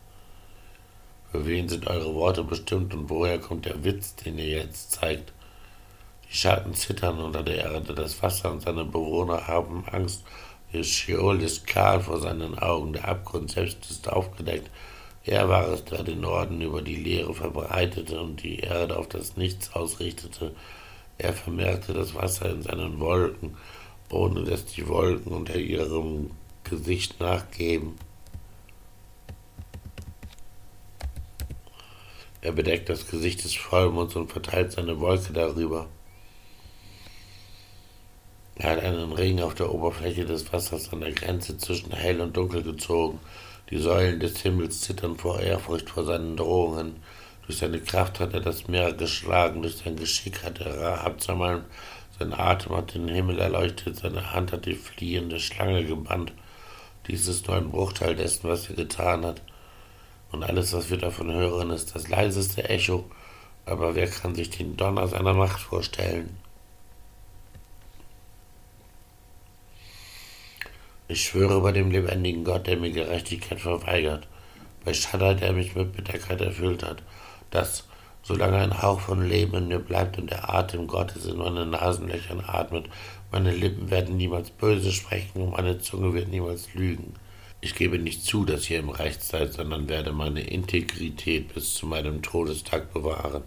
Für 1.31 1.45
wen 1.45 1.69
sind 1.69 1.87
eure 1.87 2.13
Worte 2.13 2.43
bestimmt 2.43 2.93
und 2.93 3.09
woher 3.09 3.39
kommt 3.39 3.65
der 3.65 3.83
Witz, 3.83 4.15
den 4.15 4.37
ihr 4.37 4.59
jetzt 4.59 4.91
zeigt? 4.91 5.31
Die 6.29 6.35
Schatten 6.35 6.73
zittern 6.73 7.19
unter 7.19 7.43
der 7.43 7.63
Erde, 7.71 7.93
das 7.93 8.21
Wasser 8.21 8.51
und 8.51 8.61
seine 8.61 8.83
Bewohner 8.83 9.47
haben 9.47 9.85
Angst. 9.89 10.23
Der 10.73 10.83
Scheol 10.83 11.41
ist 11.41 11.65
kahl 11.65 12.01
vor 12.01 12.19
seinen 12.19 12.59
Augen, 12.59 12.91
der 12.91 13.07
Abgrund 13.07 13.51
selbst 13.51 13.89
ist 13.89 14.09
aufgedeckt. 14.09 14.69
Er 15.28 15.49
war 15.49 15.67
es, 15.67 15.84
der 15.84 16.03
den 16.03 16.21
Norden 16.21 16.61
über 16.61 16.82
die 16.82 16.95
Leere 16.95 17.34
verbreitete 17.34 18.17
und 18.21 18.43
die 18.43 18.61
Erde 18.61 18.97
auf 18.97 19.09
das 19.09 19.36
Nichts 19.36 19.73
ausrichtete. 19.73 20.55
Er 21.17 21.34
vermehrte 21.34 21.93
das 21.93 22.15
Wasser 22.15 22.49
in 22.49 22.61
seinen 22.61 23.01
Wolken, 23.01 23.57
ohne 24.09 24.45
dass 24.45 24.65
die 24.65 24.88
Wolken 24.88 25.34
unter 25.34 25.57
ihrem 25.57 26.32
Gesicht 26.63 27.19
nachgeben. 27.19 27.97
Er 32.39 32.53
bedeckt 32.53 32.88
das 32.88 33.05
Gesicht 33.07 33.43
des 33.43 33.53
Vollmonds 33.53 34.15
und 34.15 34.32
verteilt 34.32 34.71
seine 34.71 35.01
Wolke 35.01 35.34
darüber. 35.34 35.88
Er 38.55 38.71
hat 38.71 38.80
einen 38.80 39.11
Ring 39.11 39.41
auf 39.41 39.55
der 39.55 39.73
Oberfläche 39.73 40.23
des 40.23 40.53
Wassers 40.53 40.93
an 40.93 41.01
der 41.01 41.11
Grenze 41.11 41.57
zwischen 41.57 41.91
hell 41.91 42.21
und 42.21 42.38
dunkel 42.38 42.63
gezogen. 42.63 43.19
Die 43.70 43.78
Säulen 43.80 44.22
des 44.22 44.39
Himmels 44.41 44.80
zittern 44.80 45.18
vor 45.18 45.41
Ehrfurcht 45.41 45.89
vor 45.89 46.05
seinen 46.05 46.38
Drohungen. 46.38 47.01
Durch 47.45 47.59
seine 47.59 47.82
Kraft 47.82 48.22
hat 48.22 48.34
er 48.34 48.39
das 48.39 48.70
Meer 48.70 48.93
geschlagen, 48.93 49.61
durch 49.61 49.78
sein 49.78 49.97
Geschick 49.97 50.43
hat 50.43 50.61
er 50.61 50.80
Rahab 50.80 51.20
zermalmt, 51.22 51.65
sein 52.18 52.34
Atem 52.34 52.76
hat 52.76 52.93
den 52.93 53.09
Himmel 53.09 53.39
erleuchtet, 53.39 53.97
seine 53.97 54.32
Hand 54.32 54.53
hat 54.53 54.65
die 54.65 54.76
fliehende 54.76 55.39
Schlange 55.39 55.84
gebannt. 55.84 56.32
Dies 57.07 57.28
ist 57.28 57.47
nur 57.47 57.57
ein 57.57 57.72
Bruchteil 57.72 58.15
dessen, 58.15 58.49
was 58.49 58.70
er 58.70 58.76
getan 58.76 59.26
hat. 59.26 59.41
Und 60.32 60.43
alles, 60.43 60.74
was 60.74 60.89
wir 60.89 60.97
davon 60.97 61.32
hören, 61.32 61.70
ist 61.70 61.93
das 61.93 62.07
leiseste 62.07 62.68
Echo. 62.70 63.09
Aber 63.65 63.95
wer 63.95 64.07
kann 64.07 64.36
sich 64.36 64.49
den 64.49 64.78
Donner 64.78 65.07
seiner 65.07 65.34
Macht 65.34 65.59
vorstellen? 65.59 66.38
Ich 71.09 71.23
schwöre 71.23 71.61
bei 71.61 71.71
dem 71.71 71.89
lebendigen 71.89 72.43
Gott, 72.43 72.67
der 72.67 72.75
mir 72.75 72.91
Gerechtigkeit 72.91 73.61
verweigert, 73.61 74.27
bei 74.83 74.93
Shaddai, 74.93 75.35
der 75.35 75.53
mich 75.53 75.73
mit 75.73 75.95
Bitterkeit 75.95 76.41
erfüllt 76.41 76.83
hat, 76.83 77.01
dass, 77.49 77.87
solange 78.23 78.57
ein 78.57 78.81
Hauch 78.81 78.99
von 78.99 79.25
Leben 79.25 79.55
in 79.55 79.67
mir 79.69 79.79
bleibt 79.79 80.17
und 80.17 80.29
der 80.29 80.53
Atem 80.53 80.85
Gottes 80.85 81.25
in 81.25 81.37
meinen 81.37 81.69
Nasenlöchern 81.69 82.43
atmet, 82.45 82.89
meine 83.31 83.51
Lippen 83.51 83.89
werden 83.89 84.17
niemals 84.17 84.49
böse 84.49 84.91
sprechen 84.91 85.41
und 85.41 85.51
meine 85.51 85.79
Zunge 85.79 86.13
wird 86.13 86.27
niemals 86.27 86.73
lügen. 86.73 87.13
Ich 87.61 87.73
gebe 87.73 87.97
nicht 87.97 88.23
zu, 88.23 88.43
dass 88.43 88.69
ihr 88.69 88.79
im 88.79 88.89
Recht 88.89 89.23
seid, 89.23 89.53
sondern 89.53 89.87
werde 89.87 90.11
meine 90.11 90.41
Integrität 90.41 91.53
bis 91.53 91.75
zu 91.75 91.85
meinem 91.85 92.21
Todestag 92.21 92.93
bewahren. 92.93 93.43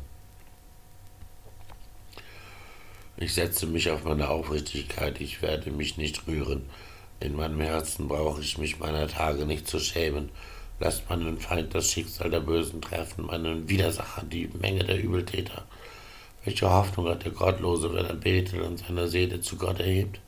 Ich 3.19 3.35
setze 3.35 3.67
mich 3.67 3.91
auf 3.91 4.05
meine 4.05 4.31
Aufrichtigkeit, 4.31 5.21
ich 5.21 5.43
werde 5.43 5.71
mich 5.71 5.99
nicht 5.99 6.27
rühren. 6.27 6.63
In 7.21 7.37
meinem 7.37 7.61
Herzen 7.61 8.09
brauche 8.09 8.41
ich 8.41 8.57
mich 8.57 8.79
meiner 8.79 9.07
Tage 9.07 9.45
nicht 9.45 9.69
zu 9.69 9.79
schämen. 9.79 10.31
Lasst 10.79 11.11
meinen 11.11 11.39
Feind 11.39 11.75
das 11.75 11.91
Schicksal 11.91 12.31
der 12.31 12.41
Bösen 12.41 12.81
treffen, 12.81 13.27
meinen 13.27 13.69
Widersacher 13.69 14.23
die 14.23 14.49
Menge 14.59 14.85
der 14.85 15.03
Übeltäter. 15.03 15.67
Welche 16.47 16.71
Hoffnung 16.71 17.09
hat 17.09 17.27
der 17.27 17.33
Gottlose, 17.33 17.93
wenn 17.93 18.07
er 18.07 18.15
betet 18.15 18.63
und 18.63 18.79
seine 18.79 19.07
Seele 19.07 19.43
zu 19.43 19.57
Gott 19.57 19.81
erhebt? 19.81 20.19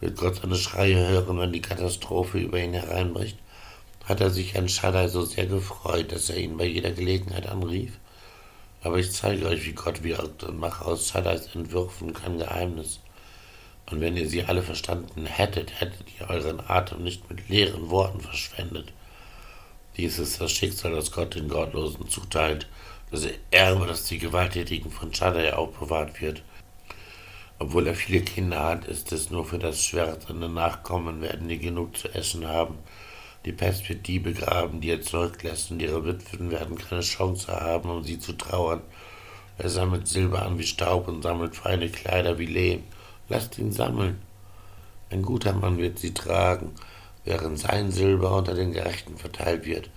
Wird 0.00 0.16
Gott 0.16 0.36
seine 0.36 0.56
Schreie 0.56 1.06
hören, 1.08 1.38
wenn 1.38 1.52
die 1.52 1.60
Katastrophe 1.60 2.38
über 2.38 2.58
ihn 2.58 2.72
hereinbricht? 2.72 3.36
Hat 4.06 4.22
er 4.22 4.30
sich 4.30 4.56
an 4.56 4.70
Shaddai 4.70 5.08
so 5.08 5.26
sehr 5.26 5.44
gefreut, 5.44 6.10
dass 6.10 6.30
er 6.30 6.38
ihn 6.38 6.56
bei 6.56 6.64
jeder 6.64 6.92
Gelegenheit 6.92 7.46
anrief? 7.46 7.98
Aber 8.82 8.98
ich 8.98 9.12
zeige 9.12 9.46
euch, 9.46 9.66
wie 9.66 9.74
Gott 9.74 10.02
wirkt 10.02 10.44
und 10.44 10.58
mache 10.58 10.86
aus 10.86 11.08
Shaddais 11.08 11.54
Entwürfen 11.54 12.14
kein 12.14 12.38
Geheimnis. 12.38 13.00
Und 13.90 14.00
wenn 14.00 14.16
ihr 14.16 14.28
sie 14.28 14.44
alle 14.44 14.62
verstanden 14.62 15.26
hättet, 15.26 15.80
hättet 15.80 16.06
ihr 16.18 16.30
euren 16.30 16.60
Atem 16.66 17.02
nicht 17.02 17.28
mit 17.28 17.48
leeren 17.48 17.90
Worten 17.90 18.20
verschwendet. 18.20 18.92
Dies 19.96 20.18
ist 20.18 20.40
das 20.40 20.52
Schicksal, 20.52 20.92
das 20.92 21.12
Gott 21.12 21.34
den 21.34 21.48
Gottlosen 21.48 22.08
zuteilt, 22.08 22.66
das 23.10 23.28
Erbe, 23.50 23.86
das 23.86 24.04
die 24.04 24.18
Gewalttätigen 24.18 24.90
von 24.90 25.14
Shaddai 25.14 25.54
aufbewahrt 25.54 26.20
wird. 26.20 26.42
Obwohl 27.58 27.86
er 27.86 27.94
viele 27.94 28.20
Kinder 28.22 28.64
hat, 28.64 28.86
ist 28.86 29.12
es 29.12 29.30
nur 29.30 29.44
für 29.44 29.58
das 29.58 29.84
Schwert. 29.84 30.26
Seine 30.26 30.48
Nachkommen 30.48 31.20
werden 31.20 31.46
nie 31.46 31.58
genug 31.58 31.96
zu 31.96 32.12
essen 32.12 32.48
haben. 32.48 32.78
Die 33.44 33.52
Pest 33.52 33.88
wird 33.88 34.06
die 34.06 34.18
begraben, 34.18 34.80
die 34.80 34.90
er 34.90 35.02
zurücklässt, 35.02 35.70
und 35.70 35.80
ihre 35.80 36.04
Witwen 36.04 36.50
werden 36.50 36.76
keine 36.76 37.02
Chance 37.02 37.52
haben, 37.52 37.90
um 37.90 38.02
sie 38.02 38.18
zu 38.18 38.32
trauern. 38.32 38.80
Er 39.58 39.68
sammelt 39.68 40.08
Silber 40.08 40.42
an 40.42 40.58
wie 40.58 40.66
Staub 40.66 41.06
und 41.06 41.22
sammelt 41.22 41.54
feine 41.54 41.88
Kleider 41.90 42.38
wie 42.38 42.46
Lehm. 42.46 42.82
Lasst 43.28 43.58
ihn 43.58 43.72
sammeln. 43.72 44.20
Ein 45.10 45.22
guter 45.22 45.52
Mann 45.52 45.78
wird 45.78 45.98
sie 45.98 46.14
tragen. 46.14 46.72
während 47.24 47.58
sein 47.58 47.90
Silber 47.90 48.36
unter 48.36 48.54
den 48.54 48.72
Gerechten 48.72 49.16
verteilt 49.16 49.64
wird. 49.64 49.88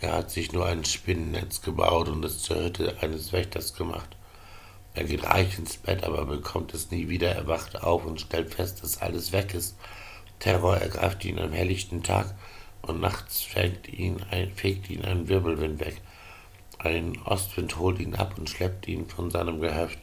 Er 0.00 0.12
hat 0.12 0.30
sich 0.30 0.52
nur 0.52 0.66
ein 0.66 0.84
Spinnennetz 0.84 1.62
gebaut 1.62 2.08
und 2.08 2.24
es 2.24 2.42
zur 2.42 2.64
Hütte 2.64 2.96
eines 3.00 3.32
Wächters 3.32 3.74
gemacht. 3.74 4.16
Er 4.94 5.04
geht 5.04 5.24
reich 5.24 5.58
ins 5.58 5.76
Bett, 5.76 6.04
aber 6.04 6.24
bekommt 6.24 6.74
es 6.74 6.90
nie 6.90 7.08
wieder. 7.08 7.30
Er 7.30 7.46
wacht 7.46 7.82
auf 7.82 8.04
und 8.04 8.20
stellt 8.20 8.54
fest, 8.54 8.82
dass 8.82 9.00
alles 9.00 9.32
weg 9.32 9.54
ist. 9.54 9.76
Terror 10.40 10.76
ergreift 10.76 11.24
ihn 11.24 11.38
am 11.38 11.52
helllichten 11.52 12.02
Tag 12.02 12.34
und 12.82 13.00
nachts 13.00 13.40
fegt 13.40 13.88
ihn 13.88 14.22
ein, 14.30 14.52
fegt 14.52 14.90
ihn 14.90 15.04
ein 15.04 15.28
Wirbelwind 15.28 15.80
weg. 15.80 16.00
Ein 16.78 17.18
Ostwind 17.24 17.78
holt 17.78 17.98
ihn 17.98 18.14
ab 18.14 18.34
und 18.36 18.50
schleppt 18.50 18.86
ihn 18.88 19.06
von 19.06 19.30
seinem 19.30 19.60
Gehöft. 19.60 19.98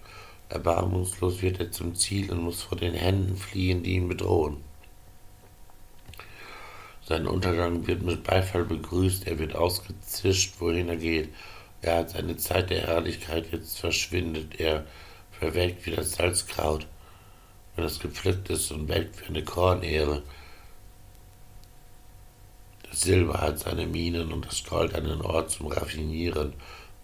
Erbarmungslos 0.52 1.42
wird 1.42 1.60
er 1.60 1.72
zum 1.72 1.96
Ziel 1.96 2.32
und 2.32 2.44
muss 2.44 2.62
vor 2.62 2.78
den 2.78 2.94
Händen 2.94 3.38
fliehen, 3.38 3.84
die 3.84 3.96
ihn 3.96 4.10
bedrohen. 4.10 4.58
Sein 7.08 7.26
Untergang 7.26 7.88
wird 7.88 8.04
mit 8.04 8.24
Beifall 8.24 8.66
begrüßt, 8.66 9.28
er 9.28 9.40
wird 9.40 9.56
ausgezischt, 9.56 10.56
wohin 10.60 10.90
er 10.90 10.98
geht. 10.98 11.30
Er 11.82 11.98
hat 11.98 12.12
seine 12.12 12.38
Zeit 12.38 12.70
der 12.70 12.82
Herrlichkeit, 12.82 13.52
jetzt 13.52 13.80
verschwindet 13.80 14.60
er, 14.60 14.86
verwelkt 15.32 15.86
wie 15.86 15.92
das 15.92 16.12
Salzkraut, 16.12 16.86
wenn 17.76 17.86
es 17.86 18.00
gepflückt 18.00 18.50
ist 18.50 18.72
und 18.72 18.88
welkt 18.88 19.22
wie 19.22 19.30
eine 19.30 19.44
Kornehre. 19.44 20.22
Das 22.90 23.02
Silber 23.02 23.42
hat 23.42 23.60
seine 23.60 23.88
Minen 23.88 24.32
und 24.32 24.46
das 24.46 24.64
Gold 24.64 24.94
einen 24.94 25.22
Ort 25.22 25.50
zum 25.50 25.68
Raffinieren. 25.68 26.54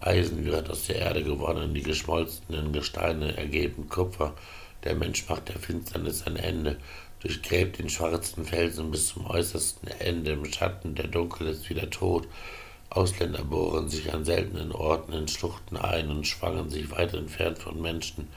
Eisen 0.00 0.44
wird 0.44 0.70
aus 0.70 0.86
der 0.86 0.96
Erde 0.96 1.24
gewonnen, 1.24 1.74
die 1.74 1.82
geschmolzenen 1.82 2.72
Gesteine 2.72 3.36
ergeben 3.36 3.88
Kupfer. 3.88 4.34
Der 4.84 4.94
Mensch 4.94 5.28
macht 5.28 5.48
der 5.48 5.58
Finsternis 5.58 6.24
ein 6.24 6.36
Ende, 6.36 6.78
durchgräbt 7.20 7.78
den 7.78 7.90
schwarzen 7.90 8.44
Felsen 8.44 8.92
bis 8.92 9.08
zum 9.08 9.26
äußersten 9.26 9.88
Ende. 9.98 10.32
Im 10.32 10.44
Schatten 10.44 10.94
der 10.94 11.08
Dunkel 11.08 11.48
ist 11.48 11.68
wieder 11.68 11.90
tot. 11.90 12.28
Ausländer 12.90 13.44
bohren 13.44 13.88
sich 13.88 14.14
an 14.14 14.24
seltenen 14.24 14.72
Orten 14.72 15.12
in 15.12 15.28
Schluchten 15.28 15.76
ein 15.76 16.08
und 16.10 16.26
schwangen 16.26 16.70
sich 16.70 16.90
weit 16.90 17.12
entfernt 17.14 17.58
von 17.58 17.82
Menschen. 17.82 18.28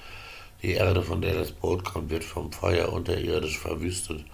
Die 0.63 0.73
Erde, 0.73 1.03
von 1.03 1.21
der 1.21 1.35
das 1.35 1.51
Brot 1.51 1.85
kommt, 1.85 2.09
wird 2.09 2.23
vom 2.23 2.51
Feuer 2.51 2.91
unterirdisch 2.91 3.59
verwüstet. 3.59 4.25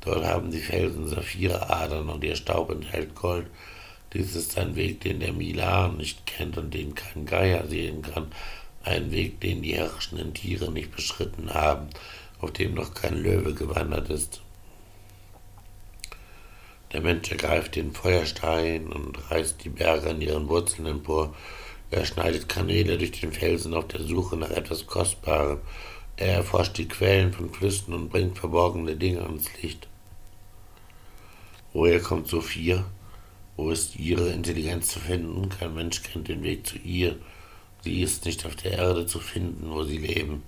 Dort 0.00 0.24
haben 0.24 0.50
die 0.50 0.60
Felsen 0.60 1.08
Saphireadern 1.08 2.10
und 2.10 2.22
ihr 2.24 2.36
Staub 2.36 2.70
enthält 2.70 3.14
Gold. 3.14 3.46
Dies 4.14 4.36
ist 4.36 4.56
ein 4.56 4.76
Weg, 4.76 5.00
den 5.00 5.18
der 5.18 5.32
Milan 5.32 5.96
nicht 5.96 6.24
kennt 6.24 6.56
und 6.56 6.72
den 6.72 6.94
kein 6.94 7.26
Geier 7.26 7.66
sehen 7.66 8.02
kann. 8.02 8.30
Ein 8.84 9.10
Weg, 9.10 9.40
den 9.40 9.62
die 9.62 9.74
herrschenden 9.74 10.32
Tiere 10.32 10.70
nicht 10.70 10.94
beschritten 10.94 11.52
haben, 11.52 11.88
auf 12.40 12.52
dem 12.52 12.74
noch 12.74 12.94
kein 12.94 13.16
Löwe 13.16 13.54
gewandert 13.54 14.10
ist. 14.10 14.40
Der 16.92 17.00
Mensch 17.00 17.28
ergreift 17.28 17.74
den 17.74 17.92
Feuerstein 17.92 18.86
und 18.86 19.18
reißt 19.32 19.64
die 19.64 19.68
Berge 19.68 20.10
an 20.10 20.20
ihren 20.20 20.48
Wurzeln 20.48 20.86
empor. 20.86 21.34
Er 21.90 22.04
schneidet 22.04 22.48
Kanäle 22.48 22.96
durch 22.98 23.10
den 23.10 23.32
Felsen 23.32 23.74
auf 23.74 23.88
der 23.88 24.02
Suche 24.04 24.36
nach 24.36 24.50
etwas 24.50 24.86
Kostbarem. 24.86 25.58
Er 26.16 26.34
erforscht 26.36 26.78
die 26.78 26.86
Quellen 26.86 27.32
von 27.32 27.52
Flüssen 27.52 27.94
und 27.94 28.10
bringt 28.10 28.38
verborgene 28.38 28.94
Dinge 28.94 29.22
ans 29.22 29.50
Licht. 29.60 29.88
Woher 31.72 32.00
kommt 32.00 32.28
Sophia? 32.28 32.84
Wo 33.56 33.70
ist 33.70 33.96
ihre 33.96 34.30
Intelligenz 34.30 34.88
zu 34.88 34.98
finden? 34.98 35.48
Kein 35.48 35.74
Mensch 35.74 36.02
kennt 36.02 36.28
den 36.28 36.42
Weg 36.42 36.66
zu 36.66 36.76
ihr. 36.78 37.16
Sie 37.82 38.02
ist 38.02 38.24
nicht 38.24 38.44
auf 38.46 38.56
der 38.56 38.72
Erde 38.72 39.06
zu 39.06 39.20
finden, 39.20 39.70
wo 39.70 39.84
sie 39.84 39.98
leben. 39.98 40.42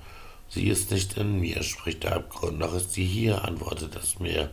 Sie 0.48 0.68
ist 0.68 0.90
nicht 0.90 1.16
in 1.16 1.40
mir, 1.40 1.62
spricht 1.62 2.04
der 2.04 2.16
Abgrund, 2.16 2.58
noch 2.58 2.74
ist 2.74 2.92
sie 2.92 3.04
hier, 3.04 3.44
antwortet 3.44 3.94
das 3.94 4.18
Meer. 4.18 4.50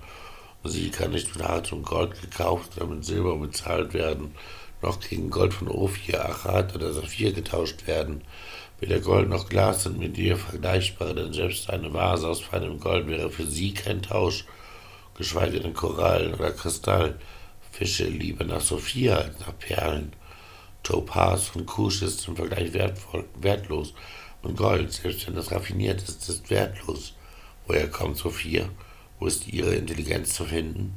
Sie 0.64 0.90
kann 0.90 1.12
nicht 1.12 1.36
mit 1.36 1.46
Harz 1.46 1.72
und 1.72 1.84
Gold 1.84 2.20
gekauft 2.20 2.78
oder 2.78 2.88
mit 2.88 3.06
Silber 3.06 3.38
bezahlt 3.38 3.94
werden, 3.94 4.34
noch 4.82 5.00
gegen 5.00 5.30
Gold 5.30 5.54
von 5.54 5.68
Ophir, 5.68 6.24
Achat 6.26 6.76
oder 6.76 6.94
Saphir 6.94 7.32
getauscht 7.34 7.86
werden. 7.88 8.22
Weder 8.80 9.00
Gold 9.00 9.30
noch 9.30 9.50
Glas 9.50 9.84
sind 9.84 10.00
mit 10.00 10.18
ihr 10.18 10.38
vergleichbar, 10.38 11.14
denn 11.14 11.32
selbst 11.32 11.70
eine 11.70 11.94
Vase 11.94 12.28
aus 12.28 12.42
feinem 12.42 12.80
Gold 12.80 13.08
wäre 13.08 13.30
für 13.30 13.46
sie 13.46 13.74
kein 13.74 14.02
Tausch, 14.02 14.46
geschweige 15.16 15.60
denn 15.60 15.74
Korallen 15.74 16.34
oder 16.34 16.52
Kristall. 16.52 17.20
Fische 17.84 18.06
lieber 18.06 18.46
nach 18.46 18.62
Sophia 18.62 19.18
als 19.18 19.42
nach 19.42 19.60
Perlen. 19.60 20.14
Topaz 20.84 21.48
von 21.48 21.66
Kusch 21.66 22.02
ist 22.02 22.26
im 22.30 22.38
Vergleich 22.38 22.72
wertvoll, 22.72 23.26
wertlos 23.42 23.94
und 24.42 24.56
Gold, 24.56 24.94
selbst 24.94 25.28
wenn 25.28 25.36
es 25.36 25.52
raffiniert 25.52 26.02
ist, 26.02 26.30
ist 26.30 26.50
wertlos. 26.50 27.14
Woher 27.68 27.90
kommt 27.90 28.16
Sophia? 28.16 28.70
Wo 29.20 29.28
ist 29.28 29.50
ihre 29.50 29.76
Intelligenz 29.76 30.34
zu 30.34 30.46
finden? 30.46 30.96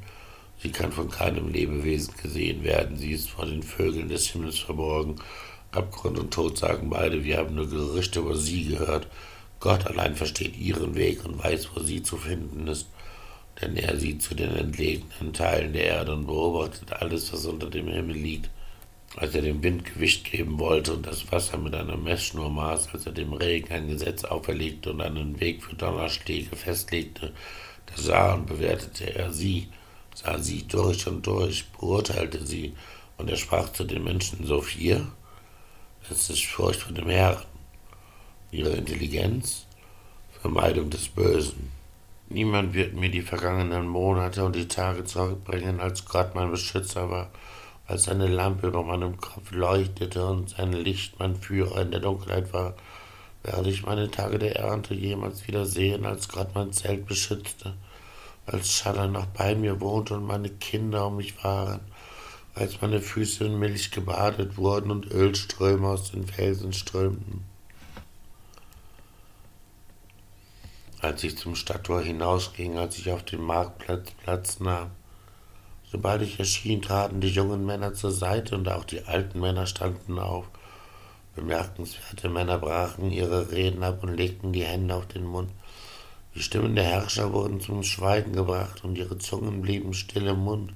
Sie 0.62 0.70
kann 0.70 0.93
von 0.93 1.11
keinem 1.11 1.49
Lebewesen 1.49 2.14
gesehen 2.22 2.62
werden. 2.62 2.97
Sie 2.97 3.11
ist 3.11 3.30
vor 3.30 3.47
den 3.47 3.64
Vögeln 3.64 4.09
des 4.09 4.28
Himmels 4.28 4.61
verborgen. 4.61 5.16
Abgrund 5.72 6.20
und 6.20 6.32
Tod 6.32 6.57
sagen 6.57 6.89
beide, 6.89 7.24
wir 7.24 7.39
haben 7.39 7.57
nur 7.57 7.68
Gerüchte 7.68 8.20
über 8.20 8.37
sie 8.37 8.66
gehört. 8.66 9.09
Gott 9.59 9.89
allein 9.89 10.14
versteht 10.14 10.57
ihren 10.57 10.95
Weg 10.95 11.24
und 11.24 11.43
weiß, 11.43 11.70
wo 11.74 11.80
sie 11.80 12.05
zu 12.05 12.16
finden 12.16 12.68
ist. 12.68 12.87
Denn 13.61 13.77
er 13.77 13.97
sieht 13.99 14.23
zu 14.23 14.35
den 14.35 14.55
entlegenen 14.55 15.33
Teilen 15.33 15.73
der 15.73 15.85
Erde 15.85 16.13
und 16.13 16.27
beobachtet 16.27 16.93
alles, 16.93 17.33
was 17.33 17.47
unter 17.47 17.71
dem 17.71 17.89
Himmel 17.89 18.17
liegt. 18.17 18.51
Als 19.17 19.35
er 19.35 19.43
dem 19.43 19.63
Wind 19.63 19.85
Gewicht 19.87 20.31
geben 20.31 20.59
wollte 20.59 20.93
und 20.93 21.07
das 21.07 21.31
Wasser 21.33 21.57
mit 21.57 21.75
einer 21.75 21.97
Messschnur 21.97 22.51
maß, 22.51 22.89
als 22.93 23.07
er 23.07 23.13
dem 23.13 23.33
Regen 23.33 23.73
ein 23.73 23.89
Gesetz 23.89 24.25
auferlegte 24.25 24.91
und 24.91 25.01
einen 25.01 25.41
Weg 25.41 25.65
für 25.65 25.75
Donnerschläge 25.75 26.55
festlegte, 26.55 27.33
da 27.87 27.97
sah 27.97 28.35
und 28.35 28.47
bewertete 28.47 29.15
er 29.15 29.33
sie, 29.33 29.69
sah 30.15 30.39
sie 30.39 30.67
durch 30.67 31.07
und 31.07 31.27
durch, 31.27 31.65
beurteilte 31.71 32.45
sie, 32.45 32.75
und 33.17 33.31
er 33.31 33.37
sprach 33.37 33.73
zu 33.73 33.85
den 33.85 34.05
Menschen, 34.05 34.45
Sophia, 34.45 35.07
es 36.11 36.29
ist 36.29 36.45
Furcht 36.45 36.81
vor 36.81 36.93
dem 36.93 37.09
Herrn, 37.09 37.43
ihre 38.51 38.71
Intelligenz, 38.71 39.67
Vermeidung 40.41 40.91
des 40.91 41.09
Bösen. 41.09 41.71
Niemand 42.29 42.74
wird 42.74 42.95
mir 42.95 43.09
die 43.09 43.22
vergangenen 43.22 43.87
Monate 43.87 44.45
und 44.45 44.57
die 44.57 44.66
Tage 44.66 45.05
zurückbringen, 45.05 45.79
als 45.79 46.05
Gott 46.07 46.35
mein 46.35 46.51
Beschützer 46.51 47.09
war, 47.09 47.31
als 47.87 48.05
seine 48.05 48.27
Lampe 48.27 48.66
über 48.66 48.83
meinem 48.83 49.16
Kopf 49.18 49.53
leuchtete 49.53 50.27
und 50.27 50.51
sein 50.51 50.72
Licht 50.72 51.20
mein 51.20 51.37
Führer 51.37 51.83
in 51.83 51.93
der 51.93 52.01
Dunkelheit 52.01 52.53
war. 52.53 52.74
Werde 53.45 53.70
ich 53.70 53.87
meine 53.87 54.11
Tage 54.11 54.41
der 54.41 54.57
Ernte 54.57 54.93
jemals 54.95 55.47
wieder 55.47 55.66
sehen, 55.66 56.05
als 56.05 56.29
Gott 56.29 56.49
mein 56.57 56.72
Zelt 56.72 57.07
beschützte, 57.07 57.74
als 58.45 58.72
Schaller 58.72 59.07
noch 59.07 59.27
bei 59.27 59.55
mir 59.55 59.81
wohnte 59.81 60.14
und 60.14 60.27
meine 60.27 60.51
Kinder 60.51 61.07
um 61.07 61.18
mich 61.18 61.45
waren, 61.45 61.81
als 62.57 62.81
meine 62.81 63.01
Füße 63.01 63.45
in 63.45 63.61
Milch 63.61 63.93
gebadet 63.93 64.57
wurden 64.57 64.91
und 64.91 65.12
Ölströme 65.12 65.87
aus 65.87 66.11
den 66.11 66.27
Felsen 66.27 66.72
strömten? 66.72 67.56
Als 71.03 71.23
ich 71.25 71.37
zum 71.37 71.55
Stadttor 71.55 72.01
hinausging, 72.01 72.79
als 72.79 72.99
ich 72.99 73.11
auf 73.11 73.23
dem 73.23 73.43
Marktplatz 73.43 74.13
Platz 74.23 74.61
nahm, 74.61 74.93
sobald 75.93 76.23
ich 76.23 76.39
erschien, 76.39 76.81
traten 76.81 77.21
die 77.21 77.29
jungen 77.29 77.67
Männer 77.67 77.93
zur 77.93 78.13
Seite 78.13 78.55
und 78.55 78.67
auch 78.69 78.85
die 78.85 79.03
alten 79.05 79.41
Männer 79.41 79.67
standen 79.67 80.19
auf. 80.19 80.47
Bemerkenswerte 81.35 82.31
Männer 82.31 82.59
brachen 82.59 83.11
ihre 83.11 83.53
Reden 83.53 83.83
ab 83.83 84.03
und 84.03 84.17
legten 84.17 84.55
die 84.55 84.65
Hände 84.65 84.95
auf 84.95 85.07
den 85.07 85.27
Mund. 85.27 85.51
Die 86.35 86.43
Stimmen 86.43 86.75
der 86.75 86.85
Herrscher 86.85 87.31
wurden 87.31 87.61
zum 87.61 87.83
Schweigen 87.83 88.33
gebracht 88.33 88.83
und 88.83 88.97
ihre 88.97 89.19
Zungen 89.19 89.61
blieben 89.61 89.93
still 89.93 90.27
im 90.27 90.39
Mund. 90.39 90.73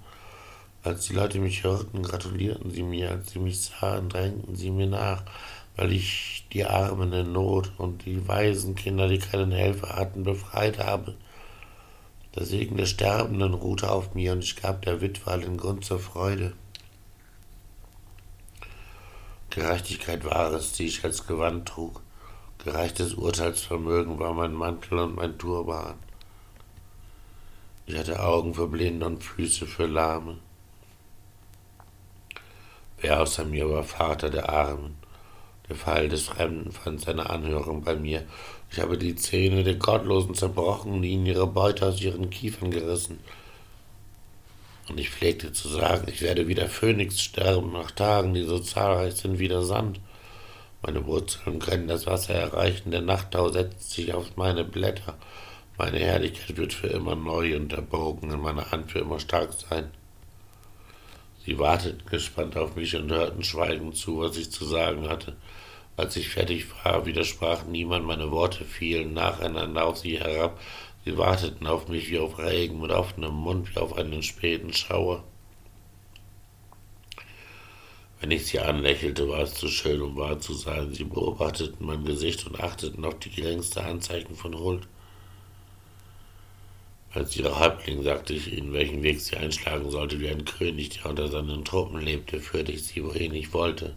Als 0.82 1.06
die 1.06 1.14
Leute 1.14 1.38
mich 1.38 1.64
hörten, 1.64 2.02
gratulierten 2.02 2.70
sie 2.70 2.82
mir, 2.82 3.10
als 3.10 3.30
sie 3.30 3.38
mich 3.38 3.60
sahen, 3.60 4.10
drängten 4.10 4.54
sie 4.54 4.70
mir 4.70 4.86
nach, 4.86 5.22
weil 5.76 5.92
ich 5.92 6.46
die 6.52 6.64
Armen 6.64 7.12
in 7.12 7.32
Not 7.32 7.72
und 7.78 8.04
die 8.04 8.26
Waisenkinder, 8.26 9.08
die 9.08 9.18
keinen 9.18 9.52
Helfer 9.52 9.96
hatten, 9.96 10.24
befreit 10.24 10.78
habe. 10.78 11.16
Der 12.34 12.44
Segen 12.44 12.76
der 12.76 12.86
Sterbenden 12.86 13.54
ruhte 13.54 13.90
auf 13.90 14.14
mir 14.14 14.32
und 14.32 14.44
ich 14.44 14.56
gab 14.56 14.82
der 14.82 15.00
Witwe 15.00 15.30
allen 15.30 15.56
Grund 15.56 15.84
zur 15.84 15.98
Freude. 15.98 16.52
Gerechtigkeit 19.50 20.24
war 20.24 20.52
es, 20.52 20.72
die 20.72 20.86
ich 20.86 21.02
als 21.02 21.26
Gewand 21.26 21.68
trug. 21.68 22.02
Gerechtes 22.64 23.14
Urteilsvermögen 23.14 24.18
war 24.18 24.32
mein 24.32 24.52
Mantel 24.52 24.98
und 24.98 25.16
mein 25.16 25.38
Turban. 25.38 25.94
Ich 27.86 27.96
hatte 27.96 28.22
Augen 28.22 28.54
für 28.54 28.68
Blinde 28.68 29.06
und 29.06 29.24
Füße 29.24 29.66
für 29.66 29.86
Lahme. 29.86 30.38
Wer 33.00 33.22
außer 33.22 33.44
mir 33.44 33.68
war 33.68 33.82
Vater 33.82 34.30
der 34.30 34.48
Armen? 34.48 34.99
Der 35.70 35.76
Fall 35.76 36.08
des 36.08 36.24
Fremden 36.24 36.72
fand 36.72 37.00
seine 37.00 37.30
Anhörung 37.30 37.84
bei 37.84 37.94
mir. 37.94 38.24
Ich 38.72 38.80
habe 38.80 38.98
die 38.98 39.14
Zähne 39.14 39.62
der 39.62 39.76
Gottlosen 39.76 40.34
zerbrochen 40.34 40.92
und 40.92 41.04
ihnen 41.04 41.26
ihre 41.26 41.46
Beute 41.46 41.86
aus 41.86 42.00
ihren 42.00 42.28
Kiefern 42.28 42.72
gerissen. 42.72 43.20
Und 44.88 44.98
ich 44.98 45.10
pflegte 45.10 45.52
zu 45.52 45.68
sagen, 45.68 46.08
ich 46.10 46.22
werde 46.22 46.48
wie 46.48 46.56
der 46.56 46.68
Phönix 46.68 47.20
sterben, 47.20 47.72
nach 47.72 47.92
Tagen, 47.92 48.34
die 48.34 48.42
so 48.42 48.58
zahlreich 48.58 49.14
sind 49.14 49.38
wie 49.38 49.46
der 49.46 49.62
Sand. 49.62 50.00
Meine 50.82 51.06
Wurzeln 51.06 51.60
können 51.60 51.86
das 51.86 52.04
Wasser 52.04 52.34
erreichen, 52.34 52.90
der 52.90 53.02
Nachttau 53.02 53.50
setzt 53.50 53.92
sich 53.92 54.12
auf 54.12 54.36
meine 54.36 54.64
Blätter. 54.64 55.16
Meine 55.78 56.00
Herrlichkeit 56.00 56.56
wird 56.56 56.72
für 56.72 56.88
immer 56.88 57.14
neu 57.14 57.54
und 57.56 57.72
erbogen, 57.72 58.32
in 58.32 58.40
meiner 58.40 58.72
Hand 58.72 58.90
für 58.90 58.98
immer 58.98 59.20
stark 59.20 59.52
sein. 59.52 59.92
Sie 61.46 61.60
warteten 61.60 62.04
gespannt 62.06 62.56
auf 62.56 62.74
mich 62.74 62.96
und 62.96 63.12
hörten 63.12 63.44
schweigend 63.44 63.96
zu, 63.96 64.18
was 64.18 64.36
ich 64.36 64.50
zu 64.50 64.64
sagen 64.64 65.08
hatte. 65.08 65.36
Als 65.96 66.16
ich 66.16 66.28
fertig 66.28 66.66
war, 66.84 67.04
widersprach 67.06 67.64
niemand, 67.64 68.06
meine 68.06 68.30
Worte 68.30 68.64
fielen 68.64 69.12
nacheinander 69.14 69.84
auf 69.84 69.98
sie 69.98 70.18
herab. 70.18 70.58
Sie 71.04 71.16
warteten 71.16 71.66
auf 71.66 71.88
mich 71.88 72.10
wie 72.10 72.18
auf 72.18 72.38
Regen, 72.38 72.80
mit 72.80 72.90
offenem 72.90 73.34
Mund 73.34 73.74
wie 73.74 73.78
auf 73.78 73.96
einen 73.96 74.22
späten 74.22 74.72
Schauer. 74.72 75.24
Wenn 78.20 78.30
ich 78.30 78.46
sie 78.46 78.60
anlächelte, 78.60 79.28
war 79.28 79.40
es 79.40 79.54
zu 79.54 79.68
schön, 79.68 80.02
um 80.02 80.16
wahr 80.16 80.38
zu 80.38 80.52
sein. 80.52 80.92
Sie 80.92 81.04
beobachteten 81.04 81.86
mein 81.86 82.04
Gesicht 82.04 82.46
und 82.46 82.60
achteten 82.60 83.04
auf 83.06 83.18
die 83.18 83.30
geringste 83.30 83.82
Anzeichen 83.82 84.36
von 84.36 84.58
Huld. 84.58 84.86
Als 87.12 87.34
ihre 87.36 87.58
Häuptling 87.58 88.02
sagte 88.02 88.34
ich 88.34 88.52
ihnen, 88.52 88.72
welchen 88.74 89.02
Weg 89.02 89.20
sie 89.20 89.36
einschlagen 89.36 89.90
sollte, 89.90 90.20
wie 90.20 90.28
ein 90.28 90.44
König, 90.44 90.90
der 90.90 91.06
unter 91.06 91.28
seinen 91.28 91.64
Truppen 91.64 92.00
lebte, 92.00 92.40
führte 92.40 92.72
ich 92.72 92.84
sie, 92.84 93.02
wohin 93.02 93.34
ich 93.34 93.52
wollte. 93.54 93.96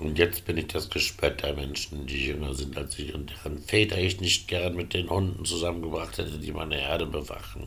Und 0.00 0.18
jetzt 0.18 0.46
bin 0.46 0.56
ich 0.56 0.68
das 0.68 0.88
Gespött 0.88 1.42
der 1.42 1.54
Menschen, 1.54 2.06
die 2.06 2.24
jünger 2.24 2.54
sind 2.54 2.76
als 2.78 2.98
ich 2.98 3.14
und 3.14 3.30
deren 3.30 3.58
Väter 3.58 3.98
ich 3.98 4.18
nicht 4.18 4.48
gern 4.48 4.74
mit 4.74 4.94
den 4.94 5.10
Hunden 5.10 5.44
zusammengebracht 5.44 6.16
hätte, 6.16 6.38
die 6.38 6.52
meine 6.52 6.80
Erde 6.80 7.04
bewachen. 7.04 7.66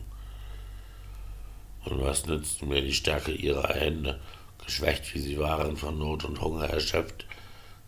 Und 1.84 2.02
was 2.02 2.26
nützten 2.26 2.68
mir 2.68 2.82
die 2.82 2.92
Stärke 2.92 3.30
ihrer 3.30 3.68
Hände, 3.68 4.18
geschwächt 4.64 5.14
wie 5.14 5.20
sie 5.20 5.38
waren, 5.38 5.76
von 5.76 5.96
Not 5.96 6.24
und 6.24 6.40
Hunger 6.40 6.64
erschöpft, 6.64 7.24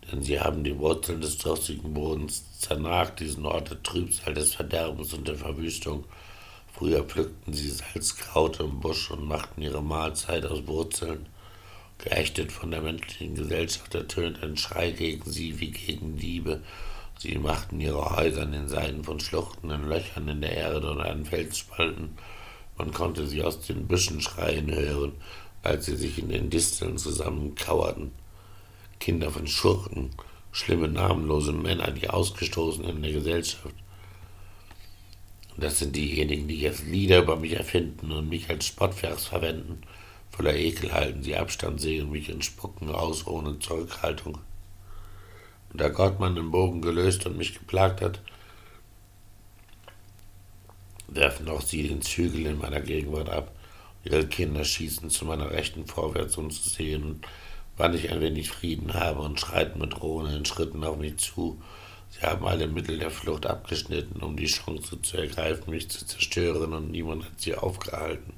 denn 0.09 0.23
sie 0.23 0.39
haben 0.39 0.63
die 0.63 0.77
Wurzeln 0.77 1.19
des 1.19 1.37
durstigen 1.39 1.93
Bodens 1.93 2.57
zernagt, 2.61 3.19
diesen 3.19 3.45
Ort 3.45 3.69
der 3.69 3.83
Trübsal, 3.83 4.33
des 4.33 4.55
Verderbens 4.55 5.13
und 5.13 5.27
der 5.27 5.35
Verwüstung. 5.35 6.05
Früher 6.71 7.03
pflückten 7.03 7.53
sie 7.53 7.69
Salzkraut 7.69 8.61
im 8.61 8.79
Busch 8.79 9.11
und 9.11 9.27
machten 9.27 9.61
ihre 9.61 9.83
Mahlzeit 9.83 10.45
aus 10.45 10.65
Wurzeln. 10.67 11.25
Geächtet 11.99 12.51
von 12.51 12.71
der 12.71 12.81
menschlichen 12.81 13.35
Gesellschaft 13.35 13.95
ertönt 13.95 14.43
ein 14.43 14.57
Schrei 14.57 14.91
gegen 14.91 15.29
sie 15.29 15.59
wie 15.59 15.71
gegen 15.71 16.17
Diebe. 16.17 16.61
Sie 17.17 17.37
machten 17.37 17.79
ihre 17.79 18.15
Häuser 18.15 18.43
in 18.43 18.51
den 18.51 18.67
Seiten 18.67 19.03
von 19.03 19.19
Schluchten, 19.19 19.71
in 19.71 19.87
Löchern 19.87 20.27
in 20.27 20.41
der 20.41 20.55
Erde 20.55 20.91
und 20.91 21.01
an 21.01 21.25
Felsspalten. 21.25 22.15
Man 22.77 22.93
konnte 22.93 23.25
sie 23.25 23.41
aus 23.41 23.61
den 23.61 23.87
Büschen 23.87 24.21
schreien 24.21 24.73
hören, 24.73 25.13
als 25.63 25.87
sie 25.87 25.95
sich 25.95 26.19
in 26.19 26.29
den 26.29 26.51
Disteln 26.51 26.97
zusammenkauerten. 26.97 28.11
Kinder 28.99 29.31
von 29.31 29.47
Schurken, 29.47 30.11
schlimme, 30.51 30.87
namenlose 30.87 31.53
Männer, 31.53 31.89
die 31.91 32.09
Ausgestoßenen 32.09 32.97
in 32.97 33.01
der 33.01 33.13
Gesellschaft. 33.13 33.75
Das 35.57 35.79
sind 35.79 35.95
diejenigen, 35.95 36.47
die 36.47 36.61
jetzt 36.61 36.85
Lieder 36.85 37.19
über 37.19 37.35
mich 37.35 37.53
erfinden 37.53 38.11
und 38.11 38.29
mich 38.29 38.47
als 38.49 38.67
Spottvers 38.67 39.25
verwenden. 39.25 39.81
Voller 40.31 40.55
Ekel 40.55 40.93
halten 40.93 41.23
sie 41.23 41.35
Abstand, 41.35 41.81
sehen 41.81 42.11
mich 42.11 42.31
und 42.31 42.45
spucken 42.45 42.89
aus 42.89 43.25
ohne 43.25 43.59
Zurückhaltung. 43.59 44.37
Und 45.71 45.81
da 45.81 45.89
Gott 45.89 46.19
meinen 46.19 46.51
Bogen 46.51 46.81
gelöst 46.81 47.25
und 47.25 47.37
mich 47.37 47.57
geplagt 47.57 48.01
hat, 48.01 48.21
werfen 51.07 51.49
auch 51.49 51.61
sie 51.61 51.87
den 51.87 52.01
Zügel 52.01 52.45
in 52.45 52.59
meiner 52.59 52.81
Gegenwart 52.81 53.29
ab. 53.29 53.51
Ihre 54.03 54.25
Kinder 54.27 54.63
schießen 54.63 55.09
zu 55.09 55.25
meiner 55.25 55.51
Rechten 55.51 55.85
vorwärts, 55.85 56.37
um 56.37 56.49
zu 56.51 56.69
sehen, 56.69 57.21
wann 57.77 57.93
ich 57.93 58.11
ein 58.11 58.21
wenig 58.21 58.49
Frieden 58.49 58.93
habe 58.93 59.21
und 59.21 59.39
schreiten 59.39 59.79
mit 59.79 59.93
drohenden 59.93 60.45
Schritten 60.45 60.83
auf 60.83 60.97
mich 60.97 61.17
zu. 61.17 61.61
Sie 62.09 62.21
haben 62.21 62.45
alle 62.45 62.67
Mittel 62.67 62.97
der 62.99 63.11
Flucht 63.11 63.45
abgeschnitten, 63.45 64.21
um 64.21 64.37
die 64.37 64.45
Chance 64.45 65.01
zu 65.01 65.17
ergreifen, 65.17 65.71
mich 65.71 65.89
zu 65.89 66.05
zerstören, 66.05 66.73
und 66.73 66.91
niemand 66.91 67.25
hat 67.25 67.41
sie 67.41 67.55
aufgehalten. 67.55 68.33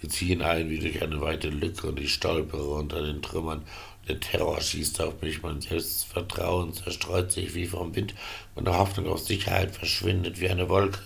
Sie 0.00 0.08
ziehen 0.08 0.42
ein 0.42 0.70
wie 0.70 0.78
durch 0.78 1.02
eine 1.02 1.20
weite 1.20 1.48
Lücke 1.48 1.88
und 1.88 1.98
ich 1.98 2.14
stolpere 2.14 2.74
unter 2.74 3.02
den 3.02 3.20
Trümmern. 3.20 3.64
Der 4.06 4.20
Terror 4.20 4.60
schießt 4.60 5.00
auf 5.00 5.20
mich, 5.20 5.42
mein 5.42 5.60
Selbstvertrauen 5.60 6.72
zerstreut 6.72 7.32
sich 7.32 7.54
wie 7.54 7.66
vom 7.66 7.94
Wind, 7.94 8.14
meine 8.54 8.76
Hoffnung 8.76 9.08
auf 9.08 9.20
Sicherheit 9.20 9.74
verschwindet 9.74 10.40
wie 10.40 10.48
eine 10.48 10.68
Wolke. 10.68 11.00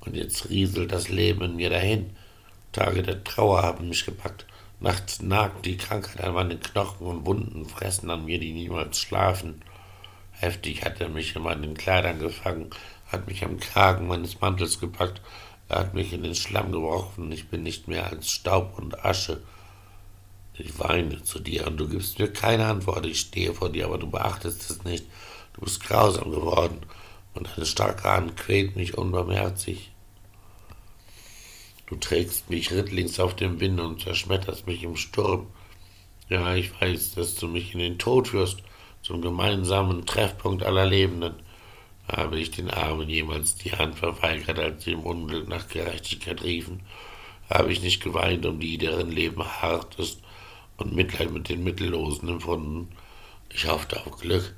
Und 0.00 0.16
jetzt 0.16 0.50
rieselt 0.50 0.92
das 0.92 1.08
Leben 1.08 1.42
in 1.42 1.56
mir 1.56 1.70
dahin. 1.70 2.10
Tage 2.72 3.02
der 3.02 3.22
Trauer 3.24 3.62
haben 3.62 3.88
mich 3.88 4.04
gepackt. 4.04 4.46
Nachts 4.80 5.20
nagt 5.20 5.66
die 5.66 5.76
Krankheit 5.76 6.24
an 6.24 6.34
meinen 6.34 6.60
Knochen 6.60 7.06
und 7.06 7.26
Wunden 7.26 7.66
fressen 7.66 8.10
an 8.10 8.24
mir, 8.24 8.38
die 8.38 8.52
niemals 8.52 8.98
schlafen. 8.98 9.62
Heftig 10.32 10.84
hat 10.84 11.00
er 11.00 11.10
mich 11.10 11.36
in 11.36 11.42
meinen 11.42 11.74
Kleidern 11.74 12.18
gefangen, 12.18 12.70
hat 13.12 13.26
mich 13.26 13.44
am 13.44 13.60
Kragen 13.60 14.08
meines 14.08 14.40
Mantels 14.40 14.80
gepackt, 14.80 15.20
er 15.70 15.78
hat 15.78 15.94
mich 15.94 16.12
in 16.12 16.24
den 16.24 16.34
Schlamm 16.34 16.72
geworfen, 16.72 17.30
ich 17.30 17.48
bin 17.48 17.62
nicht 17.62 17.86
mehr 17.86 18.10
als 18.10 18.28
Staub 18.28 18.76
und 18.76 19.04
Asche. 19.04 19.40
Ich 20.54 20.78
weine 20.80 21.22
zu 21.22 21.38
dir 21.38 21.66
und 21.68 21.76
du 21.76 21.88
gibst 21.88 22.18
mir 22.18 22.30
keine 22.30 22.66
Antwort, 22.66 23.06
ich 23.06 23.20
stehe 23.20 23.54
vor 23.54 23.70
dir, 23.70 23.86
aber 23.86 23.98
du 23.98 24.10
beachtest 24.10 24.68
es 24.68 24.84
nicht. 24.84 25.04
Du 25.54 25.62
bist 25.62 25.82
grausam 25.82 26.32
geworden 26.32 26.80
und 27.34 27.48
deine 27.48 27.66
starke 27.66 28.02
Hand 28.02 28.36
quält 28.36 28.74
mich 28.74 28.98
unbarmherzig. 28.98 29.92
Du 31.86 31.96
trägst 31.96 32.50
mich 32.50 32.72
rittlings 32.72 33.20
auf 33.20 33.36
dem 33.36 33.60
Wind 33.60 33.78
und 33.78 34.00
zerschmetterst 34.00 34.66
mich 34.66 34.82
im 34.82 34.96
Sturm. 34.96 35.46
Ja, 36.28 36.54
ich 36.54 36.80
weiß, 36.80 37.14
dass 37.14 37.36
du 37.36 37.46
mich 37.46 37.74
in 37.74 37.78
den 37.78 37.98
Tod 37.98 38.28
führst, 38.28 38.62
zum 39.02 39.22
gemeinsamen 39.22 40.04
Treffpunkt 40.04 40.64
aller 40.64 40.86
Lebenden. 40.86 41.34
Habe 42.10 42.40
ich 42.40 42.50
den 42.50 42.70
Armen 42.70 43.08
jemals 43.08 43.54
die 43.54 43.72
Hand 43.72 43.96
verweigert, 43.96 44.58
als 44.58 44.84
sie 44.84 44.92
im 44.92 45.00
Unglück 45.00 45.48
nach 45.48 45.68
Gerechtigkeit 45.68 46.42
riefen? 46.42 46.80
Habe 47.48 47.72
ich 47.72 47.82
nicht 47.82 48.02
geweint 48.02 48.44
um 48.46 48.58
die, 48.58 48.78
deren 48.78 49.10
Leben 49.12 49.44
hart 49.44 49.96
ist 49.96 50.20
und 50.76 50.94
Mitleid 50.94 51.30
mit 51.30 51.48
den 51.48 51.62
Mittellosen 51.62 52.28
empfunden? 52.28 52.88
Ich 53.52 53.68
hoffte 53.68 54.04
auf 54.04 54.18
Glück, 54.18 54.54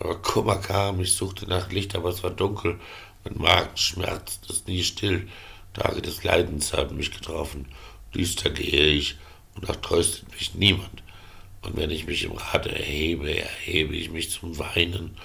aber 0.00 0.20
Kummer 0.20 0.56
kam, 0.56 1.00
ich 1.00 1.14
suchte 1.14 1.46
nach 1.46 1.70
Licht, 1.70 1.94
aber 1.94 2.08
es 2.08 2.22
war 2.24 2.30
dunkel, 2.30 2.80
mein 3.24 3.38
Magen 3.38 3.76
schmerzte, 3.76 4.52
ist 4.52 4.66
nie 4.66 4.82
still, 4.82 5.28
Tage 5.74 6.02
des 6.02 6.24
Leidens 6.24 6.72
haben 6.72 6.96
mich 6.96 7.12
getroffen. 7.12 7.66
Düster 8.14 8.50
gehe 8.50 8.86
ich, 8.86 9.16
und 9.54 9.68
auch 9.68 9.76
tröstet 9.76 10.30
mich 10.32 10.54
niemand. 10.54 11.02
Und 11.62 11.76
wenn 11.76 11.90
ich 11.90 12.06
mich 12.06 12.24
im 12.24 12.32
Rate 12.32 12.70
erhebe, 12.70 13.38
erhebe 13.38 13.96
ich 13.96 14.10
mich 14.10 14.30
zum 14.30 14.58
Weinen. 14.58 15.16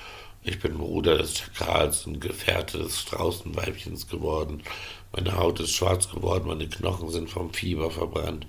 Ich 0.44 0.60
bin 0.60 0.80
Bruder 0.80 1.20
des 1.20 1.38
Schakals 1.38 2.08
und 2.08 2.20
Gefährte 2.20 2.80
des 2.80 3.00
Straußenweibchens 3.02 4.08
geworden. 4.08 4.64
Meine 5.12 5.38
Haut 5.38 5.60
ist 5.60 5.76
schwarz 5.76 6.10
geworden, 6.10 6.48
meine 6.48 6.68
Knochen 6.68 7.10
sind 7.10 7.30
vom 7.30 7.54
Fieber 7.54 7.92
verbrannt. 7.92 8.48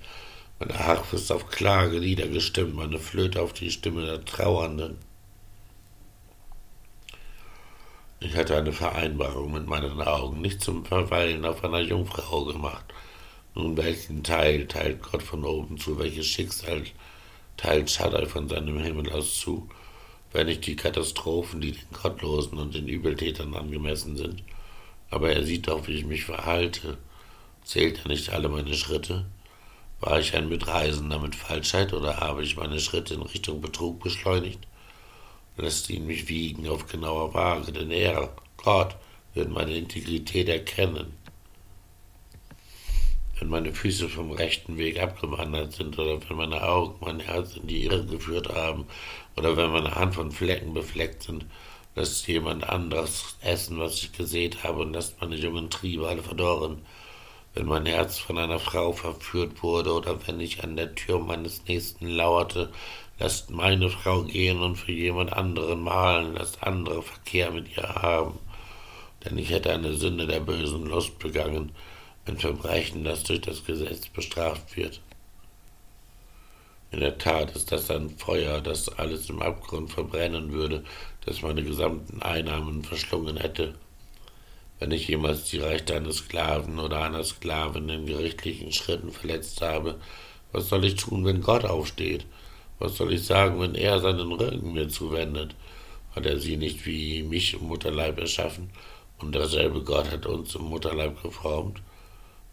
Meine 0.59 0.79
Harfe 0.79 1.17
ist 1.17 1.31
auf 1.31 1.49
Klage 1.49 2.01
niedergestimmt, 2.01 2.75
meine 2.75 2.99
Flöte 2.99 3.43
auf 3.43 3.53
die 3.53 3.71
Stimme 3.71 4.07
der 4.07 4.25
Trauernden. 4.25 4.97
Ich 8.21 8.37
hatte 8.37 8.57
eine 8.57 8.73
Vereinbarung 8.73 9.53
mit 9.53 9.67
meinen 9.67 10.01
Augen 10.01 10.41
nicht 10.41 10.63
zum 10.63 10.87
Verweilen 10.87 11.45
auf 11.45 11.63
einer 11.63 11.81
Jungfrau 11.81 12.47
gemacht. 12.47 12.87
Nun 13.55 13.77
welchen 13.77 14.25
Teil 14.25 14.67
teilt 14.67 15.03
Gott 15.03 15.23
von 15.23 15.45
oben 15.45 15.77
zu, 15.77 15.99
welches 15.99 16.27
Schicksal 16.27 16.85
teilt 17.59 17.91
Shaddai 17.91 18.25
von 18.25 18.49
seinem 18.49 18.79
Himmel 18.79 19.13
aus 19.13 19.39
zu, 19.39 19.69
wenn 20.33 20.47
nicht 20.47 20.67
die 20.67 20.77
Katastrophen, 20.77 21.61
die 21.61 21.73
den 21.73 21.93
Gottlosen 21.93 22.59
und 22.59 22.75
den 22.75 22.89
Übeltätern 22.89 23.55
angemessen 23.55 24.17
sind. 24.17 24.43
Aber 25.11 25.33
er 25.33 25.45
sieht 25.45 25.69
doch, 25.69 25.87
wie 25.87 25.93
ich 25.93 26.07
mich 26.07 26.25
verhalte. 26.25 26.99
Zählt 27.65 28.01
er 28.05 28.09
nicht 28.09 28.31
alle 28.31 28.49
meine 28.49 28.75
Schritte? 28.75 29.27
War 30.01 30.19
ich 30.19 30.35
ein 30.35 30.49
Mitreisender 30.49 31.19
mit 31.19 31.37
Falschheit 31.37 31.93
oder 31.93 32.19
habe 32.19 32.43
ich 32.43 32.57
meine 32.57 32.81
Schritte 32.81 33.15
in 33.15 33.23
Richtung 33.23 33.61
Betrug 33.61 34.03
beschleunigt? 34.03 34.67
lässt 35.57 35.91
ihn 35.91 36.07
mich 36.07 36.29
wiegen 36.29 36.69
auf 36.69 36.87
genauer 36.87 37.35
Waage, 37.35 37.73
denn 37.73 37.91
er, 37.91 38.35
Gott, 38.57 38.97
wird 39.35 39.51
meine 39.51 39.77
Integrität 39.77 40.49
erkennen. 40.49 41.13
Wenn 43.39 43.49
meine 43.49 43.73
Füße 43.73 44.09
vom 44.09 44.31
rechten 44.31 44.79
Weg 44.79 45.01
abgewandert 45.01 45.73
sind 45.73 45.99
oder 45.99 46.19
wenn 46.29 46.37
meine 46.37 46.63
Augen 46.63 46.97
mein 47.01 47.21
Herz 47.21 47.57
in 47.57 47.67
die 47.67 47.85
Irre 47.85 48.07
geführt 48.07 48.49
haben 48.49 48.87
oder 49.37 49.57
wenn 49.57 49.71
meine 49.71 49.95
Hand 49.95 50.15
von 50.15 50.33
Flecken 50.33 50.75
befleckt 50.75 51.23
sind, 51.25 51.47
lässt 51.95 52.27
jemand 52.27 52.69
anderes 52.69 53.37
essen, 53.43 53.79
was 53.79 53.95
ich 53.97 54.13
gesät 54.13 54.65
habe 54.65 54.81
und 54.81 54.93
lässt 54.93 55.21
meine 55.21 55.37
jungen 55.37 55.71
Triebe 55.71 56.09
alle 56.09 56.23
verdorren. 56.23 56.83
Wenn 57.55 57.67
mein 57.67 57.85
Herz 57.85 58.19
von 58.19 58.39
einer 58.39 58.59
Frau 58.59 58.93
verführt 58.93 59.63
wurde 59.63 59.93
oder 59.93 60.27
wenn 60.27 60.41
ich 60.41 60.65
an 60.65 60.77
der 60.77 60.95
Tür 60.95 61.19
meines 61.19 61.67
Nächsten 61.67 62.09
lauerte, 62.09 62.73
Lasst 63.23 63.51
meine 63.51 63.89
Frau 63.89 64.23
gehen 64.25 64.61
und 64.61 64.75
für 64.75 64.91
jemand 64.91 65.33
anderen 65.33 65.81
malen, 65.81 66.35
lasst 66.35 66.61
andere 66.63 67.03
Verkehr 67.03 67.53
mit 67.53 67.77
ihr 67.77 67.85
haben. 67.85 68.39
Denn 69.25 69.39
ich 69.39 69.51
hätte 69.51 69.73
eine 69.73 69.95
Sünde 69.95 70.27
der 70.27 70.41
bösen 70.41 70.87
Lust 70.87 71.21
begangen, 71.21 71.71
ein 72.27 72.37
Verbrechen, 72.37 73.05
das 73.05 73.23
durch 73.23 73.41
das 73.41 73.65
Gesetz 73.65 74.09
bestraft 74.09 74.77
wird. 74.77 75.01
In 76.93 77.01
der 77.01 77.17
Tat 77.17 77.57
ist 77.57 77.73
das 77.73 77.91
ein 77.91 78.11
Feuer, 78.11 78.61
das 78.61 78.91
alles 78.91 79.31
im 79.31 79.41
Abgrund 79.41 79.91
verbrennen 79.91 80.53
würde, 80.53 80.85
das 81.25 81.41
meine 81.41 81.63
gesamten 81.63 82.21
Einnahmen 82.21 82.85
verschlungen 82.85 83.39
hätte. 83.39 83.75
Wenn 84.79 84.91
ich 84.91 85.09
jemals 85.09 85.45
die 85.45 85.59
Rechte 85.59 85.97
eines 85.97 86.17
Sklaven 86.17 86.79
oder 86.79 87.03
einer 87.03 87.25
Sklavin 87.25 87.89
in 87.89 88.05
gerichtlichen 88.05 88.73
Schritten 88.73 89.11
verletzt 89.11 89.63
habe, 89.63 89.99
was 90.53 90.69
soll 90.69 90.85
ich 90.85 90.97
tun, 90.97 91.25
wenn 91.25 91.41
Gott 91.41 91.65
aufsteht? 91.65 92.27
Was 92.79 92.99
soll 92.99 93.15
ich 93.15 93.25
sagen, 93.25 93.59
wenn 93.59 93.75
er 93.75 94.01
seinen 94.01 94.31
Rücken 94.31 94.75
mir 94.75 94.89
zuwendet? 94.89 95.55
Hat 96.15 96.27
er 96.27 96.39
sie 96.39 96.59
nicht 96.59 96.85
wie 96.85 97.23
mich 97.23 97.55
im 97.55 97.69
Mutterleib 97.69 98.19
erschaffen, 98.19 98.69
und 99.19 99.35
derselbe 99.35 99.83
Gott 99.83 100.11
hat 100.11 100.27
uns 100.27 100.55
im 100.57 100.65
Mutterleib 100.65 101.23
geformt? 101.23 101.81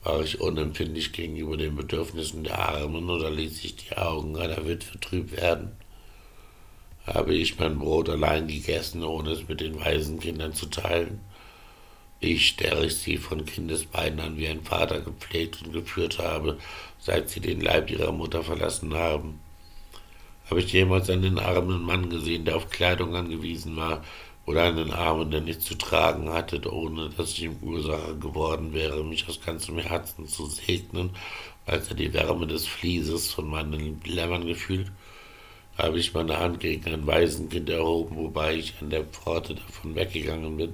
War 0.09 0.21
ich 0.21 0.41
unempfindlich 0.41 1.11
gegenüber 1.11 1.55
den 1.55 1.75
Bedürfnissen 1.75 2.43
der 2.43 2.57
Armen 2.57 3.11
oder 3.11 3.29
ließ 3.29 3.63
ich 3.63 3.75
die 3.75 3.95
Augen 3.95 4.35
einer 4.37 4.67
Witwe 4.67 4.99
trüb 4.99 5.31
werden? 5.39 5.73
Habe 7.05 7.35
ich 7.35 7.59
mein 7.59 7.77
Brot 7.77 8.09
allein 8.09 8.47
gegessen, 8.47 9.03
ohne 9.03 9.29
es 9.29 9.47
mit 9.47 9.61
den 9.61 9.79
weisen 9.79 10.19
Kindern 10.19 10.53
zu 10.53 10.65
teilen? 10.65 11.19
Ich, 12.19 12.55
der 12.55 12.81
ich 12.81 12.95
sie 12.95 13.17
von 13.17 13.45
Kindesbeinen 13.45 14.19
an 14.19 14.37
wie 14.37 14.47
ein 14.47 14.63
Vater 14.63 14.99
gepflegt 15.01 15.61
und 15.63 15.73
geführt 15.73 16.17
habe, 16.17 16.57
seit 16.97 17.29
sie 17.29 17.39
den 17.39 17.61
Leib 17.61 17.91
ihrer 17.91 18.11
Mutter 18.11 18.41
verlassen 18.41 18.95
haben. 18.95 19.39
Habe 20.49 20.61
ich 20.61 20.73
jemals 20.73 21.07
einen 21.11 21.37
armen 21.37 21.83
Mann 21.83 22.09
gesehen, 22.09 22.45
der 22.45 22.55
auf 22.55 22.71
Kleidung 22.71 23.15
angewiesen 23.15 23.77
war, 23.77 24.03
oder 24.49 24.63
einen 24.63 24.91
Armen, 24.91 25.29
der 25.29 25.41
nichts 25.41 25.65
zu 25.65 25.75
tragen 25.75 26.33
hatte, 26.33 26.59
ohne 26.73 27.11
dass 27.11 27.33
ich 27.33 27.43
ihm 27.43 27.57
Ursache 27.61 28.17
geworden 28.17 28.73
wäre, 28.73 29.03
mich 29.03 29.29
aus 29.29 29.39
ganzem 29.39 29.77
Herzen 29.77 30.27
zu 30.27 30.47
segnen, 30.47 31.11
als 31.67 31.89
er 31.89 31.93
die 31.93 32.13
Wärme 32.13 32.47
des 32.47 32.65
Flieses 32.65 33.31
von 33.31 33.47
meinen 33.47 34.01
Lämmern 34.05 34.47
gefühlt, 34.47 34.91
habe 35.77 35.99
ich 35.99 36.15
meine 36.15 36.39
Hand 36.39 36.59
gegen 36.61 36.91
ein 36.91 37.05
Waisenkind 37.05 37.69
erhoben, 37.69 38.17
wobei 38.17 38.55
ich 38.55 38.73
an 38.81 38.89
der 38.89 39.03
Pforte 39.03 39.53
davon 39.53 39.93
weggegangen 39.93 40.57
bin. 40.57 40.73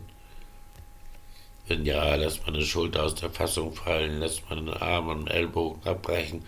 Wenn 1.67 1.85
ja, 1.85 2.15
lässt 2.15 2.47
meine 2.47 2.61
Schulter 2.61 3.03
aus 3.03 3.15
der 3.15 3.29
Fassung 3.29 3.73
fallen, 3.73 4.21
lässt 4.21 4.49
meinen 4.49 4.69
Arm 4.69 5.09
und 5.09 5.27
Ellbogen 5.27 5.85
abbrechen, 5.85 6.45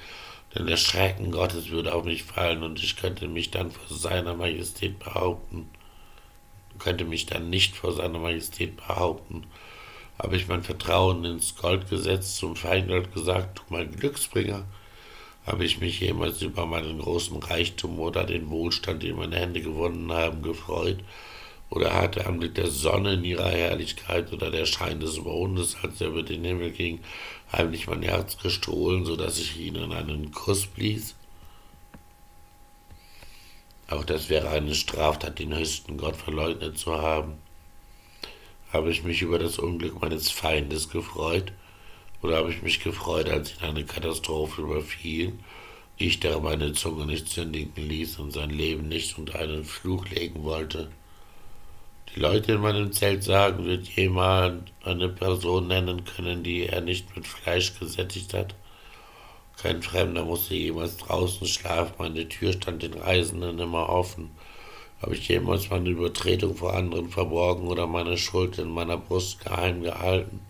denn 0.56 0.66
der 0.66 0.78
Schrecken 0.78 1.32
Gottes 1.32 1.72
würde 1.72 1.94
auf 1.94 2.06
mich 2.06 2.24
fallen 2.24 2.64
und 2.64 2.82
ich 2.82 2.96
könnte 2.96 3.28
mich 3.28 3.52
dann 3.52 3.70
vor 3.70 3.98
seiner 3.98 4.34
Majestät 4.34 4.98
behaupten 5.00 5.68
könnte 6.80 7.06
mich 7.06 7.26
dann 7.26 7.50
nicht 7.50 7.76
vor 7.76 7.94
seiner 7.94 8.20
Majestät 8.20 8.78
behaupten. 8.78 9.44
Habe 10.20 10.36
ich 10.36 10.48
mein 10.48 10.64
Vertrauen 10.64 11.24
ins 11.26 11.56
Gold 11.56 11.90
gesetzt 11.90 12.38
zum 12.38 12.56
Feingold 12.56 13.14
gesagt, 13.14 13.60
du 13.60 13.64
mein 13.70 13.92
Glücksbringer? 13.92 14.64
Habe 15.46 15.64
ich 15.64 15.80
mich 15.80 16.00
jemals 16.00 16.42
über 16.42 16.66
meinen 16.66 17.00
großen 17.00 17.38
Reichtum 17.38 18.00
oder 18.00 18.24
den 18.26 18.50
Wohlstand, 18.50 19.04
den 19.04 19.16
meine 19.16 19.38
Hände 19.38 19.62
gewonnen 19.62 20.12
haben, 20.12 20.42
gefreut? 20.42 20.98
Oder 21.70 21.94
hat 21.94 22.16
der 22.16 22.28
Anblick 22.28 22.56
der 22.56 22.68
Sonne 22.68 23.14
in 23.14 23.24
ihrer 23.24 23.50
Herrlichkeit 23.50 24.32
oder 24.34 24.52
der 24.52 24.66
Schein 24.66 25.00
des 25.00 25.22
Mondes, 25.22 25.78
als 25.82 26.02
er 26.02 26.08
über 26.08 26.24
den 26.24 26.44
Himmel 26.44 26.72
ging, 26.72 27.00
heimlich 27.52 27.88
mein 27.88 28.04
Herz 28.04 28.38
gestohlen, 28.38 29.06
so 29.06 29.16
dass 29.16 29.38
ich 29.38 29.60
ihnen 29.60 29.92
einen 29.92 30.32
Kuss 30.32 30.66
blies? 30.66 31.16
Auch 33.90 34.04
das 34.04 34.30
wäre 34.30 34.50
eine 34.50 34.76
Straftat, 34.76 35.40
den 35.40 35.56
höchsten 35.56 35.98
Gott 35.98 36.18
verleugnet 36.18 36.78
zu 36.78 37.02
haben. 37.02 37.36
Habe 38.74 38.92
ich 38.92 39.04
mich 39.04 39.22
über 39.22 39.40
das 39.40 39.60
Unglück 39.60 40.02
meines 40.02 40.30
Feindes 40.30 40.90
gefreut? 40.90 41.54
Oder 42.22 42.38
habe 42.38 42.50
ich 42.50 42.62
mich 42.62 42.82
gefreut, 42.84 43.30
als 43.30 43.54
ihn 43.54 43.64
eine 43.64 43.86
Katastrophe 43.86 44.62
überfiel? 44.62 45.34
Ich, 45.98 46.20
der 46.20 46.40
meine 46.40 46.74
Zunge 46.74 47.06
nicht 47.06 47.30
sündigen 47.30 47.88
ließ 47.88 48.20
und 48.20 48.32
sein 48.32 48.50
Leben 48.50 48.90
nicht 48.90 49.18
unter 49.18 49.40
einen 49.40 49.64
Fluch 49.64 50.08
legen 50.10 50.44
wollte. 50.44 50.92
Die 52.14 52.20
Leute 52.20 52.54
in 52.54 52.62
meinem 52.62 52.92
Zelt 52.92 53.24
sagen, 53.24 53.66
wird 53.66 53.88
jemand 53.90 54.72
eine 54.84 55.08
Person 55.08 55.68
nennen 55.68 56.04
können, 56.04 56.44
die 56.44 56.68
er 56.68 56.82
nicht 56.82 57.16
mit 57.16 57.26
Fleisch 57.26 57.80
gesättigt 57.80 58.34
hat? 58.34 58.54
Kein 59.62 59.82
Fremder 59.82 60.24
musste 60.24 60.54
jemals 60.54 60.98
draußen 60.98 61.48
schlafen, 61.48 61.96
meine 61.98 62.30
Tür 62.30 62.54
stand 62.54 62.84
den 62.84 62.94
Reisenden 62.94 63.58
immer 63.58 63.90
offen. 63.90 64.30
Habe 65.02 65.16
ich 65.16 65.28
jemals 65.28 65.72
meine 65.72 65.90
Übertretung 65.90 66.56
vor 66.56 66.76
anderen 66.76 67.10
verborgen 67.10 67.68
oder 67.68 67.88
meine 67.88 68.18
Schuld 68.18 68.60
in 68.60 68.70
meiner 68.70 68.98
Brust 68.98 69.44
geheim 69.44 69.82
gehalten? 69.82 70.42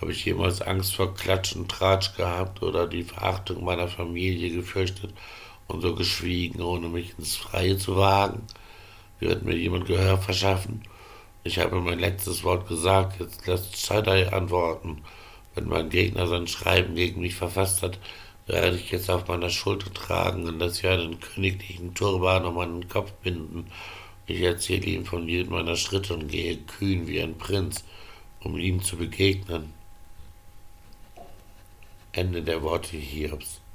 Habe 0.00 0.10
ich 0.10 0.24
jemals 0.24 0.60
Angst 0.62 0.96
vor 0.96 1.14
Klatsch 1.14 1.54
und 1.54 1.70
Tratsch 1.70 2.16
gehabt 2.16 2.60
oder 2.62 2.88
die 2.88 3.04
Verachtung 3.04 3.62
meiner 3.62 3.86
Familie 3.86 4.50
gefürchtet 4.50 5.14
und 5.68 5.80
so 5.80 5.94
geschwiegen, 5.94 6.60
ohne 6.60 6.88
mich 6.88 7.16
ins 7.18 7.36
Freie 7.36 7.78
zu 7.78 7.96
wagen? 7.96 8.42
Wird 9.20 9.44
mir 9.44 9.54
jemand 9.56 9.86
Gehör 9.86 10.18
verschaffen? 10.18 10.82
Ich 11.44 11.60
habe 11.60 11.80
mein 11.80 12.00
letztes 12.00 12.42
Wort 12.42 12.66
gesagt, 12.66 13.20
jetzt 13.20 13.46
lässt 13.46 13.76
Shaddai 13.76 14.32
antworten. 14.32 15.02
Wenn 15.54 15.68
mein 15.68 15.90
Gegner 15.90 16.26
sein 16.26 16.46
Schreiben 16.46 16.94
gegen 16.94 17.20
mich 17.20 17.34
verfasst 17.34 17.82
hat, 17.82 17.98
werde 18.46 18.76
ich 18.76 18.92
es 18.92 19.08
auf 19.08 19.28
meiner 19.28 19.50
Schulter 19.50 19.92
tragen 19.92 20.46
und 20.46 20.58
das 20.58 20.82
Jahr 20.82 20.98
einen 20.98 21.20
königlichen 21.20 21.94
Turban 21.94 22.44
um 22.44 22.54
meinen 22.54 22.88
Kopf 22.88 23.12
binden. 23.22 23.66
Ich 24.26 24.40
erzähle 24.42 24.86
ihm 24.86 25.04
von 25.04 25.28
jedem 25.28 25.52
meiner 25.52 25.76
Schritte 25.76 26.14
und 26.14 26.28
gehe 26.28 26.56
kühn 26.56 27.06
wie 27.06 27.20
ein 27.20 27.38
Prinz, 27.38 27.84
um 28.40 28.58
ihm 28.58 28.82
zu 28.82 28.96
begegnen. 28.96 29.72
Ende 32.12 32.42
der 32.42 32.62
Worte 32.62 32.96
Hiobs. 32.96 33.61